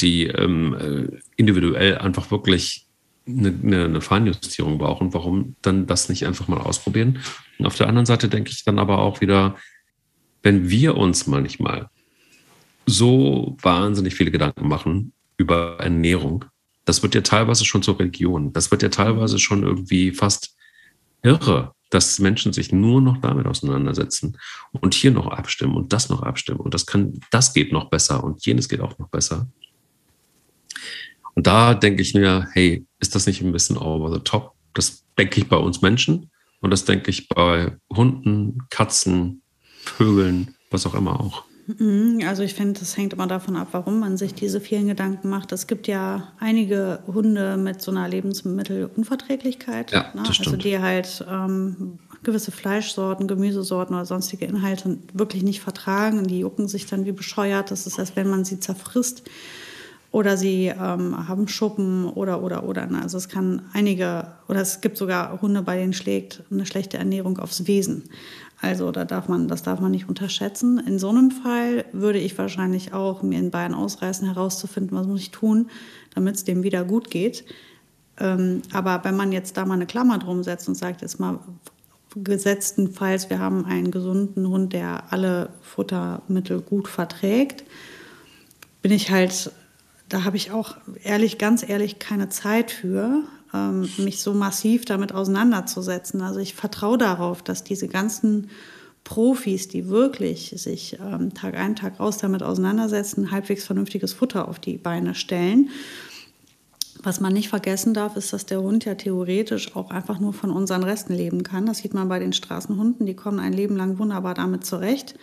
die 0.00 0.26
ähm, 0.26 0.74
äh, 0.74 1.18
individuell 1.36 1.98
einfach 1.98 2.30
wirklich 2.30 2.86
eine, 3.26 3.54
eine, 3.62 3.84
eine 3.84 4.00
Feinjustierung 4.00 4.78
brauchen, 4.78 5.14
warum 5.14 5.56
dann 5.62 5.86
das 5.86 6.08
nicht 6.08 6.26
einfach 6.26 6.48
mal 6.48 6.60
ausprobieren? 6.60 7.20
Und 7.58 7.66
auf 7.66 7.76
der 7.76 7.88
anderen 7.88 8.06
Seite 8.06 8.28
denke 8.28 8.50
ich 8.50 8.64
dann 8.64 8.78
aber 8.78 8.98
auch 8.98 9.20
wieder, 9.20 9.56
wenn 10.42 10.68
wir 10.68 10.96
uns 10.96 11.26
manchmal 11.26 11.88
so 12.86 13.56
wahnsinnig 13.62 14.14
viele 14.14 14.30
Gedanken 14.30 14.68
machen 14.68 15.12
über 15.36 15.78
Ernährung, 15.80 16.44
das 16.84 17.02
wird 17.02 17.14
ja 17.14 17.22
teilweise 17.22 17.64
schon 17.64 17.82
zur 17.82 17.98
Religion. 17.98 18.52
Das 18.52 18.70
wird 18.70 18.82
ja 18.82 18.90
teilweise 18.90 19.38
schon 19.38 19.62
irgendwie 19.62 20.10
fast 20.12 20.54
irre, 21.22 21.73
dass 21.94 22.18
Menschen 22.18 22.52
sich 22.52 22.72
nur 22.72 23.00
noch 23.00 23.18
damit 23.18 23.46
auseinandersetzen 23.46 24.36
und 24.72 24.94
hier 24.94 25.12
noch 25.12 25.28
abstimmen 25.28 25.76
und 25.76 25.92
das 25.92 26.08
noch 26.08 26.22
abstimmen 26.22 26.58
und 26.58 26.74
das 26.74 26.86
kann, 26.86 27.20
das 27.30 27.54
geht 27.54 27.70
noch 27.70 27.88
besser 27.88 28.24
und 28.24 28.44
jenes 28.44 28.68
geht 28.68 28.80
auch 28.80 28.98
noch 28.98 29.08
besser. 29.10 29.46
Und 31.34 31.46
da 31.46 31.74
denke 31.74 32.02
ich 32.02 32.12
mir, 32.14 32.48
hey, 32.52 32.84
ist 32.98 33.14
das 33.14 33.26
nicht 33.26 33.42
ein 33.42 33.52
bisschen 33.52 33.76
over 33.76 34.12
the 34.12 34.20
top? 34.20 34.54
Das 34.72 35.04
denke 35.16 35.40
ich 35.40 35.48
bei 35.48 35.56
uns 35.56 35.82
Menschen 35.82 36.30
und 36.60 36.72
das 36.72 36.84
denke 36.84 37.10
ich 37.10 37.28
bei 37.28 37.76
Hunden, 37.94 38.58
Katzen, 38.70 39.42
Vögeln, 39.84 40.56
was 40.70 40.86
auch 40.86 40.94
immer 40.94 41.20
auch. 41.20 41.44
Mhm, 41.66 42.20
also 42.26 42.42
ich 42.42 42.54
finde, 42.54 42.78
das 42.78 42.96
hängt 42.96 43.14
immer 43.14 43.26
davon 43.26 43.56
ab, 43.56 43.68
warum 43.72 43.98
man 43.98 44.16
sich 44.16 44.34
diese 44.34 44.60
vielen 44.60 44.88
Gedanken 44.88 45.30
macht. 45.30 45.52
Es 45.52 45.66
gibt 45.66 45.86
ja 45.86 46.32
einige 46.38 47.00
Hunde 47.06 47.56
mit 47.56 47.80
so 47.80 47.90
einer 47.90 48.06
Lebensmittelunverträglichkeit, 48.08 49.92
ja, 49.92 50.10
ne? 50.14 50.22
also 50.26 50.56
die 50.56 50.78
halt 50.78 51.24
ähm, 51.30 51.98
gewisse 52.22 52.52
Fleischsorten, 52.52 53.28
Gemüsesorten 53.28 53.94
oder 53.94 54.04
sonstige 54.04 54.44
Inhalte 54.44 54.98
wirklich 55.12 55.42
nicht 55.42 55.60
vertragen 55.60 56.18
und 56.18 56.30
die 56.30 56.40
jucken 56.40 56.68
sich 56.68 56.86
dann 56.86 57.06
wie 57.06 57.12
bescheuert. 57.12 57.70
Das 57.70 57.86
ist, 57.86 57.98
als 57.98 58.14
wenn 58.16 58.28
man 58.28 58.44
sie 58.44 58.60
zerfrisst 58.60 59.22
oder 60.14 60.36
sie 60.36 60.66
ähm, 60.66 61.28
haben 61.28 61.48
Schuppen 61.48 62.06
oder 62.06 62.40
oder 62.40 62.62
oder. 62.68 62.86
Ne? 62.86 63.02
Also 63.02 63.18
es 63.18 63.28
kann 63.28 63.62
einige 63.72 64.28
oder 64.46 64.60
es 64.60 64.80
gibt 64.80 64.96
sogar 64.96 65.42
Hunde, 65.42 65.60
bei 65.62 65.76
denen 65.76 65.92
schlägt 65.92 66.44
eine 66.52 66.66
schlechte 66.66 66.98
Ernährung 66.98 67.38
aufs 67.38 67.66
Wesen. 67.66 68.04
Also 68.60 68.92
da 68.92 69.04
darf 69.04 69.26
man, 69.26 69.48
das 69.48 69.64
darf 69.64 69.80
man 69.80 69.90
nicht 69.90 70.08
unterschätzen. 70.08 70.78
In 70.78 71.00
so 71.00 71.08
einem 71.08 71.32
Fall 71.32 71.84
würde 71.92 72.20
ich 72.20 72.38
wahrscheinlich 72.38 72.92
auch 72.92 73.24
mir 73.24 73.40
in 73.40 73.50
Bayern 73.50 73.74
ausreißen, 73.74 74.28
herauszufinden, 74.28 74.96
was 74.96 75.08
muss 75.08 75.20
ich 75.20 75.32
tun, 75.32 75.68
damit 76.14 76.36
es 76.36 76.44
dem 76.44 76.62
wieder 76.62 76.84
gut 76.84 77.10
geht. 77.10 77.44
Ähm, 78.20 78.62
aber 78.72 79.00
wenn 79.02 79.16
man 79.16 79.32
jetzt 79.32 79.56
da 79.56 79.66
mal 79.66 79.74
eine 79.74 79.86
Klammer 79.86 80.18
drum 80.18 80.44
setzt 80.44 80.68
und 80.68 80.76
sagt, 80.76 81.02
jetzt 81.02 81.18
mal 81.18 81.40
gesetztenfalls, 82.14 83.30
wir 83.30 83.40
haben 83.40 83.64
einen 83.64 83.90
gesunden 83.90 84.46
Hund, 84.46 84.74
der 84.74 85.12
alle 85.12 85.48
Futtermittel 85.60 86.60
gut 86.60 86.86
verträgt, 86.86 87.64
bin 88.80 88.92
ich 88.92 89.10
halt, 89.10 89.50
da 90.14 90.22
habe 90.22 90.36
ich 90.36 90.52
auch 90.52 90.76
ehrlich, 91.02 91.38
ganz 91.38 91.68
ehrlich 91.68 91.98
keine 91.98 92.28
Zeit 92.28 92.70
für 92.70 93.24
ähm, 93.52 93.90
mich 93.98 94.22
so 94.22 94.32
massiv 94.32 94.84
damit 94.84 95.12
auseinanderzusetzen. 95.12 96.22
Also 96.22 96.38
ich 96.38 96.54
vertraue 96.54 96.98
darauf, 96.98 97.42
dass 97.42 97.64
diese 97.64 97.88
ganzen 97.88 98.48
Profis, 99.02 99.66
die 99.66 99.88
wirklich 99.88 100.54
sich 100.56 100.98
ähm, 101.00 101.34
Tag 101.34 101.56
ein, 101.56 101.74
Tag 101.74 101.98
aus 101.98 102.18
damit 102.18 102.44
auseinandersetzen, 102.44 103.32
halbwegs 103.32 103.64
vernünftiges 103.64 104.12
Futter 104.12 104.46
auf 104.46 104.60
die 104.60 104.78
Beine 104.78 105.16
stellen. 105.16 105.70
Was 107.02 107.18
man 107.18 107.32
nicht 107.32 107.48
vergessen 107.48 107.92
darf, 107.92 108.16
ist, 108.16 108.32
dass 108.32 108.46
der 108.46 108.62
Hund 108.62 108.84
ja 108.84 108.94
theoretisch 108.94 109.74
auch 109.74 109.90
einfach 109.90 110.20
nur 110.20 110.32
von 110.32 110.52
unseren 110.52 110.84
Resten 110.84 111.12
leben 111.12 111.42
kann. 111.42 111.66
Das 111.66 111.78
sieht 111.78 111.92
man 111.92 112.08
bei 112.08 112.20
den 112.20 112.32
Straßenhunden, 112.32 113.04
die 113.04 113.14
kommen 113.14 113.40
ein 113.40 113.52
Leben 113.52 113.76
lang 113.76 113.98
wunderbar 113.98 114.34
damit 114.34 114.64
zurecht. 114.64 115.16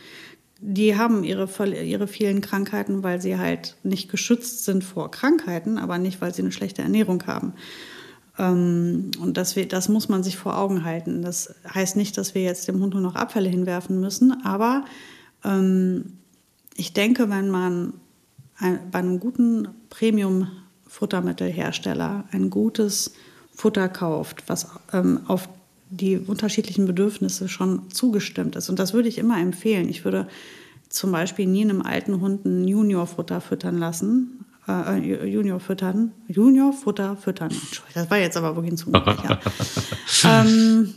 Die 0.64 0.96
haben 0.96 1.24
ihre, 1.24 1.50
ihre 1.68 2.08
vielen 2.08 2.42
Krankheiten, 2.42 3.02
weil 3.02 3.20
sie 3.20 3.38
halt 3.38 3.78
nicht 3.84 4.10
geschützt 4.10 4.64
sind 4.64 4.84
vor 4.84 5.10
Krankheiten, 5.10 5.80
aber 5.80 5.98
nicht, 5.98 6.22
weil 6.22 6.34
sie 6.34 6.44
eine 6.44 6.52
schlechte 6.52 6.84
Ernährung 6.84 7.26
haben. 7.26 7.54
Ähm, 8.38 9.10
und 9.20 9.38
das, 9.38 9.56
das 9.70 9.90
muss 9.90 10.08
man 10.08 10.24
sich 10.24 10.38
vor 10.38 10.58
Augen 10.58 10.86
halten. 10.86 11.24
Das 11.24 11.56
heißt 11.74 11.96
nicht, 11.96 12.16
dass 12.18 12.36
wir 12.36 12.44
jetzt 12.44 12.68
dem 12.68 12.80
Hund 12.80 12.94
nur 12.94 13.02
noch 13.02 13.16
Abfälle 13.16 13.50
hinwerfen 13.50 14.00
müssen, 14.00 14.46
aber 14.46 14.86
ähm, 15.44 16.18
ich 16.76 16.94
denke, 16.94 17.30
wenn 17.30 17.50
man 17.50 17.94
bei 18.92 19.00
einem 19.00 19.20
guten 19.20 19.70
Premium-Futtermittelhersteller 19.90 22.26
ein 22.32 22.52
gutes 22.52 23.16
Futter 23.52 23.90
kauft, 23.90 24.44
was 24.48 24.68
ähm, 24.94 25.22
auf 25.28 25.50
die 25.92 26.18
unterschiedlichen 26.18 26.86
Bedürfnisse 26.86 27.48
schon 27.50 27.92
zugestimmt 27.92 28.56
ist. 28.56 28.70
Und 28.70 28.80
das 28.80 28.94
würde 28.94 29.10
ich 29.10 29.18
immer 29.18 29.40
empfehlen. 29.40 29.90
Ich 29.90 30.04
würde 30.06 30.28
zum 30.90 31.12
Beispiel 31.12 31.46
nie 31.46 31.62
einem 31.62 31.82
alten 31.82 32.22
Hund 32.22 32.46
ein 32.46 32.68
Junior-Futter 32.68 33.42
füttern 33.42 33.78
lassen, 33.78 34.46
äh, 34.68 35.26
Junior 35.28 35.60
füttern. 35.60 36.12
Junior 36.28 36.74
Futter 36.74 37.16
füttern. 37.18 37.52
Das 37.94 38.10
war 38.10 38.18
jetzt 38.18 38.38
aber 38.38 38.58
ein 38.62 38.78
Zungenbrecher. 38.78 39.40
ja. 40.24 40.42
ähm, 40.42 40.94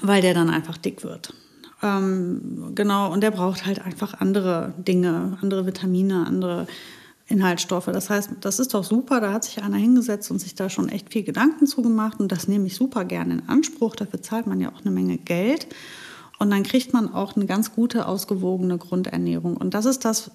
weil 0.00 0.22
der 0.22 0.34
dann 0.34 0.50
einfach 0.50 0.76
dick 0.76 1.04
wird. 1.04 1.34
Ähm, 1.82 2.72
genau, 2.74 3.12
und 3.12 3.22
der 3.22 3.30
braucht 3.30 3.66
halt 3.66 3.84
einfach 3.84 4.14
andere 4.20 4.72
Dinge, 4.78 5.36
andere 5.42 5.66
Vitamine, 5.66 6.26
andere 6.26 6.66
Inhaltsstoffe. 7.32 7.86
Das 7.86 8.10
heißt, 8.10 8.30
das 8.40 8.58
ist 8.58 8.74
doch 8.74 8.84
super, 8.84 9.20
da 9.20 9.32
hat 9.32 9.44
sich 9.44 9.62
einer 9.62 9.76
hingesetzt 9.76 10.30
und 10.30 10.38
sich 10.38 10.54
da 10.54 10.68
schon 10.68 10.88
echt 10.88 11.12
viel 11.12 11.22
Gedanken 11.22 11.66
zugemacht 11.66 12.20
und 12.20 12.30
das 12.30 12.46
nehme 12.46 12.66
ich 12.66 12.76
super 12.76 13.04
gerne 13.04 13.34
in 13.34 13.48
Anspruch. 13.48 13.96
Dafür 13.96 14.22
zahlt 14.22 14.46
man 14.46 14.60
ja 14.60 14.70
auch 14.70 14.80
eine 14.82 14.90
Menge 14.90 15.18
Geld 15.18 15.66
und 16.38 16.50
dann 16.50 16.62
kriegt 16.62 16.92
man 16.92 17.12
auch 17.12 17.36
eine 17.36 17.46
ganz 17.46 17.72
gute, 17.72 18.06
ausgewogene 18.06 18.78
Grundernährung. 18.78 19.56
Und 19.56 19.74
das 19.74 19.86
ist 19.86 20.04
das, 20.04 20.30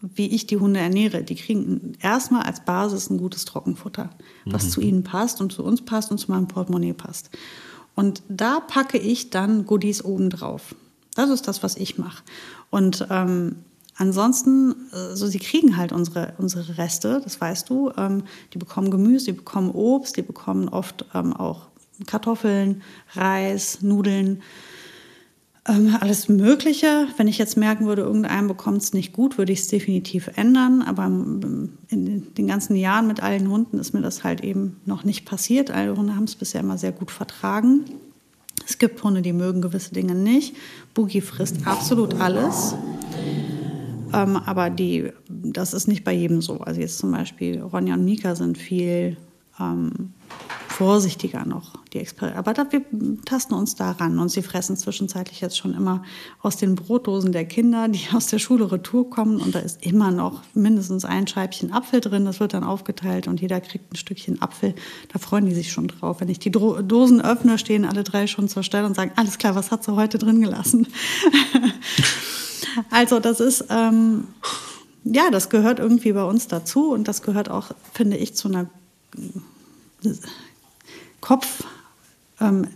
wie 0.00 0.26
ich 0.26 0.46
die 0.46 0.58
Hunde 0.58 0.80
ernähre. 0.80 1.22
Die 1.22 1.36
kriegen 1.36 1.92
erstmal 2.00 2.42
als 2.42 2.64
Basis 2.64 3.08
ein 3.08 3.18
gutes 3.18 3.44
Trockenfutter, 3.44 4.10
was 4.44 4.64
mhm. 4.64 4.70
zu 4.70 4.80
ihnen 4.80 5.04
passt 5.04 5.40
und 5.40 5.52
zu 5.52 5.64
uns 5.64 5.82
passt 5.82 6.10
und 6.10 6.18
zu 6.18 6.30
meinem 6.30 6.48
Portemonnaie 6.48 6.92
passt. 6.92 7.30
Und 7.94 8.22
da 8.28 8.60
packe 8.60 8.98
ich 8.98 9.30
dann 9.30 9.66
Goodies 9.66 10.04
obendrauf. 10.04 10.74
Das 11.14 11.30
ist 11.30 11.46
das, 11.46 11.62
was 11.62 11.76
ich 11.76 11.96
mache. 11.96 12.22
Und 12.70 13.06
ähm, 13.08 13.56
ansonsten, 13.96 14.74
also 14.92 15.26
sie 15.26 15.38
kriegen 15.38 15.76
halt 15.76 15.92
unsere, 15.92 16.34
unsere 16.38 16.78
Reste, 16.78 17.20
das 17.22 17.40
weißt 17.40 17.68
du. 17.70 17.92
Ähm, 17.96 18.24
die 18.52 18.58
bekommen 18.58 18.90
Gemüse, 18.90 19.26
die 19.26 19.32
bekommen 19.32 19.70
Obst, 19.70 20.16
die 20.16 20.22
bekommen 20.22 20.68
oft 20.68 21.04
ähm, 21.14 21.32
auch 21.32 21.68
Kartoffeln, 22.06 22.82
Reis, 23.14 23.82
Nudeln 23.82 24.42
ähm, 25.66 25.96
alles 26.00 26.28
Mögliche. 26.28 27.08
Wenn 27.16 27.28
ich 27.28 27.38
jetzt 27.38 27.56
merken 27.56 27.86
würde, 27.86 28.02
irgendeinem 28.02 28.48
bekommt 28.48 28.82
es 28.82 28.92
nicht 28.92 29.12
gut, 29.12 29.38
würde 29.38 29.52
ich 29.52 29.60
es 29.60 29.68
definitiv 29.68 30.30
ändern. 30.36 30.82
Aber 30.82 31.06
in 31.06 32.34
den 32.34 32.46
ganzen 32.46 32.76
Jahren 32.76 33.06
mit 33.06 33.22
allen 33.22 33.48
Hunden 33.48 33.78
ist 33.78 33.94
mir 33.94 34.02
das 34.02 34.24
halt 34.24 34.42
eben 34.42 34.80
noch 34.84 35.04
nicht 35.04 35.24
passiert. 35.24 35.70
Alle 35.70 35.96
Hunde 35.96 36.16
haben 36.16 36.24
es 36.24 36.34
bisher 36.34 36.60
immer 36.60 36.78
sehr 36.78 36.92
gut 36.92 37.10
vertragen. 37.10 37.84
Es 38.66 38.78
gibt 38.78 39.02
Hunde, 39.02 39.22
die 39.22 39.32
mögen 39.32 39.62
gewisse 39.62 39.92
Dinge 39.92 40.14
nicht. 40.14 40.54
Boogie 40.94 41.20
frisst 41.20 41.66
absolut 41.66 42.20
alles. 42.20 42.74
Ähm, 44.14 44.36
aber 44.36 44.70
die, 44.70 45.10
das 45.28 45.74
ist 45.74 45.88
nicht 45.88 46.04
bei 46.04 46.12
jedem 46.12 46.40
so. 46.40 46.58
Also 46.60 46.80
jetzt 46.80 46.98
zum 46.98 47.12
Beispiel 47.12 47.60
Ronja 47.60 47.94
und 47.94 48.04
Mika 48.04 48.34
sind 48.34 48.58
viel 48.58 49.16
ähm, 49.60 50.12
vorsichtiger 50.68 51.44
noch, 51.44 51.70
die 51.92 51.98
Exper 51.98 52.34
Aber 52.36 52.52
da, 52.52 52.66
wir 52.72 52.82
tasten 53.24 53.54
uns 53.54 53.76
da 53.76 53.92
ran 53.92 54.18
und 54.18 54.28
sie 54.28 54.42
fressen 54.42 54.76
zwischenzeitlich 54.76 55.40
jetzt 55.40 55.56
schon 55.56 55.72
immer 55.72 56.02
aus 56.42 56.56
den 56.56 56.74
Brotdosen 56.74 57.30
der 57.30 57.44
Kinder, 57.44 57.86
die 57.86 58.08
aus 58.12 58.26
der 58.26 58.40
Schule 58.40 58.72
retour 58.72 59.08
kommen 59.08 59.40
und 59.40 59.54
da 59.54 59.60
ist 59.60 59.86
immer 59.86 60.10
noch 60.10 60.42
mindestens 60.54 61.04
ein 61.04 61.28
Scheibchen 61.28 61.72
Apfel 61.72 62.00
drin, 62.00 62.24
das 62.24 62.40
wird 62.40 62.54
dann 62.54 62.64
aufgeteilt 62.64 63.28
und 63.28 63.40
jeder 63.40 63.60
kriegt 63.60 63.92
ein 63.92 63.96
Stückchen 63.96 64.42
Apfel. 64.42 64.74
Da 65.12 65.20
freuen 65.20 65.46
die 65.46 65.54
sich 65.54 65.70
schon 65.70 65.86
drauf. 65.86 66.20
Wenn 66.20 66.28
ich 66.28 66.40
die 66.40 66.50
Dro 66.50 66.82
Dosen 66.82 67.20
öffne, 67.20 67.56
stehen 67.58 67.84
alle 67.84 68.02
drei 68.02 68.26
schon 68.26 68.48
zur 68.48 68.64
Stelle 68.64 68.86
und 68.86 68.96
sagen, 68.96 69.12
alles 69.14 69.38
klar, 69.38 69.54
was 69.54 69.70
hat 69.70 69.84
sie 69.84 69.94
heute 69.94 70.18
drin 70.18 70.40
gelassen? 70.40 70.88
also 72.90 73.20
das 73.20 73.40
ist... 73.40 73.66
Ähm, 73.70 74.24
ja, 75.06 75.30
das 75.30 75.50
gehört 75.50 75.80
irgendwie 75.80 76.12
bei 76.14 76.24
uns 76.24 76.48
dazu 76.48 76.90
und 76.90 77.08
das 77.08 77.20
gehört 77.20 77.50
auch, 77.50 77.72
finde 77.92 78.16
ich, 78.16 78.34
zu 78.34 78.48
einer 78.48 78.70
Kopf, 81.20 81.64
ähm, 82.40 82.68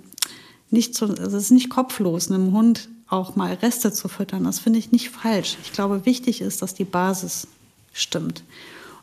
nicht 0.70 0.94
zu, 0.94 1.06
also 1.06 1.36
es 1.36 1.44
ist 1.44 1.50
nicht 1.50 1.70
kopflos, 1.70 2.30
einem 2.30 2.52
Hund 2.52 2.88
auch 3.08 3.36
mal 3.36 3.54
Reste 3.54 3.92
zu 3.92 4.08
füttern. 4.08 4.44
Das 4.44 4.58
finde 4.58 4.78
ich 4.78 4.92
nicht 4.92 5.10
falsch. 5.10 5.56
Ich 5.62 5.72
glaube, 5.72 6.04
wichtig 6.04 6.40
ist, 6.40 6.62
dass 6.62 6.74
die 6.74 6.84
Basis 6.84 7.46
stimmt. 7.92 8.44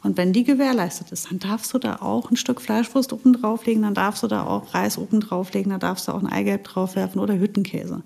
Und 0.04 0.18
wenn 0.18 0.34
die 0.34 0.44
gewährleistet 0.44 1.12
ist, 1.12 1.32
dann 1.32 1.40
darfst 1.40 1.74
du 1.74 1.80
da 1.80 1.96
auch 1.96 2.30
ein 2.30 2.38
Stück 2.38 2.62
Fleischwurst 2.62 3.12
oben 3.12 3.34
drauflegen, 3.34 3.82
dann 3.82 3.96
darfst 3.96 4.22
du 4.22 4.28
da 4.28 4.46
auch 4.46 4.76
Reis 4.76 5.00
oben 5.00 5.20
drauflegen, 5.20 5.72
dann 5.72 5.80
darfst 5.80 6.08
du 6.08 6.12
auch 6.12 6.22
ein 6.22 6.28
Eigelb 6.28 6.64
draufwerfen 6.64 7.20
oder 7.20 7.40
Hüttenkäse. 7.40 8.04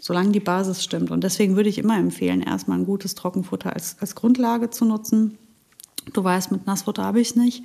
Solange 0.00 0.30
die 0.30 0.40
Basis 0.40 0.84
stimmt. 0.84 1.10
Und 1.10 1.24
deswegen 1.24 1.56
würde 1.56 1.68
ich 1.68 1.78
immer 1.78 1.98
empfehlen, 1.98 2.42
erstmal 2.42 2.78
ein 2.78 2.86
gutes 2.86 3.16
Trockenfutter 3.16 3.72
als, 3.72 3.96
als 3.98 4.14
Grundlage 4.14 4.70
zu 4.70 4.84
nutzen. 4.84 5.36
Du 6.12 6.22
weißt, 6.22 6.52
mit 6.52 6.66
Nassfutter 6.66 7.02
habe 7.02 7.20
ich 7.20 7.30
es 7.30 7.36
nicht. 7.36 7.64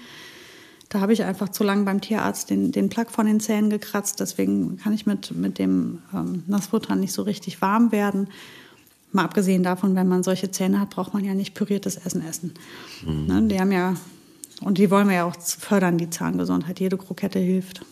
Da 0.89 1.01
habe 1.01 1.13
ich 1.13 1.23
einfach 1.23 1.49
zu 1.49 1.63
lange 1.63 1.83
beim 1.85 2.01
Tierarzt 2.01 2.49
den, 2.49 2.71
den 2.71 2.89
Plack 2.89 3.11
von 3.11 3.27
den 3.27 3.39
Zähnen 3.39 3.69
gekratzt. 3.69 4.19
Deswegen 4.19 4.77
kann 4.77 4.91
ich 4.91 5.05
mit, 5.05 5.31
mit 5.35 5.59
dem 5.59 5.99
ähm, 6.13 6.43
Nassfutter 6.47 6.95
nicht 6.95 7.13
so 7.13 7.21
richtig 7.21 7.61
warm 7.61 7.91
werden. 7.91 8.27
Mal 9.11 9.23
abgesehen 9.23 9.63
davon, 9.63 9.95
wenn 9.95 10.07
man 10.07 10.23
solche 10.23 10.49
Zähne 10.51 10.79
hat, 10.79 10.89
braucht 10.89 11.13
man 11.13 11.23
ja 11.23 11.35
nicht 11.35 11.53
püriertes 11.53 11.97
Essen 11.97 12.27
essen. 12.27 12.53
Mhm. 13.05 13.25
Ne, 13.27 13.41
die 13.43 13.59
haben 13.59 13.71
ja, 13.71 13.95
und 14.61 14.79
die 14.79 14.89
wollen 14.89 15.07
wir 15.07 15.15
ja 15.15 15.25
auch 15.25 15.35
fördern, 15.39 15.99
die 15.99 16.09
Zahngesundheit. 16.09 16.79
Jede 16.79 16.97
Krokette 16.97 17.39
hilft. 17.39 17.85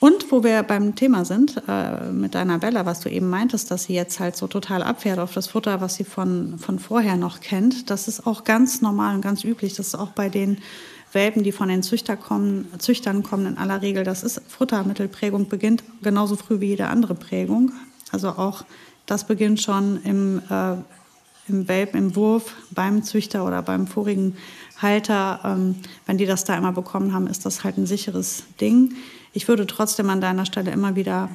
Und 0.00 0.30
wo 0.30 0.44
wir 0.44 0.62
beim 0.62 0.94
Thema 0.94 1.24
sind, 1.24 1.60
äh, 1.66 2.10
mit 2.12 2.34
deiner 2.34 2.58
Bella, 2.58 2.86
was 2.86 3.00
du 3.00 3.10
eben 3.10 3.28
meintest, 3.28 3.70
dass 3.70 3.84
sie 3.84 3.94
jetzt 3.94 4.20
halt 4.20 4.36
so 4.36 4.46
total 4.46 4.82
abfährt 4.82 5.18
auf 5.18 5.34
das 5.34 5.48
Futter, 5.48 5.80
was 5.80 5.96
sie 5.96 6.04
von, 6.04 6.58
von 6.58 6.78
vorher 6.78 7.16
noch 7.16 7.40
kennt, 7.40 7.90
das 7.90 8.06
ist 8.06 8.26
auch 8.26 8.44
ganz 8.44 8.80
normal 8.80 9.16
und 9.16 9.22
ganz 9.22 9.42
üblich. 9.42 9.74
Das 9.74 9.88
ist 9.88 9.94
auch 9.96 10.10
bei 10.10 10.28
den 10.28 10.58
Welpen, 11.12 11.42
die 11.42 11.52
von 11.52 11.68
den 11.68 11.82
Züchter 11.82 12.16
kommen, 12.16 12.66
Züchtern 12.78 13.22
kommen, 13.22 13.46
in 13.46 13.58
aller 13.58 13.82
Regel, 13.82 14.04
das 14.04 14.22
ist 14.22 14.42
Futtermittelprägung, 14.48 15.48
beginnt 15.48 15.82
genauso 16.02 16.36
früh 16.36 16.60
wie 16.60 16.66
jede 16.66 16.88
andere 16.88 17.14
Prägung. 17.14 17.72
Also 18.12 18.30
auch 18.30 18.64
das 19.06 19.26
beginnt 19.26 19.60
schon 19.60 20.02
im, 20.02 20.42
äh, 20.50 20.72
im 21.48 21.66
Welpen, 21.66 21.98
im 21.98 22.16
Wurf, 22.16 22.54
beim 22.70 23.02
Züchter 23.02 23.46
oder 23.46 23.62
beim 23.62 23.86
vorigen 23.86 24.36
Halter. 24.80 25.40
Ähm, 25.44 25.76
wenn 26.06 26.18
die 26.18 26.26
das 26.26 26.44
da 26.44 26.56
immer 26.56 26.72
bekommen 26.72 27.14
haben, 27.14 27.26
ist 27.26 27.46
das 27.46 27.64
halt 27.64 27.78
ein 27.78 27.86
sicheres 27.86 28.44
Ding. 28.60 28.94
Ich 29.32 29.48
würde 29.48 29.66
trotzdem 29.66 30.10
an 30.10 30.20
deiner 30.20 30.44
Stelle 30.44 30.70
immer 30.70 30.94
wieder 30.94 31.30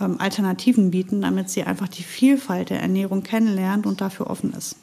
ähm, 0.00 0.20
Alternativen 0.20 0.90
bieten, 0.90 1.22
damit 1.22 1.48
sie 1.48 1.64
einfach 1.64 1.88
die 1.88 2.02
Vielfalt 2.02 2.70
der 2.70 2.82
Ernährung 2.82 3.22
kennenlernt 3.22 3.86
und 3.86 4.00
dafür 4.00 4.28
offen 4.28 4.52
ist. 4.52 4.76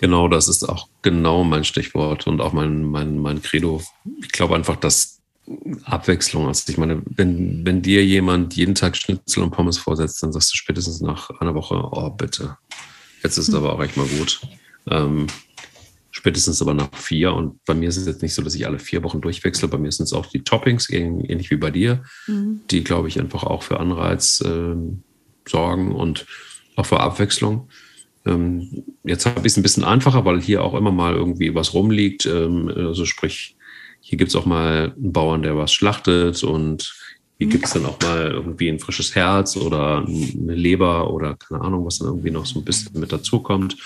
Genau, 0.00 0.28
das 0.28 0.48
ist 0.48 0.66
auch 0.66 0.88
genau 1.02 1.44
mein 1.44 1.64
Stichwort 1.64 2.26
und 2.26 2.40
auch 2.40 2.54
mein, 2.54 2.84
mein, 2.84 3.18
mein 3.18 3.42
Credo. 3.42 3.82
Ich 4.22 4.32
glaube 4.32 4.54
einfach, 4.54 4.76
dass 4.76 5.20
Abwechslung 5.84 6.48
ist. 6.48 6.70
Ich 6.70 6.78
meine, 6.78 7.02
wenn, 7.04 7.66
wenn 7.66 7.82
dir 7.82 8.04
jemand 8.04 8.54
jeden 8.54 8.74
Tag 8.74 8.96
Schnitzel 8.96 9.42
und 9.42 9.50
Pommes 9.50 9.78
vorsetzt, 9.78 10.22
dann 10.22 10.32
sagst 10.32 10.52
du 10.52 10.56
spätestens 10.56 11.00
nach 11.00 11.28
einer 11.40 11.54
Woche, 11.54 11.74
oh 11.74 12.08
bitte, 12.10 12.56
jetzt 13.22 13.36
ist 13.36 13.48
es 13.48 13.54
aber 13.54 13.74
auch 13.74 13.82
echt 13.82 13.98
mal 13.98 14.06
gut. 14.06 14.40
Ähm, 14.88 15.26
spätestens 16.10 16.62
aber 16.62 16.72
nach 16.72 16.94
vier. 16.94 17.34
Und 17.34 17.62
bei 17.64 17.74
mir 17.74 17.88
ist 17.88 17.98
es 17.98 18.06
jetzt 18.06 18.22
nicht 18.22 18.34
so, 18.34 18.42
dass 18.42 18.54
ich 18.54 18.66
alle 18.66 18.78
vier 18.78 19.02
Wochen 19.02 19.20
durchwechsle. 19.20 19.68
Bei 19.68 19.78
mir 19.78 19.92
sind 19.92 20.04
es 20.04 20.12
auch 20.12 20.26
die 20.26 20.44
Toppings, 20.44 20.88
ähnlich 20.88 21.50
wie 21.50 21.56
bei 21.56 21.70
dir, 21.70 22.04
mhm. 22.26 22.60
die, 22.70 22.84
glaube 22.84 23.08
ich, 23.08 23.20
einfach 23.20 23.44
auch 23.44 23.62
für 23.62 23.80
Anreiz 23.80 24.40
äh, 24.40 24.74
sorgen 25.46 25.92
und 25.92 26.26
auch 26.76 26.86
für 26.86 27.00
Abwechslung. 27.00 27.68
Ähm, 28.26 28.84
jetzt 29.04 29.26
habe 29.26 29.40
ich 29.40 29.52
es 29.52 29.56
ein 29.56 29.62
bisschen 29.62 29.84
einfacher, 29.84 30.24
weil 30.24 30.40
hier 30.40 30.62
auch 30.62 30.74
immer 30.74 30.92
mal 30.92 31.14
irgendwie 31.14 31.54
was 31.54 31.74
rumliegt. 31.74 32.26
Ähm, 32.26 32.70
also 32.74 33.04
sprich, 33.04 33.56
hier 34.00 34.18
gibt 34.18 34.30
es 34.30 34.36
auch 34.36 34.46
mal 34.46 34.92
einen 34.96 35.12
Bauern, 35.12 35.42
der 35.42 35.56
was 35.56 35.72
schlachtet 35.72 36.42
und 36.42 36.94
hier 37.38 37.46
mhm. 37.46 37.50
gibt 37.52 37.64
es 37.64 37.72
dann 37.72 37.86
auch 37.86 37.98
mal 38.02 38.30
irgendwie 38.30 38.68
ein 38.68 38.78
frisches 38.78 39.14
Herz 39.14 39.56
oder 39.56 40.04
eine 40.06 40.54
Leber 40.54 41.10
oder 41.12 41.36
keine 41.36 41.62
Ahnung, 41.62 41.86
was 41.86 41.98
dann 41.98 42.08
irgendwie 42.08 42.30
noch 42.30 42.44
so 42.44 42.58
ein 42.60 42.64
bisschen 42.64 43.00
mit 43.00 43.12
dazukommt. 43.12 43.76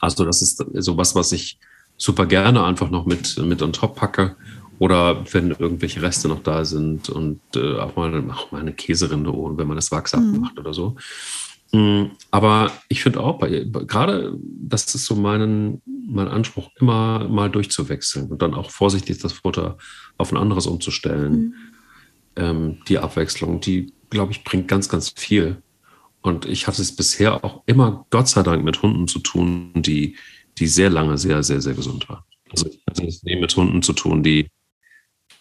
Also 0.00 0.24
das 0.24 0.42
ist 0.42 0.64
so 0.74 0.96
was, 0.96 1.14
was 1.14 1.32
ich 1.32 1.58
super 1.96 2.26
gerne 2.26 2.64
einfach 2.64 2.90
noch 2.90 3.06
mit, 3.06 3.38
mit 3.38 3.62
on 3.62 3.72
top 3.72 3.96
packe. 3.96 4.36
Oder 4.78 5.24
wenn 5.32 5.52
irgendwelche 5.52 6.02
Reste 6.02 6.28
noch 6.28 6.42
da 6.42 6.64
sind 6.64 7.08
und 7.08 7.40
äh, 7.54 7.78
auch, 7.78 7.96
mal, 7.96 8.30
auch 8.30 8.52
mal 8.52 8.60
eine 8.60 8.74
Käserinde, 8.74 9.32
wenn 9.32 9.66
man 9.66 9.76
das 9.76 9.90
Wachs 9.90 10.14
mhm. 10.14 10.34
abmacht 10.34 10.58
oder 10.58 10.74
so. 10.74 10.96
Mm, 11.72 12.06
aber 12.30 12.72
ich 12.88 13.02
finde 13.02 13.20
auch, 13.20 13.40
gerade 13.40 14.38
das 14.40 14.94
ist 14.94 15.06
so 15.06 15.16
mein, 15.16 15.82
mein 15.84 16.28
Anspruch, 16.28 16.70
immer 16.80 17.28
mal 17.28 17.50
durchzuwechseln 17.50 18.30
und 18.30 18.42
dann 18.42 18.54
auch 18.54 18.70
vorsichtig 18.70 19.18
das 19.18 19.32
Futter 19.32 19.76
auf 20.16 20.32
ein 20.32 20.38
anderes 20.38 20.66
umzustellen. 20.66 21.32
Mhm. 21.32 21.54
Ähm, 22.36 22.78
die 22.88 22.98
Abwechslung, 22.98 23.60
die, 23.60 23.92
glaube 24.10 24.32
ich, 24.32 24.44
bringt 24.44 24.68
ganz, 24.68 24.88
ganz 24.88 25.10
viel. 25.16 25.62
Und 26.22 26.44
ich 26.46 26.66
hatte 26.66 26.82
es 26.82 26.94
bisher 26.94 27.44
auch 27.44 27.62
immer, 27.66 28.06
Gott 28.10 28.28
sei 28.28 28.42
Dank, 28.42 28.64
mit 28.64 28.82
Hunden 28.82 29.08
zu 29.08 29.20
tun, 29.20 29.70
die, 29.76 30.16
die 30.58 30.66
sehr 30.66 30.90
lange 30.90 31.18
sehr, 31.18 31.42
sehr, 31.42 31.60
sehr 31.60 31.74
gesund 31.74 32.08
waren. 32.08 32.24
Also 32.50 32.68
ich 32.68 32.80
hatte 32.88 33.06
es 33.06 33.22
nie 33.22 33.36
mit 33.36 33.56
Hunden 33.56 33.82
zu 33.82 33.92
tun, 33.92 34.22
die, 34.22 34.48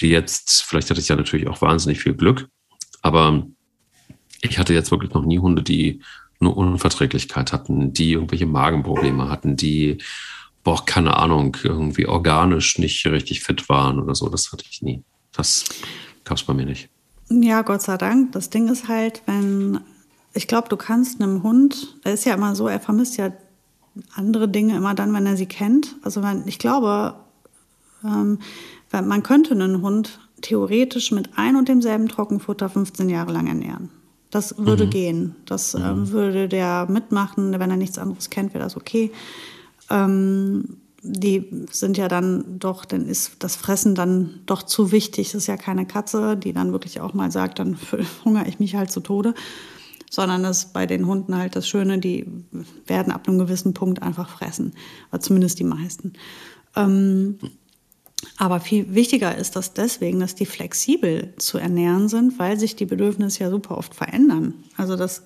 die 0.01 0.09
jetzt, 0.09 0.63
vielleicht 0.63 0.89
hatte 0.89 0.99
ich 0.99 1.07
ja 1.07 1.15
natürlich 1.15 1.47
auch 1.47 1.61
wahnsinnig 1.61 1.99
viel 1.99 2.13
Glück, 2.13 2.47
aber 3.01 3.47
ich 4.49 4.59
hatte 4.59 4.73
jetzt 4.73 4.91
wirklich 4.91 5.13
noch 5.13 5.25
nie 5.25 5.39
Hunde, 5.39 5.63
die 5.63 6.01
eine 6.39 6.49
Unverträglichkeit 6.49 7.53
hatten, 7.53 7.93
die 7.93 8.13
irgendwelche 8.13 8.45
Magenprobleme 8.45 9.29
hatten, 9.29 9.55
die, 9.55 9.99
boah, 10.63 10.83
keine 10.85 11.17
Ahnung, 11.17 11.57
irgendwie 11.63 12.07
organisch 12.07 12.77
nicht 12.77 13.05
richtig 13.05 13.41
fit 13.41 13.69
waren 13.69 13.99
oder 13.99 14.15
so. 14.15 14.29
Das 14.29 14.51
hatte 14.51 14.65
ich 14.69 14.81
nie. 14.81 15.03
Das 15.31 15.65
gab 16.23 16.37
es 16.37 16.43
bei 16.43 16.53
mir 16.53 16.65
nicht. 16.65 16.89
Ja, 17.29 17.61
Gott 17.61 17.81
sei 17.81 17.97
Dank. 17.97 18.33
Das 18.33 18.49
Ding 18.49 18.67
ist 18.67 18.87
halt, 18.87 19.21
wenn, 19.25 19.79
ich 20.33 20.47
glaube, 20.47 20.69
du 20.69 20.77
kannst 20.77 21.21
einem 21.21 21.43
Hund, 21.43 21.95
er 22.03 22.13
ist 22.13 22.25
ja 22.25 22.33
immer 22.33 22.55
so, 22.55 22.67
er 22.67 22.79
vermisst 22.79 23.17
ja 23.17 23.31
andere 24.13 24.47
Dinge 24.47 24.75
immer 24.75 24.93
dann, 24.93 25.13
wenn 25.13 25.25
er 25.25 25.37
sie 25.37 25.45
kennt. 25.45 25.95
Also 26.03 26.21
wenn, 26.21 26.47
ich 26.47 26.59
glaube, 26.59 27.15
ähm, 28.03 28.39
man 28.91 29.23
könnte 29.23 29.53
einen 29.53 29.81
Hund 29.81 30.19
theoretisch 30.41 31.11
mit 31.11 31.37
ein 31.37 31.55
und 31.55 31.67
demselben 31.67 32.07
Trockenfutter 32.07 32.69
15 32.69 33.09
Jahre 33.09 33.31
lang 33.31 33.47
ernähren. 33.47 33.89
Das 34.35 34.57
würde 34.57 34.87
mhm. 34.87 34.89
gehen. 34.89 35.35
Das 35.45 35.75
äh, 35.75 35.79
mhm. 35.79 36.11
würde 36.11 36.49
der 36.49 36.87
mitmachen. 36.89 37.57
Wenn 37.57 37.71
er 37.71 37.77
nichts 37.77 37.97
anderes 37.97 38.29
kennt, 38.29 38.53
wäre 38.53 38.65
das 38.65 38.75
okay. 38.75 39.09
Ähm, 39.89 40.75
die 41.01 41.65
sind 41.71 41.95
ja 41.95 42.09
dann 42.09 42.59
doch, 42.59 42.83
dann 42.83 43.05
ist 43.05 43.37
das 43.39 43.55
Fressen 43.55 43.95
dann 43.95 44.41
doch 44.45 44.63
zu 44.63 44.91
wichtig. 44.91 45.31
Das 45.31 45.43
ist 45.43 45.47
ja 45.47 45.55
keine 45.55 45.85
Katze, 45.85 46.35
die 46.35 46.51
dann 46.51 46.73
wirklich 46.73 46.99
auch 46.99 47.13
mal 47.13 47.31
sagt, 47.31 47.59
dann 47.59 47.77
hungere 48.25 48.45
ich 48.49 48.59
mich 48.59 48.75
halt 48.75 48.91
zu 48.91 48.99
Tode. 48.99 49.35
sondern 50.11 50.43
das 50.43 50.65
ist 50.65 50.73
bei 50.73 50.85
den 50.85 51.07
Hunden 51.07 51.37
halt 51.37 51.55
das 51.55 51.65
Schöne, 51.65 51.99
die 51.99 52.27
werden 52.87 53.13
ab 53.13 53.29
einem 53.29 53.39
gewissen 53.39 53.73
Punkt 53.73 54.03
einfach 54.03 54.27
fressen, 54.27 54.73
oder 55.13 55.21
zumindest 55.21 55.59
die 55.59 55.63
meisten. 55.63 56.11
Ähm, 56.75 57.39
aber 58.37 58.59
viel 58.59 58.93
wichtiger 58.93 59.35
ist 59.37 59.55
das 59.55 59.73
deswegen, 59.73 60.19
dass 60.19 60.35
die 60.35 60.45
flexibel 60.45 61.33
zu 61.37 61.57
ernähren 61.57 62.09
sind, 62.09 62.37
weil 62.39 62.59
sich 62.59 62.75
die 62.75 62.85
Bedürfnisse 62.85 63.43
ja 63.43 63.49
super 63.49 63.77
oft 63.77 63.95
verändern. 63.95 64.53
Also 64.77 64.95
das 64.95 65.23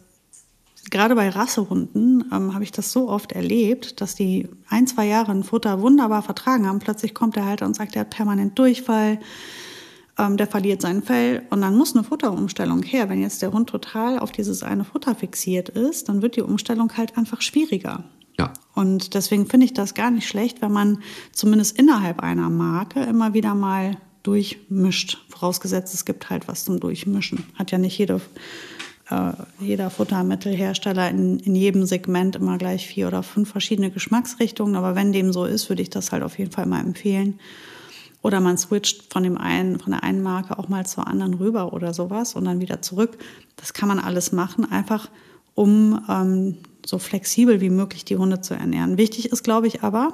gerade 0.90 1.16
bei 1.16 1.30
Rassehunden 1.30 2.26
ähm, 2.32 2.54
habe 2.54 2.64
ich 2.64 2.72
das 2.72 2.92
so 2.92 3.10
oft 3.10 3.32
erlebt, 3.32 4.02
dass 4.02 4.16
die 4.16 4.48
ein, 4.70 4.88
zwei 4.88 5.06
Jahre 5.06 5.32
ein 5.32 5.44
Futter 5.44 5.82
wunderbar 5.82 6.22
vertragen 6.22 6.68
haben. 6.68 6.80
Plötzlich 6.80 7.14
kommt 7.14 7.36
der 7.36 7.46
Halter 7.46 7.66
und 7.66 7.76
sagt, 7.76 7.96
er 7.96 8.02
hat 8.02 8.10
permanent 8.10 8.58
Durchfall, 8.58 9.20
ähm, 10.18 10.38
der 10.38 10.48
verliert 10.48 10.82
sein 10.82 11.04
Fell 11.04 11.44
und 11.50 11.62
dann 11.62 11.78
muss 11.78 11.96
eine 11.96 12.04
Futterumstellung 12.04 12.84
her. 12.84 13.10
Wenn 13.10 13.22
jetzt 13.22 13.42
der 13.42 13.52
Hund 13.52 13.70
total 13.70 14.20
auf 14.20 14.32
dieses 14.32 14.64
eine 14.64 14.84
Futter 14.84 15.16
fixiert 15.16 15.70
ist, 15.70 16.10
dann 16.10 16.22
wird 16.22 16.36
die 16.36 16.42
Umstellung 16.42 16.96
halt 16.98 17.18
einfach 17.18 17.42
schwieriger. 17.42 18.04
Und 18.80 19.14
deswegen 19.14 19.46
finde 19.46 19.66
ich 19.66 19.74
das 19.74 19.94
gar 19.94 20.10
nicht 20.10 20.26
schlecht, 20.26 20.62
wenn 20.62 20.72
man 20.72 21.00
zumindest 21.34 21.78
innerhalb 21.78 22.22
einer 22.22 22.50
Marke 22.50 23.04
immer 23.04 23.34
wieder 23.34 23.54
mal 23.54 23.98
durchmischt. 24.24 25.18
Vorausgesetzt, 25.28 25.94
es 25.94 26.06
gibt 26.06 26.30
halt 26.30 26.48
was 26.48 26.64
zum 26.64 26.80
Durchmischen. 26.80 27.44
Hat 27.56 27.72
ja 27.72 27.78
nicht 27.78 27.98
jede, 27.98 28.22
äh, 29.10 29.34
jeder 29.60 29.90
Futtermittelhersteller 29.90 31.10
in, 31.10 31.40
in 31.40 31.56
jedem 31.56 31.86
Segment 31.86 32.38
immer 32.38 32.58
gleich 32.58 32.88
vier 32.88 33.10
oder 33.10 33.22
fünf 33.22 33.52
verschiedene 33.52 33.92
Geschmacksrichtungen. 33.92 34.78
Aber 34.78 34.96
wenn 34.96 35.12
dem 35.12 35.34
so 35.34 35.44
ist, 35.44 35.68
würde 35.68 35.82
ich 35.82 35.90
das 35.90 36.14
halt 36.14 36.24
auf 36.24 36.40
jeden 36.40 36.52
Fall 36.52 36.66
mal 36.66 36.80
empfehlen. 36.80 37.38
Oder 38.22 38.40
man 38.40 38.58
switcht 38.58 39.12
von 39.12 39.24
dem 39.24 39.38
einen, 39.38 39.82
von 39.82 39.92
der 39.92 40.04
einen 40.04 40.24
Marke 40.24 40.58
auch 40.58 40.70
mal 40.70 40.86
zur 40.86 41.06
anderen 41.06 41.34
rüber 41.34 41.74
oder 41.74 41.94
sowas 41.94 42.34
und 42.34 42.46
dann 42.46 42.62
wieder 42.62 42.82
zurück. 42.82 43.18
Das 43.58 43.74
kann 43.74 43.90
man 43.90 44.00
alles 44.00 44.32
machen, 44.32 44.72
einfach 44.72 45.10
um 45.54 46.02
ähm, 46.08 46.56
so 46.90 46.98
flexibel 46.98 47.62
wie 47.62 47.70
möglich 47.70 48.04
die 48.04 48.18
Hunde 48.18 48.42
zu 48.42 48.56
ernähren. 48.56 48.98
Wichtig 48.98 49.32
ist, 49.32 49.44
glaube 49.44 49.68
ich, 49.68 49.84
aber, 49.84 50.14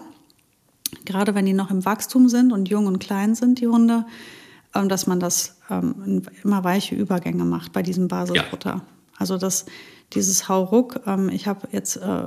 gerade 1.06 1.34
wenn 1.34 1.46
die 1.46 1.54
noch 1.54 1.72
im 1.72 1.86
Wachstum 1.86 2.28
sind 2.28 2.52
und 2.52 2.68
jung 2.68 2.86
und 2.86 3.00
klein 3.00 3.34
sind, 3.34 3.62
die 3.62 3.68
Hunde, 3.68 4.06
ähm, 4.76 4.90
dass 4.90 5.08
man 5.08 5.20
das 5.20 5.58
ähm, 5.70 6.24
immer 6.44 6.64
weiche 6.64 6.96
Übergänge 6.96 7.46
macht 7.46 7.72
bei 7.72 7.82
diesem 7.82 8.10
Basisfutter. 8.10 8.70
Ja. 8.70 8.82
Also 9.18 9.38
das, 9.38 9.66
dieses 10.14 10.50
Hauruck, 10.50 11.00
ähm, 11.08 11.30
ich 11.30 11.48
habe 11.48 11.70
jetzt 11.72 11.96
äh, 11.96 12.24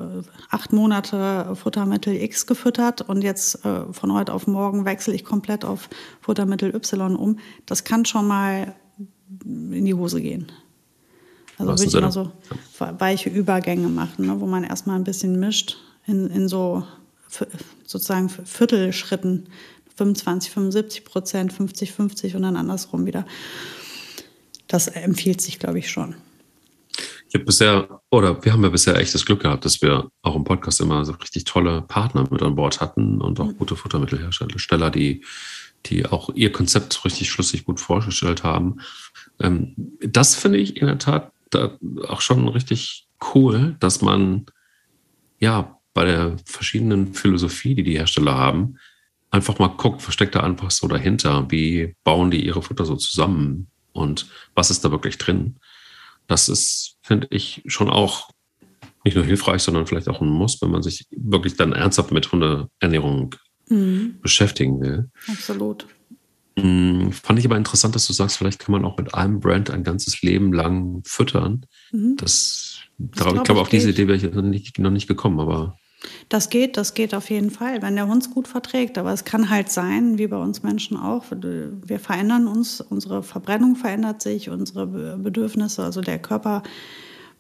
acht 0.51 0.73
Monate 0.73 1.55
Futtermittel 1.55 2.17
X 2.17 2.47
gefüttert 2.47 3.03
und 3.03 3.23
jetzt 3.23 3.67
äh, 3.67 3.93
von 3.93 4.13
heute 4.15 4.33
auf 4.33 4.47
morgen 4.47 4.87
wechsle 4.87 5.15
ich 5.15 5.25
komplett 5.25 5.67
auf 5.67 5.91
Futtermittel 6.23 6.75
Y 6.75 7.17
um. 7.17 7.39
Das 7.67 7.85
kann 7.85 8.07
schon 8.07 8.27
mal 8.27 8.75
in 9.45 9.85
die 9.85 9.93
Hose 9.93 10.23
gehen. 10.23 10.51
Also 11.59 11.73
würde 11.73 11.85
ich 11.85 11.95
immer 11.95 12.13
so 12.13 12.33
weiche 12.79 13.31
Übergänge 13.31 13.89
machen, 13.89 14.27
ne, 14.27 14.41
wo 14.41 14.47
man 14.47 14.65
erstmal 14.65 14.97
ein 14.97 15.05
bisschen 15.05 15.39
mischt 15.39 15.77
in, 16.07 16.31
in 16.31 16.49
so 16.49 16.85
sozusagen 17.85 18.29
Viertelschritten. 18.29 19.49
25, 19.99 20.53
75 20.53 21.05
Prozent, 21.05 21.53
50, 21.53 21.93
50 21.93 22.37
und 22.37 22.43
dann 22.43 22.57
andersrum 22.57 23.05
wieder. 23.05 23.27
Das 24.69 24.87
empfiehlt 24.87 25.41
sich, 25.41 25.59
glaube 25.59 25.81
ich, 25.81 25.91
schon. 25.91 26.15
Ich 27.29 27.35
habe 27.35 27.45
bisher, 27.45 28.01
oder 28.11 28.43
wir 28.45 28.53
haben 28.53 28.63
ja 28.63 28.71
bisher 28.71 28.97
echt 28.97 29.15
das 29.15 29.27
Glück 29.27 29.43
gehabt, 29.43 29.65
dass 29.65 29.83
wir 29.83 30.09
auch 30.23 30.37
im 30.37 30.45
Podcast 30.45 30.81
immer 30.81 31.05
so 31.05 31.13
richtig 31.13 31.45
tolle 31.45 31.83
Partner 31.83 32.25
mit 32.31 32.43
an 32.43 32.55
Bord 32.55 32.81
hatten 32.81 33.21
und 33.21 33.39
auch 33.41 33.47
mhm. 33.47 33.59
gute 33.59 33.77
Futtermittelhersteller, 33.77 34.91
die, 34.91 35.25
die 35.87 36.07
auch 36.07 36.31
ihr 36.35 36.53
Konzept 36.53 37.05
richtig 37.05 37.29
schlüssig 37.29 37.65
gut 37.65 37.81
vorgestellt 37.81 38.45
haben. 38.45 38.81
Ähm, 39.41 39.75
das 40.01 40.37
finde 40.37 40.59
ich 40.59 40.77
in 40.77 40.87
der 40.87 40.99
Tat 40.99 41.33
da 41.51 41.79
auch 42.09 42.21
schon 42.21 42.49
richtig 42.49 43.07
cool, 43.35 43.77
dass 43.81 44.03
man 44.03 44.47
ja 45.39 45.79
bei 45.95 46.05
der 46.05 46.37
verschiedenen 46.45 47.15
Philosophie, 47.15 47.75
die 47.75 47.83
die 47.83 47.99
Hersteller 47.99 48.37
haben, 48.37 48.79
einfach 49.31 49.59
mal 49.59 49.69
guckt, 49.69 50.03
versteckt 50.03 50.35
da 50.35 50.41
einfach 50.41 50.71
so 50.71 50.89
dahinter, 50.89 51.51
wie 51.51 51.95
bauen 52.05 52.31
die 52.31 52.45
ihre 52.45 52.63
Futter 52.63 52.85
so 52.85 52.97
zusammen 52.97 53.69
und 53.93 54.27
was 54.55 54.71
ist 54.71 54.85
da 54.85 54.91
wirklich 54.91 55.19
drin. 55.19 55.57
Das 56.27 56.49
ist, 56.49 56.97
finde 57.03 57.27
ich, 57.31 57.63
schon 57.67 57.91
auch 57.91 58.31
nicht 59.05 59.17
nur 59.17 59.25
hilfreich, 59.25 59.63
sondern 59.63 59.87
vielleicht 59.87 60.09
auch 60.09 60.21
ein 60.21 60.29
Muss, 60.29 60.61
wenn 60.61 60.71
man 60.71 60.83
sich 60.83 61.07
wirklich 61.11 61.57
dann 61.57 61.73
ernsthaft 61.73 62.13
mit 62.13 62.31
Hundeernährung 62.31 63.35
mhm. 63.69 64.19
beschäftigen 64.21 64.81
will. 64.81 65.11
Absolut. 65.27 65.87
Hm, 66.63 67.13
fand 67.13 67.39
ich 67.39 67.45
aber 67.45 67.57
interessant, 67.57 67.95
dass 67.95 68.07
du 68.07 68.13
sagst, 68.13 68.37
vielleicht 68.37 68.59
kann 68.59 68.73
man 68.73 68.85
auch 68.85 68.97
mit 68.97 69.15
einem 69.15 69.41
Brand 69.41 69.71
ein 69.71 69.85
ganzes 69.85 70.23
Leben 70.23 70.53
lang 70.53 71.03
füttern. 71.05 71.67
Mhm. 71.93 72.17
Das, 72.17 72.81
das 72.99 73.25
glaub, 73.25 73.37
ich 73.37 73.43
glaube, 73.45 73.61
auf 73.61 73.69
diese 73.69 73.91
Idee 73.91 74.07
wäre 74.09 74.17
ich 74.17 74.33
noch 74.33 74.43
nicht, 74.43 74.79
noch 74.79 74.91
nicht 74.91 75.09
gekommen, 75.09 75.41
aber. 75.41 75.77
Das 76.29 76.49
geht, 76.49 76.77
das 76.77 76.95
geht 76.95 77.13
auf 77.15 77.29
jeden 77.29 77.51
Fall, 77.51 77.83
wenn 77.83 77.97
der 77.97 78.07
Hund 78.07 78.23
es 78.23 78.31
gut 78.31 78.47
verträgt. 78.47 78.99
Aber 78.99 79.13
es 79.13 79.25
kann 79.25 79.51
halt 79.51 79.71
sein, 79.71 80.17
wie 80.19 80.29
bei 80.29 80.37
uns 80.37 80.63
Menschen 80.63 80.97
auch, 80.97 81.25
wir 81.31 81.99
verändern 81.99 82.47
uns, 82.47 82.81
unsere 82.81 83.23
Verbrennung 83.23 83.75
verändert 83.75 84.23
sich, 84.23 84.49
unsere 84.49 84.87
Bedürfnisse, 85.19 85.83
also 85.83 86.01
der 86.01 86.21
Körper 86.21 86.63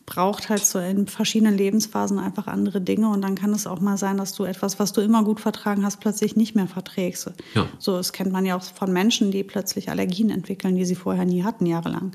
braucht 0.09 0.49
halt 0.49 0.65
so 0.65 0.79
in 0.79 1.07
verschiedenen 1.07 1.55
Lebensphasen 1.55 2.19
einfach 2.19 2.47
andere 2.47 2.81
Dinge 2.81 3.11
und 3.11 3.21
dann 3.21 3.35
kann 3.35 3.53
es 3.53 3.67
auch 3.67 3.81
mal 3.81 3.99
sein, 3.99 4.17
dass 4.17 4.33
du 4.33 4.45
etwas, 4.45 4.79
was 4.79 4.95
du 4.95 5.03
immer 5.03 5.23
gut 5.23 5.39
vertragen 5.39 5.85
hast, 5.85 6.01
plötzlich 6.01 6.35
nicht 6.35 6.55
mehr 6.55 6.67
verträgst. 6.67 7.31
Ja. 7.55 7.67
So, 7.79 7.95
das 7.99 8.15
kennt 8.15 8.33
man 8.33 8.47
ja 8.47 8.57
auch 8.57 8.63
von 8.63 8.91
Menschen, 8.91 9.31
die 9.31 9.45
plötzlich 9.45 9.91
Allergien 9.91 10.31
entwickeln, 10.31 10.77
die 10.77 10.87
sie 10.87 10.95
vorher 10.95 11.27
nie 11.27 11.45
hatten, 11.45 11.67
jahrelang. 11.67 12.13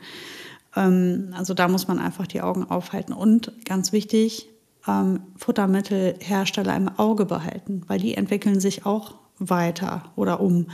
Ähm, 0.75 1.35
also 1.37 1.53
da 1.53 1.67
muss 1.67 1.87
man 1.87 1.99
einfach 1.99 2.25
die 2.25 2.41
Augen 2.41 2.63
aufhalten 2.63 3.13
und 3.13 3.51
ganz 3.63 3.91
wichtig, 3.91 4.49
ähm, 4.87 5.19
Futtermittelhersteller 5.37 6.75
im 6.75 6.89
Auge 6.97 7.25
behalten, 7.25 7.83
weil 7.87 7.99
die 7.99 8.15
entwickeln 8.15 8.59
sich 8.59 8.87
auch 8.87 9.13
weiter 9.37 10.05
oder 10.15 10.39
um. 10.39 10.65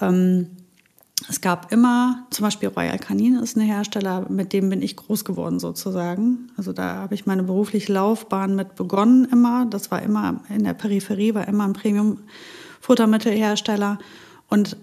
Ähm, 0.00 0.50
es 1.28 1.40
gab 1.40 1.72
immer, 1.72 2.24
zum 2.30 2.44
Beispiel 2.44 2.68
Royal 2.68 2.98
Canin 2.98 3.34
ist 3.36 3.56
ein 3.56 3.62
Hersteller, 3.62 4.26
mit 4.28 4.52
dem 4.52 4.68
bin 4.70 4.82
ich 4.82 4.94
groß 4.96 5.24
geworden 5.24 5.58
sozusagen. 5.58 6.50
Also 6.56 6.72
da 6.72 6.94
habe 6.96 7.14
ich 7.14 7.24
meine 7.26 7.42
berufliche 7.42 7.92
Laufbahn 7.92 8.54
mit 8.56 8.74
begonnen 8.74 9.26
immer. 9.26 9.66
Das 9.66 9.90
war 9.90 10.00
immer 10.02 10.40
in 10.48 10.64
der 10.64 10.72
Peripherie, 10.74 11.34
war 11.34 11.48
immer 11.48 11.64
ein 11.64 11.74
Premium-Futtermittelhersteller. 11.74 13.98
Und 14.48 14.76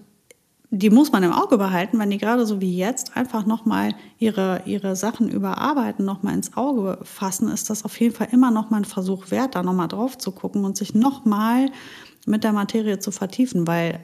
die 0.70 0.90
muss 0.90 1.10
man 1.10 1.24
im 1.24 1.32
Auge 1.32 1.58
behalten, 1.58 1.98
wenn 1.98 2.10
die 2.10 2.18
gerade 2.18 2.46
so 2.46 2.60
wie 2.60 2.76
jetzt 2.76 3.16
einfach 3.16 3.44
nochmal 3.44 3.92
ihre, 4.18 4.62
ihre 4.66 4.94
Sachen 4.94 5.28
überarbeiten, 5.28 6.04
nochmal 6.04 6.34
ins 6.34 6.56
Auge 6.56 6.98
fassen, 7.02 7.48
ist 7.48 7.70
das 7.70 7.84
auf 7.84 7.98
jeden 7.98 8.14
Fall 8.14 8.28
immer 8.30 8.52
nochmal 8.52 8.82
ein 8.82 8.84
Versuch 8.84 9.32
wert, 9.32 9.56
da 9.56 9.64
nochmal 9.64 9.88
drauf 9.88 10.16
zu 10.16 10.30
gucken 10.30 10.64
und 10.64 10.76
sich 10.76 10.94
nochmal 10.94 11.72
mit 12.24 12.44
der 12.44 12.52
Materie 12.52 13.00
zu 13.00 13.10
vertiefen, 13.10 13.66
weil 13.66 13.98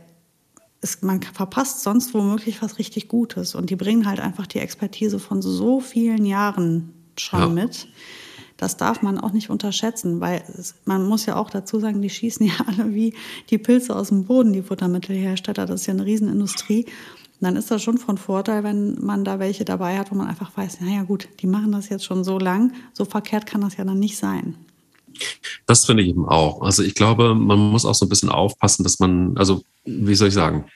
es, 0.80 1.02
man 1.02 1.22
verpasst 1.22 1.82
sonst 1.82 2.14
womöglich 2.14 2.62
was 2.62 2.78
richtig 2.78 3.08
Gutes. 3.08 3.54
Und 3.54 3.70
die 3.70 3.76
bringen 3.76 4.06
halt 4.06 4.20
einfach 4.20 4.46
die 4.46 4.58
Expertise 4.58 5.18
von 5.18 5.42
so 5.42 5.80
vielen 5.80 6.24
Jahren 6.24 6.92
schon 7.16 7.40
ja. 7.40 7.48
mit. 7.48 7.88
Das 8.56 8.76
darf 8.76 9.02
man 9.02 9.18
auch 9.18 9.32
nicht 9.32 9.50
unterschätzen, 9.50 10.20
weil 10.20 10.42
es, 10.58 10.74
man 10.86 11.06
muss 11.06 11.26
ja 11.26 11.36
auch 11.36 11.50
dazu 11.50 11.78
sagen, 11.78 12.00
die 12.00 12.10
schießen 12.10 12.46
ja 12.46 12.54
alle 12.66 12.94
wie 12.94 13.14
die 13.50 13.58
Pilze 13.58 13.94
aus 13.94 14.08
dem 14.08 14.24
Boden, 14.24 14.52
die 14.52 14.62
Futtermittelhersteller. 14.62 15.66
Das 15.66 15.82
ist 15.82 15.86
ja 15.86 15.94
eine 15.94 16.06
Riesenindustrie. 16.06 16.84
Und 16.84 17.42
dann 17.42 17.56
ist 17.56 17.70
das 17.70 17.82
schon 17.82 17.98
von 17.98 18.16
Vorteil, 18.16 18.64
wenn 18.64 18.96
man 19.04 19.24
da 19.24 19.38
welche 19.38 19.66
dabei 19.66 19.98
hat, 19.98 20.10
wo 20.10 20.14
man 20.14 20.28
einfach 20.28 20.56
weiß, 20.56 20.80
naja 20.80 21.02
gut, 21.02 21.28
die 21.40 21.46
machen 21.46 21.72
das 21.72 21.90
jetzt 21.90 22.04
schon 22.04 22.24
so 22.24 22.38
lang, 22.38 22.72
so 22.94 23.04
verkehrt 23.04 23.44
kann 23.44 23.60
das 23.60 23.76
ja 23.76 23.84
dann 23.84 23.98
nicht 23.98 24.16
sein. 24.16 24.56
Das 25.66 25.84
finde 25.84 26.02
ich 26.02 26.10
eben 26.10 26.26
auch. 26.26 26.62
Also 26.62 26.82
ich 26.82 26.94
glaube, 26.94 27.34
man 27.34 27.58
muss 27.58 27.84
auch 27.84 27.94
so 27.94 28.06
ein 28.06 28.08
bisschen 28.08 28.28
aufpassen, 28.28 28.82
dass 28.82 28.98
man, 28.98 29.36
also 29.36 29.62
wie 29.84 30.14
soll 30.14 30.28
ich 30.28 30.34
sagen, 30.34 30.66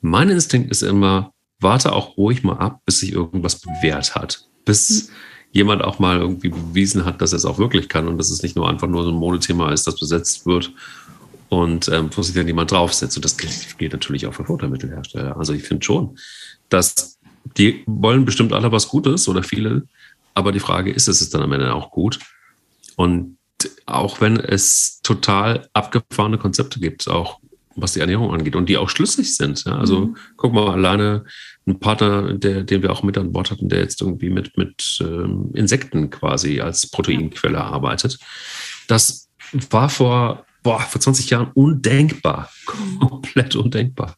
mein 0.00 0.28
Instinkt 0.28 0.70
ist 0.70 0.82
immer, 0.82 1.32
warte 1.60 1.92
auch 1.92 2.16
ruhig 2.16 2.42
mal 2.42 2.58
ab, 2.58 2.80
bis 2.84 3.00
sich 3.00 3.12
irgendwas 3.12 3.60
bewährt 3.60 4.14
hat. 4.14 4.46
Bis 4.64 5.08
mhm. 5.08 5.12
jemand 5.52 5.82
auch 5.82 5.98
mal 5.98 6.18
irgendwie 6.18 6.48
bewiesen 6.48 7.04
hat, 7.04 7.20
dass 7.22 7.32
er 7.32 7.36
es 7.36 7.44
auch 7.44 7.58
wirklich 7.58 7.88
kann 7.88 8.08
und 8.08 8.18
dass 8.18 8.30
es 8.30 8.42
nicht 8.42 8.56
nur 8.56 8.68
einfach 8.68 8.88
nur 8.88 9.04
so 9.04 9.10
ein 9.10 9.16
Modethema 9.16 9.72
ist, 9.72 9.86
das 9.86 9.98
besetzt 9.98 10.44
wird 10.46 10.72
und 11.48 11.88
ähm, 11.88 12.08
wo 12.14 12.22
sich 12.22 12.34
dann 12.34 12.46
jemand 12.46 12.70
draufsetzt. 12.70 13.16
Und 13.16 13.24
das 13.24 13.36
gilt, 13.36 13.78
gilt 13.78 13.92
natürlich 13.92 14.26
auch 14.26 14.34
für 14.34 14.44
Futtermittelhersteller. 14.44 15.36
Also 15.36 15.52
ich 15.52 15.62
finde 15.62 15.84
schon, 15.84 16.18
dass 16.68 17.18
die 17.56 17.82
wollen 17.86 18.24
bestimmt 18.24 18.52
alle 18.52 18.72
was 18.72 18.88
Gutes 18.88 19.28
oder 19.28 19.42
viele, 19.42 19.86
aber 20.34 20.52
die 20.52 20.60
Frage 20.60 20.90
ist, 20.90 21.08
ist 21.08 21.20
es 21.20 21.30
dann 21.30 21.42
am 21.42 21.52
Ende 21.52 21.74
auch 21.74 21.90
gut? 21.90 22.18
Und 22.96 23.36
auch 23.86 24.20
wenn 24.20 24.36
es 24.36 25.00
total 25.02 25.68
abgefahrene 25.72 26.38
Konzepte 26.38 26.80
gibt, 26.80 27.08
auch 27.08 27.40
was 27.76 27.94
die 27.94 28.00
Ernährung 28.00 28.32
angeht 28.32 28.56
und 28.56 28.68
die 28.68 28.76
auch 28.76 28.88
schlüssig 28.88 29.36
sind. 29.36 29.64
Ja? 29.64 29.78
Also 29.78 30.06
mhm. 30.06 30.16
guck 30.36 30.52
mal, 30.52 30.70
alleine 30.70 31.24
ein 31.66 31.78
Partner, 31.78 32.34
der, 32.34 32.64
den 32.64 32.82
wir 32.82 32.90
auch 32.90 33.02
mit 33.02 33.16
an 33.16 33.32
Bord 33.32 33.50
hatten, 33.50 33.68
der 33.68 33.80
jetzt 33.80 34.00
irgendwie 34.00 34.30
mit, 34.30 34.56
mit 34.56 34.98
ähm, 35.00 35.50
Insekten 35.54 36.10
quasi 36.10 36.60
als 36.60 36.88
Proteinquelle 36.88 37.58
ja. 37.58 37.64
arbeitet. 37.64 38.18
Das 38.88 39.28
war 39.70 39.88
vor, 39.88 40.44
boah, 40.62 40.80
vor 40.80 41.00
20 41.00 41.30
Jahren 41.30 41.50
undenkbar. 41.54 42.50
Komplett 43.00 43.54
undenkbar. 43.56 44.16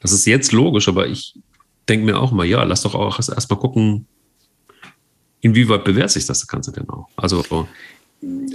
Das 0.00 0.12
ist 0.12 0.26
jetzt 0.26 0.52
logisch, 0.52 0.88
aber 0.88 1.06
ich 1.06 1.34
denke 1.88 2.06
mir 2.06 2.18
auch 2.18 2.32
mal, 2.32 2.46
ja, 2.46 2.62
lass 2.64 2.82
doch 2.82 2.94
auch 2.94 3.18
erst 3.18 3.50
mal 3.50 3.56
gucken, 3.56 4.06
inwieweit 5.40 5.84
bewährt 5.84 6.10
sich 6.10 6.26
das 6.26 6.46
Ganze 6.46 6.72
denn 6.72 6.88
auch? 6.88 7.08
Also, 7.16 7.44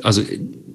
also 0.01 0.21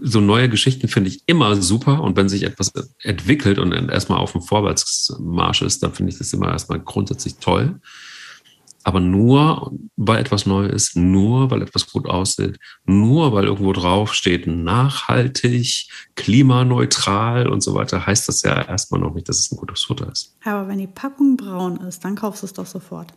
so 0.00 0.20
neue 0.20 0.48
Geschichten 0.48 0.88
finde 0.88 1.10
ich 1.10 1.22
immer 1.26 1.60
super 1.60 2.02
und 2.02 2.16
wenn 2.16 2.28
sich 2.28 2.44
etwas 2.44 2.72
entwickelt 3.02 3.58
und 3.58 3.72
erstmal 3.72 4.18
auf 4.18 4.32
dem 4.32 4.42
Vorwärtsmarsch 4.42 5.62
ist, 5.62 5.82
dann 5.82 5.92
finde 5.92 6.12
ich 6.12 6.18
das 6.18 6.32
immer 6.32 6.48
erstmal 6.48 6.80
grundsätzlich 6.80 7.36
toll. 7.36 7.80
Aber 8.84 9.00
nur, 9.00 9.72
weil 9.96 10.18
etwas 10.18 10.46
neu 10.46 10.64
ist, 10.64 10.96
nur, 10.96 11.50
weil 11.50 11.60
etwas 11.60 11.90
gut 11.92 12.06
aussieht, 12.06 12.58
nur, 12.86 13.34
weil 13.34 13.44
irgendwo 13.44 13.74
drauf 13.74 14.14
steht, 14.14 14.46
nachhaltig, 14.46 15.88
klimaneutral 16.14 17.48
und 17.48 17.60
so 17.60 17.74
weiter, 17.74 18.06
heißt 18.06 18.28
das 18.28 18.40
ja 18.42 18.62
erstmal 18.62 19.00
noch 19.00 19.12
nicht, 19.12 19.28
dass 19.28 19.40
es 19.40 19.52
ein 19.52 19.58
gutes 19.58 19.82
Futter 19.82 20.10
ist. 20.10 20.34
Aber 20.44 20.68
wenn 20.68 20.78
die 20.78 20.86
Packung 20.86 21.36
braun 21.36 21.76
ist, 21.80 22.02
dann 22.04 22.14
kaufst 22.14 22.42
du 22.42 22.46
es 22.46 22.54
doch 22.54 22.66
sofort. 22.66 23.12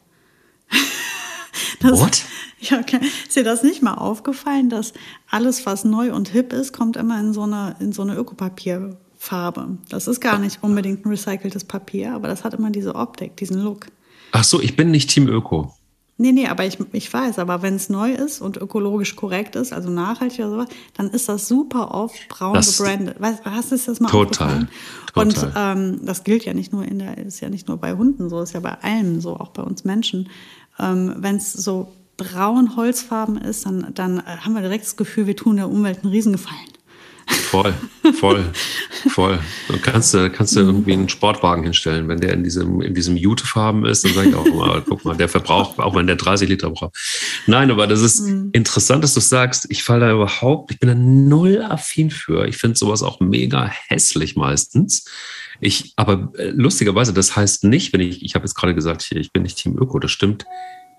Das, 1.79 1.99
What? 1.99 2.23
Ja, 2.59 2.79
okay. 2.79 2.99
Ist 3.27 3.35
dir 3.35 3.43
das 3.43 3.63
nicht 3.63 3.81
mal 3.81 3.95
aufgefallen, 3.95 4.69
dass 4.69 4.93
alles, 5.29 5.65
was 5.65 5.83
neu 5.83 6.13
und 6.13 6.29
hip 6.29 6.53
ist, 6.53 6.73
kommt 6.73 6.95
immer 6.95 7.19
in 7.19 7.33
so 7.33 7.41
eine, 7.43 7.75
in 7.79 7.91
so 7.91 8.03
eine 8.03 8.15
Ökopapierfarbe? 8.15 9.77
Das 9.89 10.07
ist 10.07 10.21
gar 10.21 10.39
nicht 10.39 10.59
unbedingt 10.61 11.05
ein 11.05 11.09
recyceltes 11.09 11.63
Papier, 11.63 12.13
aber 12.13 12.27
das 12.27 12.43
hat 12.43 12.53
immer 12.53 12.69
diese 12.69 12.95
Optik, 12.95 13.35
diesen 13.37 13.61
Look. 13.61 13.87
Ach 14.31 14.43
so, 14.43 14.61
ich 14.61 14.75
bin 14.75 14.91
nicht 14.91 15.09
Team 15.09 15.27
Öko. 15.27 15.73
Nee, 16.21 16.33
nee, 16.33 16.47
aber 16.47 16.65
ich, 16.65 16.77
ich 16.91 17.11
weiß, 17.11 17.39
aber 17.39 17.63
wenn 17.63 17.73
es 17.73 17.89
neu 17.89 18.11
ist 18.11 18.41
und 18.41 18.55
ökologisch 18.55 19.15
korrekt 19.15 19.55
ist, 19.55 19.73
also 19.73 19.89
nachhaltig 19.89 20.37
oder 20.41 20.51
sowas, 20.51 20.67
dann 20.93 21.09
ist 21.09 21.27
das 21.27 21.47
super 21.47 21.95
oft 21.95 22.27
braun 22.29 22.53
das, 22.53 22.77
gebrandet. 22.77 23.19
Weißt, 23.19 23.43
hast 23.43 23.71
du 23.71 23.77
das 23.77 23.99
mal 23.99 24.07
Total. 24.07 24.67
total. 25.15 25.25
Und 25.25 25.47
ähm, 25.55 25.99
das 26.05 26.23
gilt 26.23 26.45
ja 26.45 26.53
nicht 26.53 26.71
nur 26.71 26.85
in 26.85 26.99
der, 26.99 27.17
ist 27.17 27.39
ja 27.39 27.49
nicht 27.49 27.67
nur 27.67 27.77
bei 27.77 27.93
Hunden 27.93 28.29
so, 28.29 28.39
ist 28.39 28.53
ja 28.53 28.59
bei 28.59 28.77
allem 28.83 29.19
so, 29.19 29.35
auch 29.35 29.49
bei 29.49 29.63
uns 29.63 29.83
Menschen. 29.83 30.29
Ähm, 30.79 31.15
wenn 31.17 31.37
es 31.37 31.53
so 31.53 31.93
braun 32.17 32.75
Holzfarben 32.75 33.37
ist, 33.37 33.65
dann, 33.65 33.93
dann 33.93 34.23
haben 34.25 34.53
wir 34.53 34.61
direkt 34.61 34.85
das 34.85 34.95
Gefühl, 34.95 35.27
wir 35.27 35.35
tun 35.35 35.57
der 35.57 35.69
Umwelt 35.69 36.03
einen 36.03 36.11
Riesengefallen. 36.11 36.71
Voll, 37.31 37.73
voll, 38.19 38.45
voll. 39.09 39.39
Und 39.69 39.83
kannst 39.83 40.13
du 40.13 40.29
kannst 40.29 40.55
du 40.55 40.61
irgendwie 40.61 40.93
einen 40.93 41.09
Sportwagen 41.09 41.63
hinstellen, 41.63 42.07
wenn 42.07 42.19
der 42.19 42.33
in 42.33 42.43
diesem, 42.43 42.81
in 42.81 42.93
diesem 42.93 43.15
Jutefarben 43.15 43.85
ist, 43.85 44.03
dann 44.03 44.13
sage 44.13 44.29
ich 44.29 44.35
auch 44.35 44.45
mal, 44.45 44.81
guck 44.87 45.05
mal, 45.05 45.15
der 45.15 45.29
verbraucht, 45.29 45.79
auch 45.79 45.95
wenn 45.95 46.07
der 46.07 46.15
30 46.15 46.49
Liter 46.49 46.69
braucht. 46.69 46.95
Nein, 47.47 47.71
aber 47.71 47.87
das 47.87 48.01
ist 48.01 48.21
mhm. 48.21 48.49
interessant, 48.53 49.03
dass 49.03 49.13
du 49.13 49.19
sagst, 49.19 49.67
ich 49.69 49.83
falle 49.83 50.07
da 50.07 50.11
überhaupt, 50.11 50.71
ich 50.71 50.79
bin 50.79 50.89
da 50.89 50.95
null 50.95 51.61
affin 51.61 52.11
für. 52.11 52.47
Ich 52.47 52.57
finde 52.57 52.77
sowas 52.77 53.03
auch 53.03 53.19
mega 53.19 53.69
hässlich 53.87 54.35
meistens. 54.35 55.05
Ich, 55.61 55.93
aber 55.95 56.33
äh, 56.37 56.49
lustigerweise, 56.49 57.13
das 57.13 57.35
heißt 57.35 57.63
nicht, 57.63 57.93
wenn 57.93 58.01
ich, 58.01 58.23
ich 58.23 58.35
habe 58.35 58.45
jetzt 58.45 58.55
gerade 58.55 58.75
gesagt, 58.75 59.03
hier, 59.03 59.19
ich 59.19 59.31
bin 59.31 59.43
nicht 59.43 59.57
Team 59.57 59.77
Öko, 59.77 59.99
das 59.99 60.11
stimmt 60.11 60.45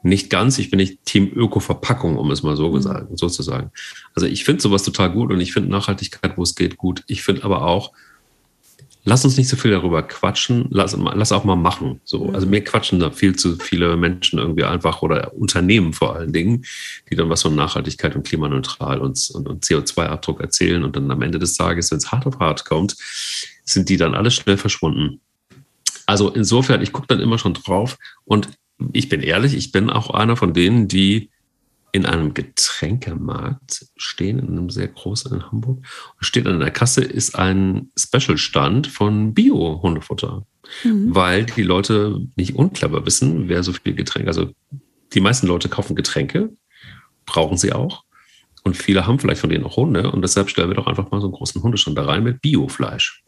nicht 0.02 0.30
ganz. 0.30 0.58
Ich 0.58 0.70
bin 0.70 0.78
nicht 0.78 1.04
Team 1.04 1.30
Öko-Verpackung, 1.34 2.16
um 2.16 2.30
es 2.30 2.42
mal 2.42 2.56
so, 2.56 2.68
mhm. 2.68 2.74
gesagt, 2.74 3.18
so 3.18 3.28
zu 3.28 3.42
sagen. 3.42 3.70
Also 4.14 4.26
ich 4.26 4.44
finde 4.44 4.62
sowas 4.62 4.82
total 4.82 5.12
gut 5.12 5.32
und 5.32 5.40
ich 5.40 5.52
finde 5.52 5.70
Nachhaltigkeit, 5.70 6.36
wo 6.36 6.42
es 6.42 6.54
geht, 6.54 6.76
gut. 6.76 7.04
Ich 7.06 7.22
finde 7.22 7.44
aber 7.44 7.62
auch, 7.62 7.92
lass 9.04 9.24
uns 9.24 9.36
nicht 9.36 9.48
so 9.48 9.56
viel 9.56 9.72
darüber 9.72 10.02
quatschen, 10.02 10.66
lass, 10.70 10.96
lass 10.96 11.32
auch 11.32 11.44
mal 11.44 11.56
machen. 11.56 12.00
So, 12.04 12.24
mhm. 12.24 12.34
also 12.34 12.46
mir 12.46 12.62
quatschen 12.62 13.00
da 13.00 13.10
viel 13.10 13.34
zu 13.34 13.56
viele 13.56 13.96
Menschen 13.96 14.38
irgendwie 14.38 14.64
einfach 14.64 15.02
oder 15.02 15.34
Unternehmen 15.34 15.92
vor 15.92 16.14
allen 16.14 16.32
Dingen, 16.32 16.64
die 17.10 17.16
dann 17.16 17.28
was 17.28 17.42
von 17.42 17.54
Nachhaltigkeit 17.54 18.14
und 18.14 18.26
klimaneutral 18.26 19.00
und, 19.00 19.30
und, 19.34 19.48
und 19.48 19.64
CO2-Abdruck 19.64 20.40
erzählen 20.40 20.84
und 20.84 20.96
dann 20.96 21.10
am 21.10 21.22
Ende 21.22 21.38
des 21.38 21.56
Tages, 21.56 21.90
wenn 21.90 21.98
es 21.98 22.12
hart 22.12 22.26
auf 22.26 22.38
hart 22.38 22.64
kommt, 22.64 22.96
sind 23.64 23.88
die 23.88 23.96
dann 23.96 24.14
alle 24.14 24.30
schnell 24.30 24.56
verschwunden. 24.56 25.20
Also 26.06 26.30
insofern, 26.30 26.82
ich 26.82 26.92
gucke 26.92 27.08
dann 27.08 27.20
immer 27.20 27.38
schon 27.38 27.54
drauf 27.54 27.98
und 28.24 28.48
ich 28.92 29.08
bin 29.08 29.22
ehrlich, 29.22 29.54
ich 29.54 29.72
bin 29.72 29.90
auch 29.90 30.10
einer 30.10 30.36
von 30.36 30.52
denen, 30.52 30.88
die 30.88 31.30
in 31.92 32.06
einem 32.06 32.32
Getränkemarkt 32.32 33.86
stehen, 33.96 34.38
in 34.38 34.48
einem 34.48 34.70
sehr 34.70 34.88
großen 34.88 35.32
in 35.32 35.50
Hamburg. 35.50 35.78
Und 35.78 36.24
steht 36.24 36.46
an 36.46 36.58
der 36.58 36.70
Kasse 36.70 37.04
ist 37.04 37.38
ein 37.38 37.90
Special-Stand 37.98 38.86
von 38.86 39.34
Bio-Hundefutter, 39.34 40.46
mhm. 40.84 41.14
weil 41.14 41.44
die 41.44 41.62
Leute 41.62 42.26
nicht 42.34 42.54
unclever 42.54 43.04
wissen, 43.04 43.48
wer 43.48 43.62
so 43.62 43.74
viel 43.74 43.94
Getränke, 43.94 44.28
also 44.28 44.50
die 45.12 45.20
meisten 45.20 45.46
Leute 45.46 45.68
kaufen 45.68 45.94
Getränke, 45.94 46.50
brauchen 47.26 47.58
sie 47.58 47.74
auch. 47.74 48.04
Und 48.64 48.76
viele 48.76 49.06
haben 49.06 49.18
vielleicht 49.18 49.40
von 49.40 49.50
denen 49.50 49.64
auch 49.64 49.76
Hunde. 49.76 50.10
Und 50.10 50.22
deshalb 50.22 50.48
stellen 50.48 50.70
wir 50.70 50.76
doch 50.76 50.86
einfach 50.86 51.10
mal 51.10 51.20
so 51.20 51.26
einen 51.26 51.34
großen 51.34 51.62
Hundestand 51.62 51.98
da 51.98 52.04
rein 52.04 52.22
mit 52.22 52.40
Biofleisch 52.40 53.22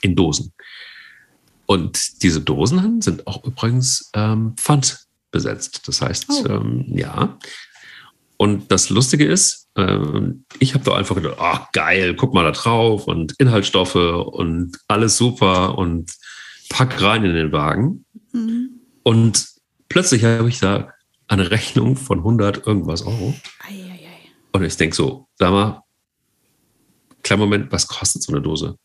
in 0.00 0.16
Dosen. 0.16 0.52
Und 1.66 2.22
diese 2.22 2.40
Dosen 2.40 3.02
sind 3.02 3.26
auch 3.26 3.44
übrigens 3.44 4.10
ähm, 4.14 4.54
Pfand 4.56 5.07
besetzt. 5.30 5.86
Das 5.86 6.00
heißt, 6.00 6.26
oh. 6.30 6.46
ähm, 6.48 6.84
ja. 6.88 7.38
Und 8.36 8.70
das 8.70 8.90
Lustige 8.90 9.24
ist, 9.24 9.68
ähm, 9.76 10.44
ich 10.58 10.74
habe 10.74 10.84
da 10.84 10.94
einfach 10.94 11.16
gedacht, 11.16 11.38
ach 11.40 11.72
geil, 11.72 12.14
guck 12.14 12.34
mal 12.34 12.44
da 12.44 12.52
drauf 12.52 13.06
und 13.06 13.34
Inhaltsstoffe 13.38 13.96
und 13.96 14.78
alles 14.86 15.16
super 15.16 15.76
und 15.76 16.12
pack 16.68 17.02
rein 17.02 17.24
in 17.24 17.34
den 17.34 17.52
Wagen. 17.52 18.04
Mhm. 18.32 18.80
Und 19.02 19.48
plötzlich 19.88 20.24
habe 20.24 20.48
ich 20.48 20.60
da 20.60 20.92
eine 21.26 21.50
Rechnung 21.50 21.96
von 21.96 22.18
100 22.18 22.66
irgendwas 22.66 23.02
Euro. 23.02 23.34
Ei, 23.60 23.72
ei, 23.72 24.06
ei. 24.06 24.30
Und 24.52 24.64
ich 24.64 24.76
denke 24.76 24.94
so, 24.94 25.28
sag 25.36 25.50
mal, 25.50 25.82
kleinen 27.22 27.40
Moment, 27.40 27.72
was 27.72 27.86
kostet 27.86 28.22
so 28.22 28.32
eine 28.32 28.40
Dose? 28.40 28.76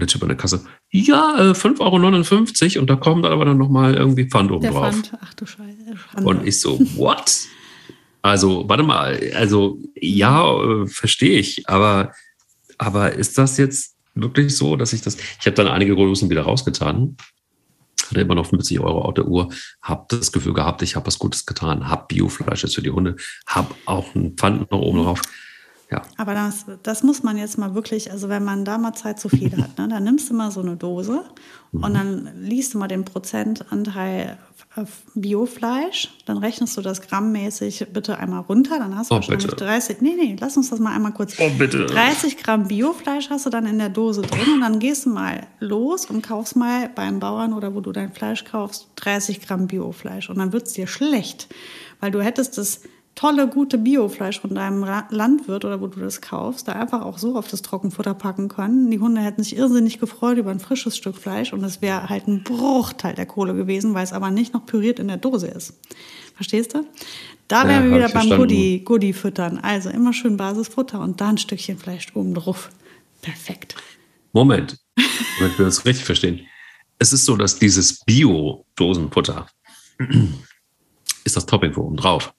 Und 0.00 0.06
der 0.06 0.08
Typ 0.08 0.22
an 0.22 0.28
der 0.28 0.38
Kasse, 0.38 0.64
ja, 0.88 1.50
äh, 1.50 1.52
5,59 1.52 2.76
Euro 2.76 2.80
und 2.80 2.88
da 2.88 2.96
kommt 2.96 3.26
aber 3.26 3.44
dann 3.44 3.58
nochmal 3.58 3.94
irgendwie 3.94 4.24
Pfand 4.24 4.50
oben 4.50 4.62
der 4.62 4.70
drauf. 4.70 4.94
Pfand. 4.94 5.12
Ach 5.20 5.34
du 5.34 5.44
Scheiße. 5.44 6.24
Und 6.24 6.46
ich 6.46 6.58
so, 6.58 6.80
what? 6.96 7.40
Also, 8.22 8.66
warte 8.66 8.82
mal, 8.82 9.20
also 9.34 9.78
ja, 9.94 10.42
äh, 10.62 10.86
verstehe 10.86 11.38
ich, 11.38 11.68
aber, 11.68 12.14
aber 12.78 13.12
ist 13.12 13.36
das 13.36 13.58
jetzt 13.58 13.94
wirklich 14.14 14.56
so, 14.56 14.76
dass 14.76 14.94
ich 14.94 15.02
das. 15.02 15.18
Ich 15.18 15.44
habe 15.46 15.56
dann 15.56 15.68
einige 15.68 15.94
Größen 15.94 16.30
wieder 16.30 16.42
rausgetan, 16.42 17.18
hatte 18.08 18.20
immer 18.22 18.34
noch 18.34 18.46
50 18.46 18.80
Euro 18.80 19.02
auf 19.02 19.12
der 19.12 19.26
Uhr, 19.26 19.50
habe 19.82 20.06
das 20.08 20.32
Gefühl 20.32 20.54
gehabt, 20.54 20.80
ich 20.80 20.96
habe 20.96 21.06
was 21.06 21.18
Gutes 21.18 21.44
getan, 21.44 21.90
habe 21.90 22.06
Biofleisch 22.08 22.62
jetzt 22.62 22.74
für 22.74 22.82
die 22.82 22.90
Hunde, 22.90 23.16
habe 23.46 23.74
auch 23.84 24.14
ein 24.14 24.32
Pfand 24.38 24.70
noch 24.70 24.80
oben 24.80 25.04
drauf. 25.04 25.20
Ja. 25.90 26.02
Aber 26.16 26.34
das, 26.34 26.66
das 26.82 27.02
muss 27.02 27.22
man 27.22 27.36
jetzt 27.36 27.58
mal 27.58 27.74
wirklich, 27.74 28.12
also 28.12 28.28
wenn 28.28 28.44
man 28.44 28.64
da 28.64 28.78
mal 28.78 28.92
Zeit 28.92 29.18
zu 29.18 29.28
viel 29.28 29.50
hat, 29.56 29.76
ne, 29.76 29.88
dann 29.88 30.04
nimmst 30.04 30.30
du 30.30 30.34
mal 30.34 30.50
so 30.52 30.60
eine 30.60 30.76
Dose 30.76 31.24
mhm. 31.72 31.84
und 31.84 31.94
dann 31.94 32.30
liest 32.40 32.74
du 32.74 32.78
mal 32.78 32.86
den 32.86 33.04
Prozentanteil 33.04 34.38
Biofleisch, 35.16 36.10
dann 36.26 36.38
rechnest 36.38 36.76
du 36.76 36.80
das 36.80 37.02
grammmäßig 37.02 37.88
bitte 37.92 38.18
einmal 38.18 38.42
runter, 38.42 38.78
dann 38.78 38.96
hast 38.96 39.10
du 39.10 39.14
oh, 39.14 39.16
wahrscheinlich 39.16 39.46
bitte. 39.46 39.64
30, 39.64 40.00
nee, 40.00 40.14
nee, 40.16 40.36
lass 40.38 40.56
uns 40.56 40.70
das 40.70 40.78
mal 40.78 40.94
einmal 40.94 41.12
kurz. 41.12 41.34
Oh, 41.40 41.50
bitte. 41.58 41.86
30 41.86 42.36
Gramm 42.36 42.68
Biofleisch 42.68 43.30
hast 43.30 43.46
du 43.46 43.50
dann 43.50 43.66
in 43.66 43.78
der 43.78 43.88
Dose 43.88 44.22
drin 44.22 44.54
und 44.54 44.60
dann 44.60 44.78
gehst 44.78 45.06
du 45.06 45.10
mal 45.10 45.48
los 45.58 46.06
und 46.06 46.22
kaufst 46.22 46.54
mal 46.54 46.88
beim 46.88 47.18
Bauern 47.18 47.52
oder 47.52 47.74
wo 47.74 47.80
du 47.80 47.90
dein 47.90 48.12
Fleisch 48.12 48.44
kaufst, 48.44 48.88
30 48.96 49.40
Gramm 49.40 49.66
Biofleisch 49.66 50.30
und 50.30 50.38
dann 50.38 50.52
wird 50.52 50.68
es 50.68 50.74
dir 50.74 50.86
schlecht, 50.86 51.48
weil 51.98 52.12
du 52.12 52.22
hättest 52.22 52.56
das 52.56 52.82
tolle, 53.14 53.48
gute 53.48 53.76
Biofleisch 53.78 54.40
von 54.40 54.54
deinem 54.54 54.84
Landwirt 55.10 55.64
oder 55.64 55.80
wo 55.80 55.86
du 55.86 56.00
das 56.00 56.20
kaufst, 56.20 56.68
da 56.68 56.72
einfach 56.72 57.02
auch 57.02 57.18
so 57.18 57.36
auf 57.36 57.48
das 57.48 57.62
Trockenfutter 57.62 58.14
packen 58.14 58.48
können. 58.48 58.90
Die 58.90 58.98
Hunde 58.98 59.20
hätten 59.20 59.42
sich 59.42 59.56
irrsinnig 59.56 59.98
gefreut 59.98 60.38
über 60.38 60.50
ein 60.50 60.60
frisches 60.60 60.96
Stück 60.96 61.16
Fleisch 61.16 61.52
und 61.52 61.62
es 61.64 61.82
wäre 61.82 62.08
halt 62.08 62.28
ein 62.28 62.44
Bruchteil 62.44 63.14
der 63.14 63.26
Kohle 63.26 63.54
gewesen, 63.54 63.94
weil 63.94 64.04
es 64.04 64.12
aber 64.12 64.30
nicht 64.30 64.54
noch 64.54 64.64
püriert 64.64 64.98
in 64.98 65.08
der 65.08 65.18
Dose 65.18 65.48
ist. 65.48 65.78
Verstehst 66.34 66.74
du? 66.74 66.86
Da 67.48 67.66
wären 67.68 67.84
ja, 67.86 67.90
wir 67.90 67.96
wieder 67.96 68.08
beim 68.08 68.30
Goodie, 68.30 68.80
Goodie 68.84 69.12
füttern. 69.12 69.58
Also 69.58 69.90
immer 69.90 70.12
schön 70.12 70.36
Basisfutter 70.36 71.00
und 71.00 71.20
da 71.20 71.28
ein 71.30 71.38
Stückchen 71.38 71.78
Fleisch 71.78 72.06
oben 72.14 72.32
drauf. 72.32 72.70
Perfekt. 73.22 73.74
Moment, 74.32 74.78
damit 75.38 75.58
wir 75.58 75.66
das 75.66 75.84
richtig 75.84 76.04
verstehen. 76.04 76.46
Es 76.98 77.12
ist 77.12 77.24
so, 77.24 77.36
dass 77.36 77.58
dieses 77.58 78.04
Bio-Dosenfutter 78.04 79.48
ist 81.24 81.36
das 81.36 81.46
Topping 81.46 81.74
für 81.74 81.82
oben 81.82 81.96
drauf. 81.96 82.32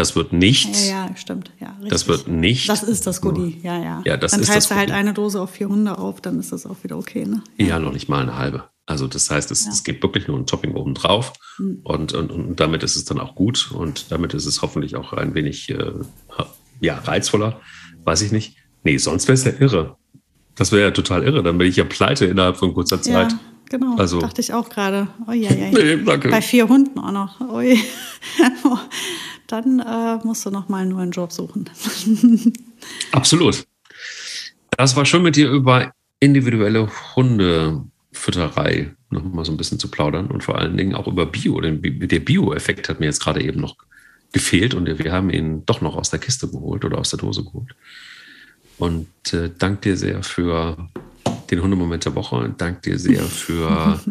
Das 0.00 0.16
wird 0.16 0.32
nicht. 0.32 0.74
Ja, 0.86 1.06
ja 1.06 1.16
stimmt. 1.16 1.52
Ja, 1.60 1.76
das 1.86 2.08
wird 2.08 2.26
nicht. 2.26 2.68
Das 2.70 2.82
ist 2.82 3.06
das 3.06 3.20
Goodie, 3.20 3.60
ja, 3.62 3.78
ja. 3.78 4.02
ja 4.06 4.16
das 4.16 4.32
dann 4.32 4.42
teilst 4.42 4.70
du 4.70 4.74
halt 4.74 4.90
eine 4.90 5.12
Dose 5.12 5.40
auf 5.40 5.50
vier 5.50 5.68
Hunde 5.68 5.98
auf, 5.98 6.22
dann 6.22 6.40
ist 6.40 6.52
das 6.52 6.64
auch 6.64 6.82
wieder 6.82 6.96
okay, 6.96 7.26
ne? 7.26 7.42
Ja, 7.58 7.66
ja 7.66 7.78
noch 7.78 7.92
nicht 7.92 8.08
mal 8.08 8.22
eine 8.22 8.36
halbe. 8.36 8.64
Also 8.86 9.06
das 9.06 9.30
heißt, 9.30 9.50
es, 9.50 9.66
ja. 9.66 9.70
es 9.70 9.84
gibt 9.84 10.02
wirklich 10.02 10.26
nur 10.26 10.38
ein 10.38 10.46
Topping 10.46 10.74
oben 10.74 10.94
drauf 10.94 11.34
mhm. 11.58 11.80
und, 11.84 12.14
und, 12.14 12.32
und 12.32 12.58
damit 12.58 12.82
ist 12.82 12.96
es 12.96 13.04
dann 13.04 13.20
auch 13.20 13.34
gut 13.34 13.70
und 13.72 14.10
damit 14.10 14.32
ist 14.32 14.46
es 14.46 14.62
hoffentlich 14.62 14.96
auch 14.96 15.12
ein 15.12 15.34
wenig 15.34 15.68
äh, 15.68 15.92
ja, 16.80 16.98
reizvoller. 16.98 17.60
Weiß 18.04 18.22
ich 18.22 18.32
nicht. 18.32 18.56
Nee, 18.82 18.96
sonst 18.96 19.28
wäre 19.28 19.34
es 19.34 19.44
ja 19.44 19.52
irre. 19.58 19.96
Das 20.54 20.72
wäre 20.72 20.82
ja 20.82 20.90
total 20.92 21.24
irre. 21.24 21.42
Dann 21.42 21.58
bin 21.58 21.68
ich 21.68 21.76
ja 21.76 21.84
pleite 21.84 22.24
innerhalb 22.24 22.56
von 22.56 22.72
kurzer 22.72 23.02
Zeit. 23.02 23.32
Ja, 23.32 23.38
genau. 23.68 23.96
Also, 23.96 24.18
dachte 24.18 24.40
ich 24.40 24.54
auch 24.54 24.70
gerade. 24.70 25.08
Oh, 25.28 25.32
ja, 25.32 25.52
ja. 25.52 25.70
nee, 25.70 26.02
danke. 26.02 26.30
Bei 26.30 26.40
vier 26.40 26.68
Hunden 26.68 26.98
auch 26.98 27.12
noch. 27.12 27.40
Oh, 27.40 27.60
dann 29.52 29.80
äh, 29.80 30.18
musst 30.24 30.46
du 30.46 30.50
noch 30.50 30.68
mal 30.68 30.82
einen 30.82 30.90
neuen 30.90 31.10
Job 31.10 31.32
suchen. 31.32 31.68
Absolut. 33.12 33.64
Das 34.76 34.96
war 34.96 35.04
schön 35.04 35.22
mit 35.22 35.36
dir 35.36 35.50
über 35.50 35.92
individuelle 36.20 36.88
Hundefütterei 37.16 38.94
noch 39.10 39.24
mal 39.24 39.44
so 39.44 39.52
ein 39.52 39.56
bisschen 39.56 39.78
zu 39.78 39.90
plaudern 39.90 40.28
und 40.28 40.44
vor 40.44 40.58
allen 40.58 40.76
Dingen 40.76 40.94
auch 40.94 41.08
über 41.08 41.26
Bio. 41.26 41.60
Denn 41.60 41.80
der 41.82 42.20
Bio-Effekt 42.20 42.88
hat 42.88 43.00
mir 43.00 43.06
jetzt 43.06 43.20
gerade 43.20 43.42
eben 43.42 43.60
noch 43.60 43.76
gefehlt 44.32 44.74
und 44.74 44.86
wir 44.86 45.12
haben 45.12 45.30
ihn 45.30 45.66
doch 45.66 45.80
noch 45.80 45.96
aus 45.96 46.10
der 46.10 46.20
Kiste 46.20 46.48
geholt 46.48 46.84
oder 46.84 46.98
aus 46.98 47.10
der 47.10 47.18
Dose 47.18 47.44
geholt. 47.44 47.74
Und 48.78 49.08
äh, 49.32 49.50
danke 49.58 49.90
dir 49.90 49.96
sehr 49.96 50.22
für 50.22 50.88
den 51.50 51.62
Hundemoment 51.62 52.04
der 52.04 52.14
Woche 52.14 52.36
und 52.36 52.60
danke 52.60 52.80
dir 52.82 52.98
sehr 52.98 53.22
für. 53.22 54.00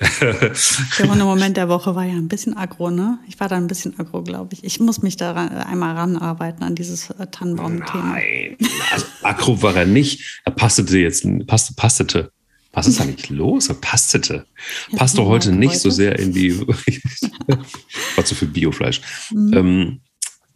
der 0.00 1.10
Hundemoment 1.10 1.56
der 1.56 1.68
Woche 1.68 1.94
war 1.94 2.04
ja 2.04 2.14
ein 2.14 2.28
bisschen 2.28 2.56
aggro, 2.56 2.90
ne? 2.90 3.18
Ich 3.28 3.38
war 3.40 3.48
da 3.48 3.56
ein 3.56 3.66
bisschen 3.66 3.98
aggro, 3.98 4.22
glaube 4.22 4.54
ich. 4.54 4.64
Ich 4.64 4.80
muss 4.80 5.02
mich 5.02 5.18
da 5.18 5.34
einmal 5.34 5.94
ranarbeiten 5.94 6.62
an 6.62 6.74
dieses 6.74 7.10
äh, 7.10 7.26
Tannenbaum-Thema. 7.26 8.14
Nein, 8.14 8.56
also 8.90 9.06
aggro 9.22 9.60
war 9.60 9.76
er 9.76 9.84
nicht. 9.84 10.40
Er 10.44 10.52
pastete 10.52 10.98
jetzt, 10.98 11.26
passte, 11.46 11.74
pastete. 11.74 12.32
Was 12.72 12.86
ist 12.86 13.02
eigentlich 13.02 13.28
los? 13.28 13.68
Er 13.68 13.74
pastete. 13.74 14.46
Passt 14.96 15.18
doch 15.18 15.26
heute 15.26 15.52
nicht 15.52 15.78
so 15.78 15.90
sehr 15.90 16.18
in 16.18 16.32
die. 16.32 16.58
war 18.16 18.24
zu 18.24 18.34
viel 18.34 18.48
Biofleisch. 18.48 19.02
Mhm. 19.30 19.52
Ähm, 19.52 20.00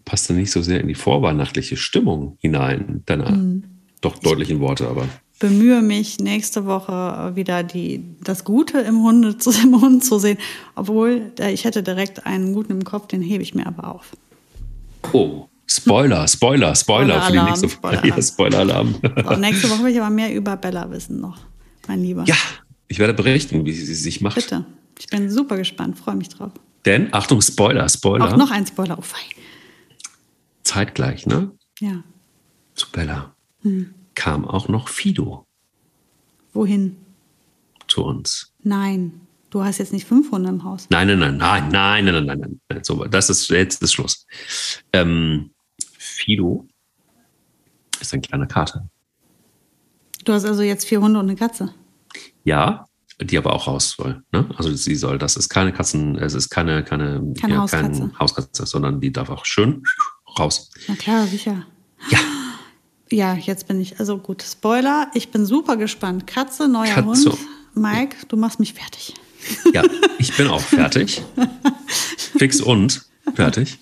passte 0.07 0.33
nicht 0.33 0.51
so 0.51 0.63
sehr 0.63 0.81
in 0.81 0.89
die 0.89 0.95
vorweihnachtliche 0.95 1.77
Stimmung 1.77 2.39
hinein, 2.41 3.03
deiner 3.05 3.33
mhm. 3.33 3.65
doch 4.01 4.17
deutlichen 4.19 4.61
Worte, 4.61 4.89
aber 4.89 5.07
bemühe 5.39 5.83
mich, 5.83 6.19
nächste 6.19 6.67
Woche 6.67 7.33
wieder 7.35 7.63
die, 7.63 8.05
das 8.23 8.45
Gute 8.45 8.79
im, 8.79 9.03
Hunde 9.03 9.37
im 9.63 9.81
Hund 9.81 10.05
zu 10.05 10.19
sehen. 10.19 10.39
Obwohl, 10.75 11.33
ich 11.51 11.65
hätte 11.65 11.83
direkt 11.83 12.27
einen 12.27 12.53
guten 12.53 12.73
im 12.73 12.85
Kopf, 12.85 13.09
den 13.09 13.23
hebe 13.23 13.43
ich 13.43 13.55
mir 13.55 13.67
aber 13.67 13.95
auf. 13.95 14.13
Oh, 15.13 15.49
Spoiler, 15.67 16.27
Spoiler, 16.29 16.75
Spoiler, 16.75 17.21
Spoiler 17.21 17.23
für 17.23 17.33
die 17.33 17.43
nächste 17.43 17.69
Spoiler. 17.69 18.05
Ja, 18.05 18.23
Spoiler-Alarm. 18.23 18.95
So, 19.03 19.37
nächste 19.37 19.71
Woche 19.71 19.85
will 19.85 19.93
ich 19.93 20.01
aber 20.01 20.11
mehr 20.11 20.35
über 20.35 20.57
Bella 20.57 20.91
wissen 20.91 21.21
noch, 21.21 21.39
mein 21.87 22.01
Lieber. 22.01 22.25
Ja, 22.27 22.37
ich 22.89 22.99
werde 22.99 23.15
berichten, 23.15 23.65
wie 23.65 23.73
sie 23.73 23.95
sich 23.95 24.21
macht. 24.21 24.37
Bitte. 24.37 24.65
Ich 24.99 25.09
bin 25.09 25.31
super 25.31 25.57
gespannt, 25.57 25.99
freue 25.99 26.17
mich 26.17 26.29
drauf. 26.31 26.53
Denn, 26.85 27.13
Achtung, 27.13 27.43
Spoiler, 27.43 27.89
Spoiler. 27.89 28.33
Auch 28.33 28.37
noch 28.37 28.51
ein 28.51 28.67
Spoiler, 28.67 28.97
oh 28.99 29.03
fein. 29.03 29.21
Zeitgleich, 30.63 31.27
ne? 31.27 31.51
Ja. 31.81 32.03
Zu 32.75 32.91
Bella. 32.91 33.35
Hm 33.63 33.95
kam 34.17 34.45
auch 34.45 34.67
noch 34.67 34.89
Fido. 34.89 35.47
Wohin? 36.53 36.97
Zu 37.87 38.05
uns. 38.05 38.53
Nein. 38.65 39.21
Du 39.51 39.63
hast 39.63 39.79
jetzt 39.79 39.93
nicht 39.93 40.07
fünf 40.07 40.33
Hunde 40.33 40.49
im 40.49 40.65
Haus. 40.65 40.89
Nein, 40.91 41.07
nein, 41.07 41.21
nein, 41.21 41.37
nein, 41.37 41.69
nein, 41.71 42.05
nein, 42.05 42.15
nein, 42.15 42.27
nein. 42.27 42.39
nein. 42.41 42.61
nein. 42.69 42.85
So, 42.85 43.05
das 43.05 43.31
ist 43.31 43.49
jetzt 43.49 43.81
ist 43.81 43.93
Schluss. 43.93 44.27
Ähm, 44.93 45.51
Fido 45.97 46.67
ist 48.01 48.13
ein 48.13 48.23
kleiner 48.23 48.47
Kater. 48.47 48.89
Du 50.25 50.33
hast 50.33 50.45
also 50.45 50.63
jetzt 50.63 50.87
vier 50.87 51.01
Hunde 51.01 51.21
und 51.21 51.27
eine 51.27 51.37
Katze. 51.37 51.73
Ja, 52.43 52.87
die 53.21 53.39
aber 53.39 53.53
auch 53.53 53.67
raus 53.67 53.95
soll. 53.97 54.23
Ne? 54.33 54.49
Also 54.57 54.75
sie 54.75 54.97
soll, 54.97 55.19
das 55.19 55.37
ist 55.37 55.49
keine 55.49 55.73
Katzen, 55.73 56.19
es 56.19 56.35
ist 56.35 56.51
keine, 56.51 56.83
keine, 56.83 57.33
keine 57.41 57.55
ja, 57.55 57.61
Hauskatze. 57.61 58.01
Kein 58.01 58.19
Hauskatze, 58.19 58.67
sondern 58.67 59.01
die 59.01 59.13
darf 59.13 59.31
auch 59.31 59.45
schön 59.45 59.85
raus. 60.39 60.71
Na 60.89 60.97
klar, 60.97 61.27
sicher. 61.27 61.65
Ja, 62.11 62.19
ja, 63.11 63.35
jetzt 63.35 63.69
bin 63.69 63.81
ich, 63.81 64.01
also 64.01 64.19
gut, 64.19 64.43
Spoiler, 64.43 65.11
ich 65.15 65.31
bin 65.31 65.47
super 65.47 65.77
gespannt. 65.77 66.27
Katze, 66.27 66.69
neuer 66.69 66.87
Katze. 66.95 67.31
Hund. 67.31 67.39
Mike, 67.75 68.17
du 68.29 68.37
machst 68.37 68.59
mich 68.59 68.73
fertig. 68.75 69.15
Ja, 69.73 69.85
ich 70.19 70.37
bin 70.37 70.49
auch 70.49 70.61
fertig. 70.61 71.23
Fix 72.39 72.61
und 72.61 73.07
fertig. 73.35 73.79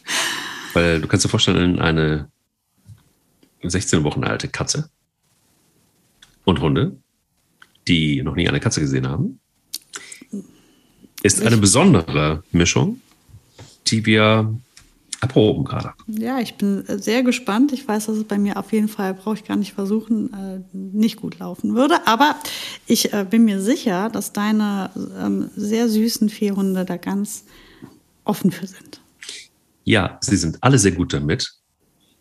Weil 0.75 1.01
du 1.01 1.09
kannst 1.09 1.25
dir 1.25 1.31
vorstellen, 1.31 1.79
eine 1.79 2.29
16 3.63 4.05
Wochen 4.05 4.25
alte 4.25 4.49
Katze 4.49 4.91
und 6.45 6.61
Hunde, 6.61 6.97
die 7.89 8.23
noch 8.23 8.35
nie 8.35 8.49
eine 8.49 8.61
Katze 8.61 8.81
gesehen 8.81 9.09
haben, 9.09 9.41
ist 11.23 11.41
eine 11.41 11.57
besondere 11.57 12.43
Mischung, 12.53 13.01
die 13.87 14.05
wir 14.05 14.55
erproben 15.25 15.65
gerade. 15.65 15.93
Ja, 16.07 16.39
ich 16.39 16.55
bin 16.55 16.85
sehr 16.87 17.23
gespannt. 17.23 17.73
Ich 17.73 17.87
weiß, 17.87 18.07
dass 18.07 18.17
es 18.17 18.25
bei 18.25 18.39
mir 18.39 18.57
auf 18.57 18.73
jeden 18.73 18.89
Fall, 18.89 19.15
brauche 19.15 19.35
ich 19.35 19.45
gar 19.45 19.57
nicht 19.57 19.73
versuchen, 19.73 20.33
äh, 20.33 20.61
nicht 20.73 21.17
gut 21.17 21.39
laufen 21.39 21.75
würde. 21.75 22.07
Aber 22.07 22.37
ich 22.87 23.13
äh, 23.13 23.27
bin 23.29 23.45
mir 23.45 23.61
sicher, 23.61 24.11
dass 24.11 24.33
deine 24.33 24.91
ähm, 25.19 25.51
sehr 25.57 25.89
süßen 25.89 26.29
Viehhunde 26.29 26.85
da 26.85 26.97
ganz 26.97 27.45
offen 28.25 28.51
für 28.51 28.67
sind. 28.67 29.01
Ja, 29.85 30.19
sie 30.21 30.37
sind 30.37 30.63
alle 30.63 30.79
sehr 30.79 30.93
gut 30.93 31.13
damit. 31.13 31.53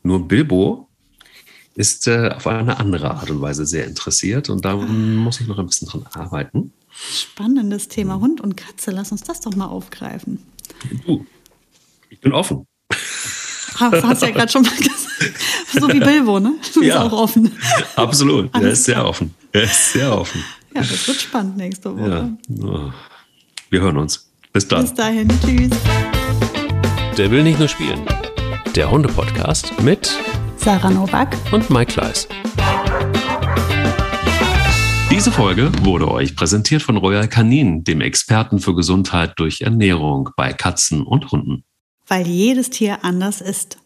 Nur 0.04 0.28
Bilbo 0.28 0.89
ist 1.76 2.08
äh, 2.08 2.30
auf 2.30 2.45
eine 2.47 2.78
andere 2.78 3.12
Art 3.12 3.30
und 3.30 3.41
Weise 3.41 3.66
sehr 3.66 3.88
interessiert 3.88 4.49
und 4.49 4.64
da 4.66 4.76
muss 4.76 5.39
ich 5.39 5.47
noch 5.47 5.58
ein 5.58 5.66
bisschen 5.66 5.88
dran 5.88 6.06
arbeiten. 6.14 6.74
Spannendes 6.91 7.88
Thema 7.88 8.20
Hund 8.20 8.39
und 8.41 8.56
Katze. 8.56 8.91
Lass 8.91 9.12
uns 9.12 9.24
das 9.24 9.39
doch 9.39 9.56
mal 9.56 9.66
aufgreifen. 9.66 10.39
Du, 11.06 11.26
ich 12.10 12.20
bin 12.20 12.32
offen. 12.32 12.68
Das 13.91 14.03
hast 14.03 14.21
du 14.21 14.27
ja 14.27 14.31
gerade 14.31 14.51
schon 14.51 14.61
mal 14.63 14.75
gesagt. 14.75 14.99
So 15.73 15.87
wie 15.89 15.99
Bilbo, 15.99 16.39
ne? 16.39 16.53
Du 16.73 16.79
bist 16.79 16.93
ja, 16.93 17.01
auch 17.01 17.11
offen. 17.11 17.51
Absolut. 17.95 18.49
Er 18.53 18.71
ist 18.71 18.85
sehr 18.85 19.05
offen. 19.05 19.33
Er 19.51 19.63
ist 19.63 19.93
sehr 19.93 20.17
offen. 20.17 20.43
Ja, 20.75 20.81
das 20.81 21.07
wird 21.07 21.21
spannend 21.21 21.57
nächste 21.57 21.95
Woche. 21.95 22.35
Ja. 22.47 22.93
Wir 23.69 23.81
hören 23.81 23.97
uns. 23.97 24.31
Bis 24.51 24.67
dann. 24.67 24.81
Bis 24.81 24.93
dahin. 24.93 25.27
Tschüss. 25.43 25.71
Der 27.17 27.31
will 27.31 27.43
nicht 27.43 27.59
nur 27.59 27.67
spielen. 27.67 28.01
Der 28.75 28.89
Hunde-Podcast 28.89 29.81
mit 29.81 30.11
Sarah 30.57 30.89
Novak 30.89 31.35
und 31.51 31.69
Mike 31.69 31.93
Kleiss. 31.93 32.27
Diese 35.11 35.31
Folge 35.31 35.71
wurde 35.81 36.09
euch 36.09 36.35
präsentiert 36.35 36.81
von 36.81 36.97
Royal 36.97 37.27
Canin, 37.27 37.83
dem 37.83 38.01
Experten 38.01 38.59
für 38.59 38.75
Gesundheit 38.75 39.33
durch 39.37 39.61
Ernährung 39.61 40.29
bei 40.35 40.53
Katzen 40.53 41.03
und 41.03 41.31
Hunden 41.31 41.63
weil 42.08 42.28
jedes 42.28 42.70
Tier 42.70 43.04
anders 43.04 43.41
ist. 43.41 43.78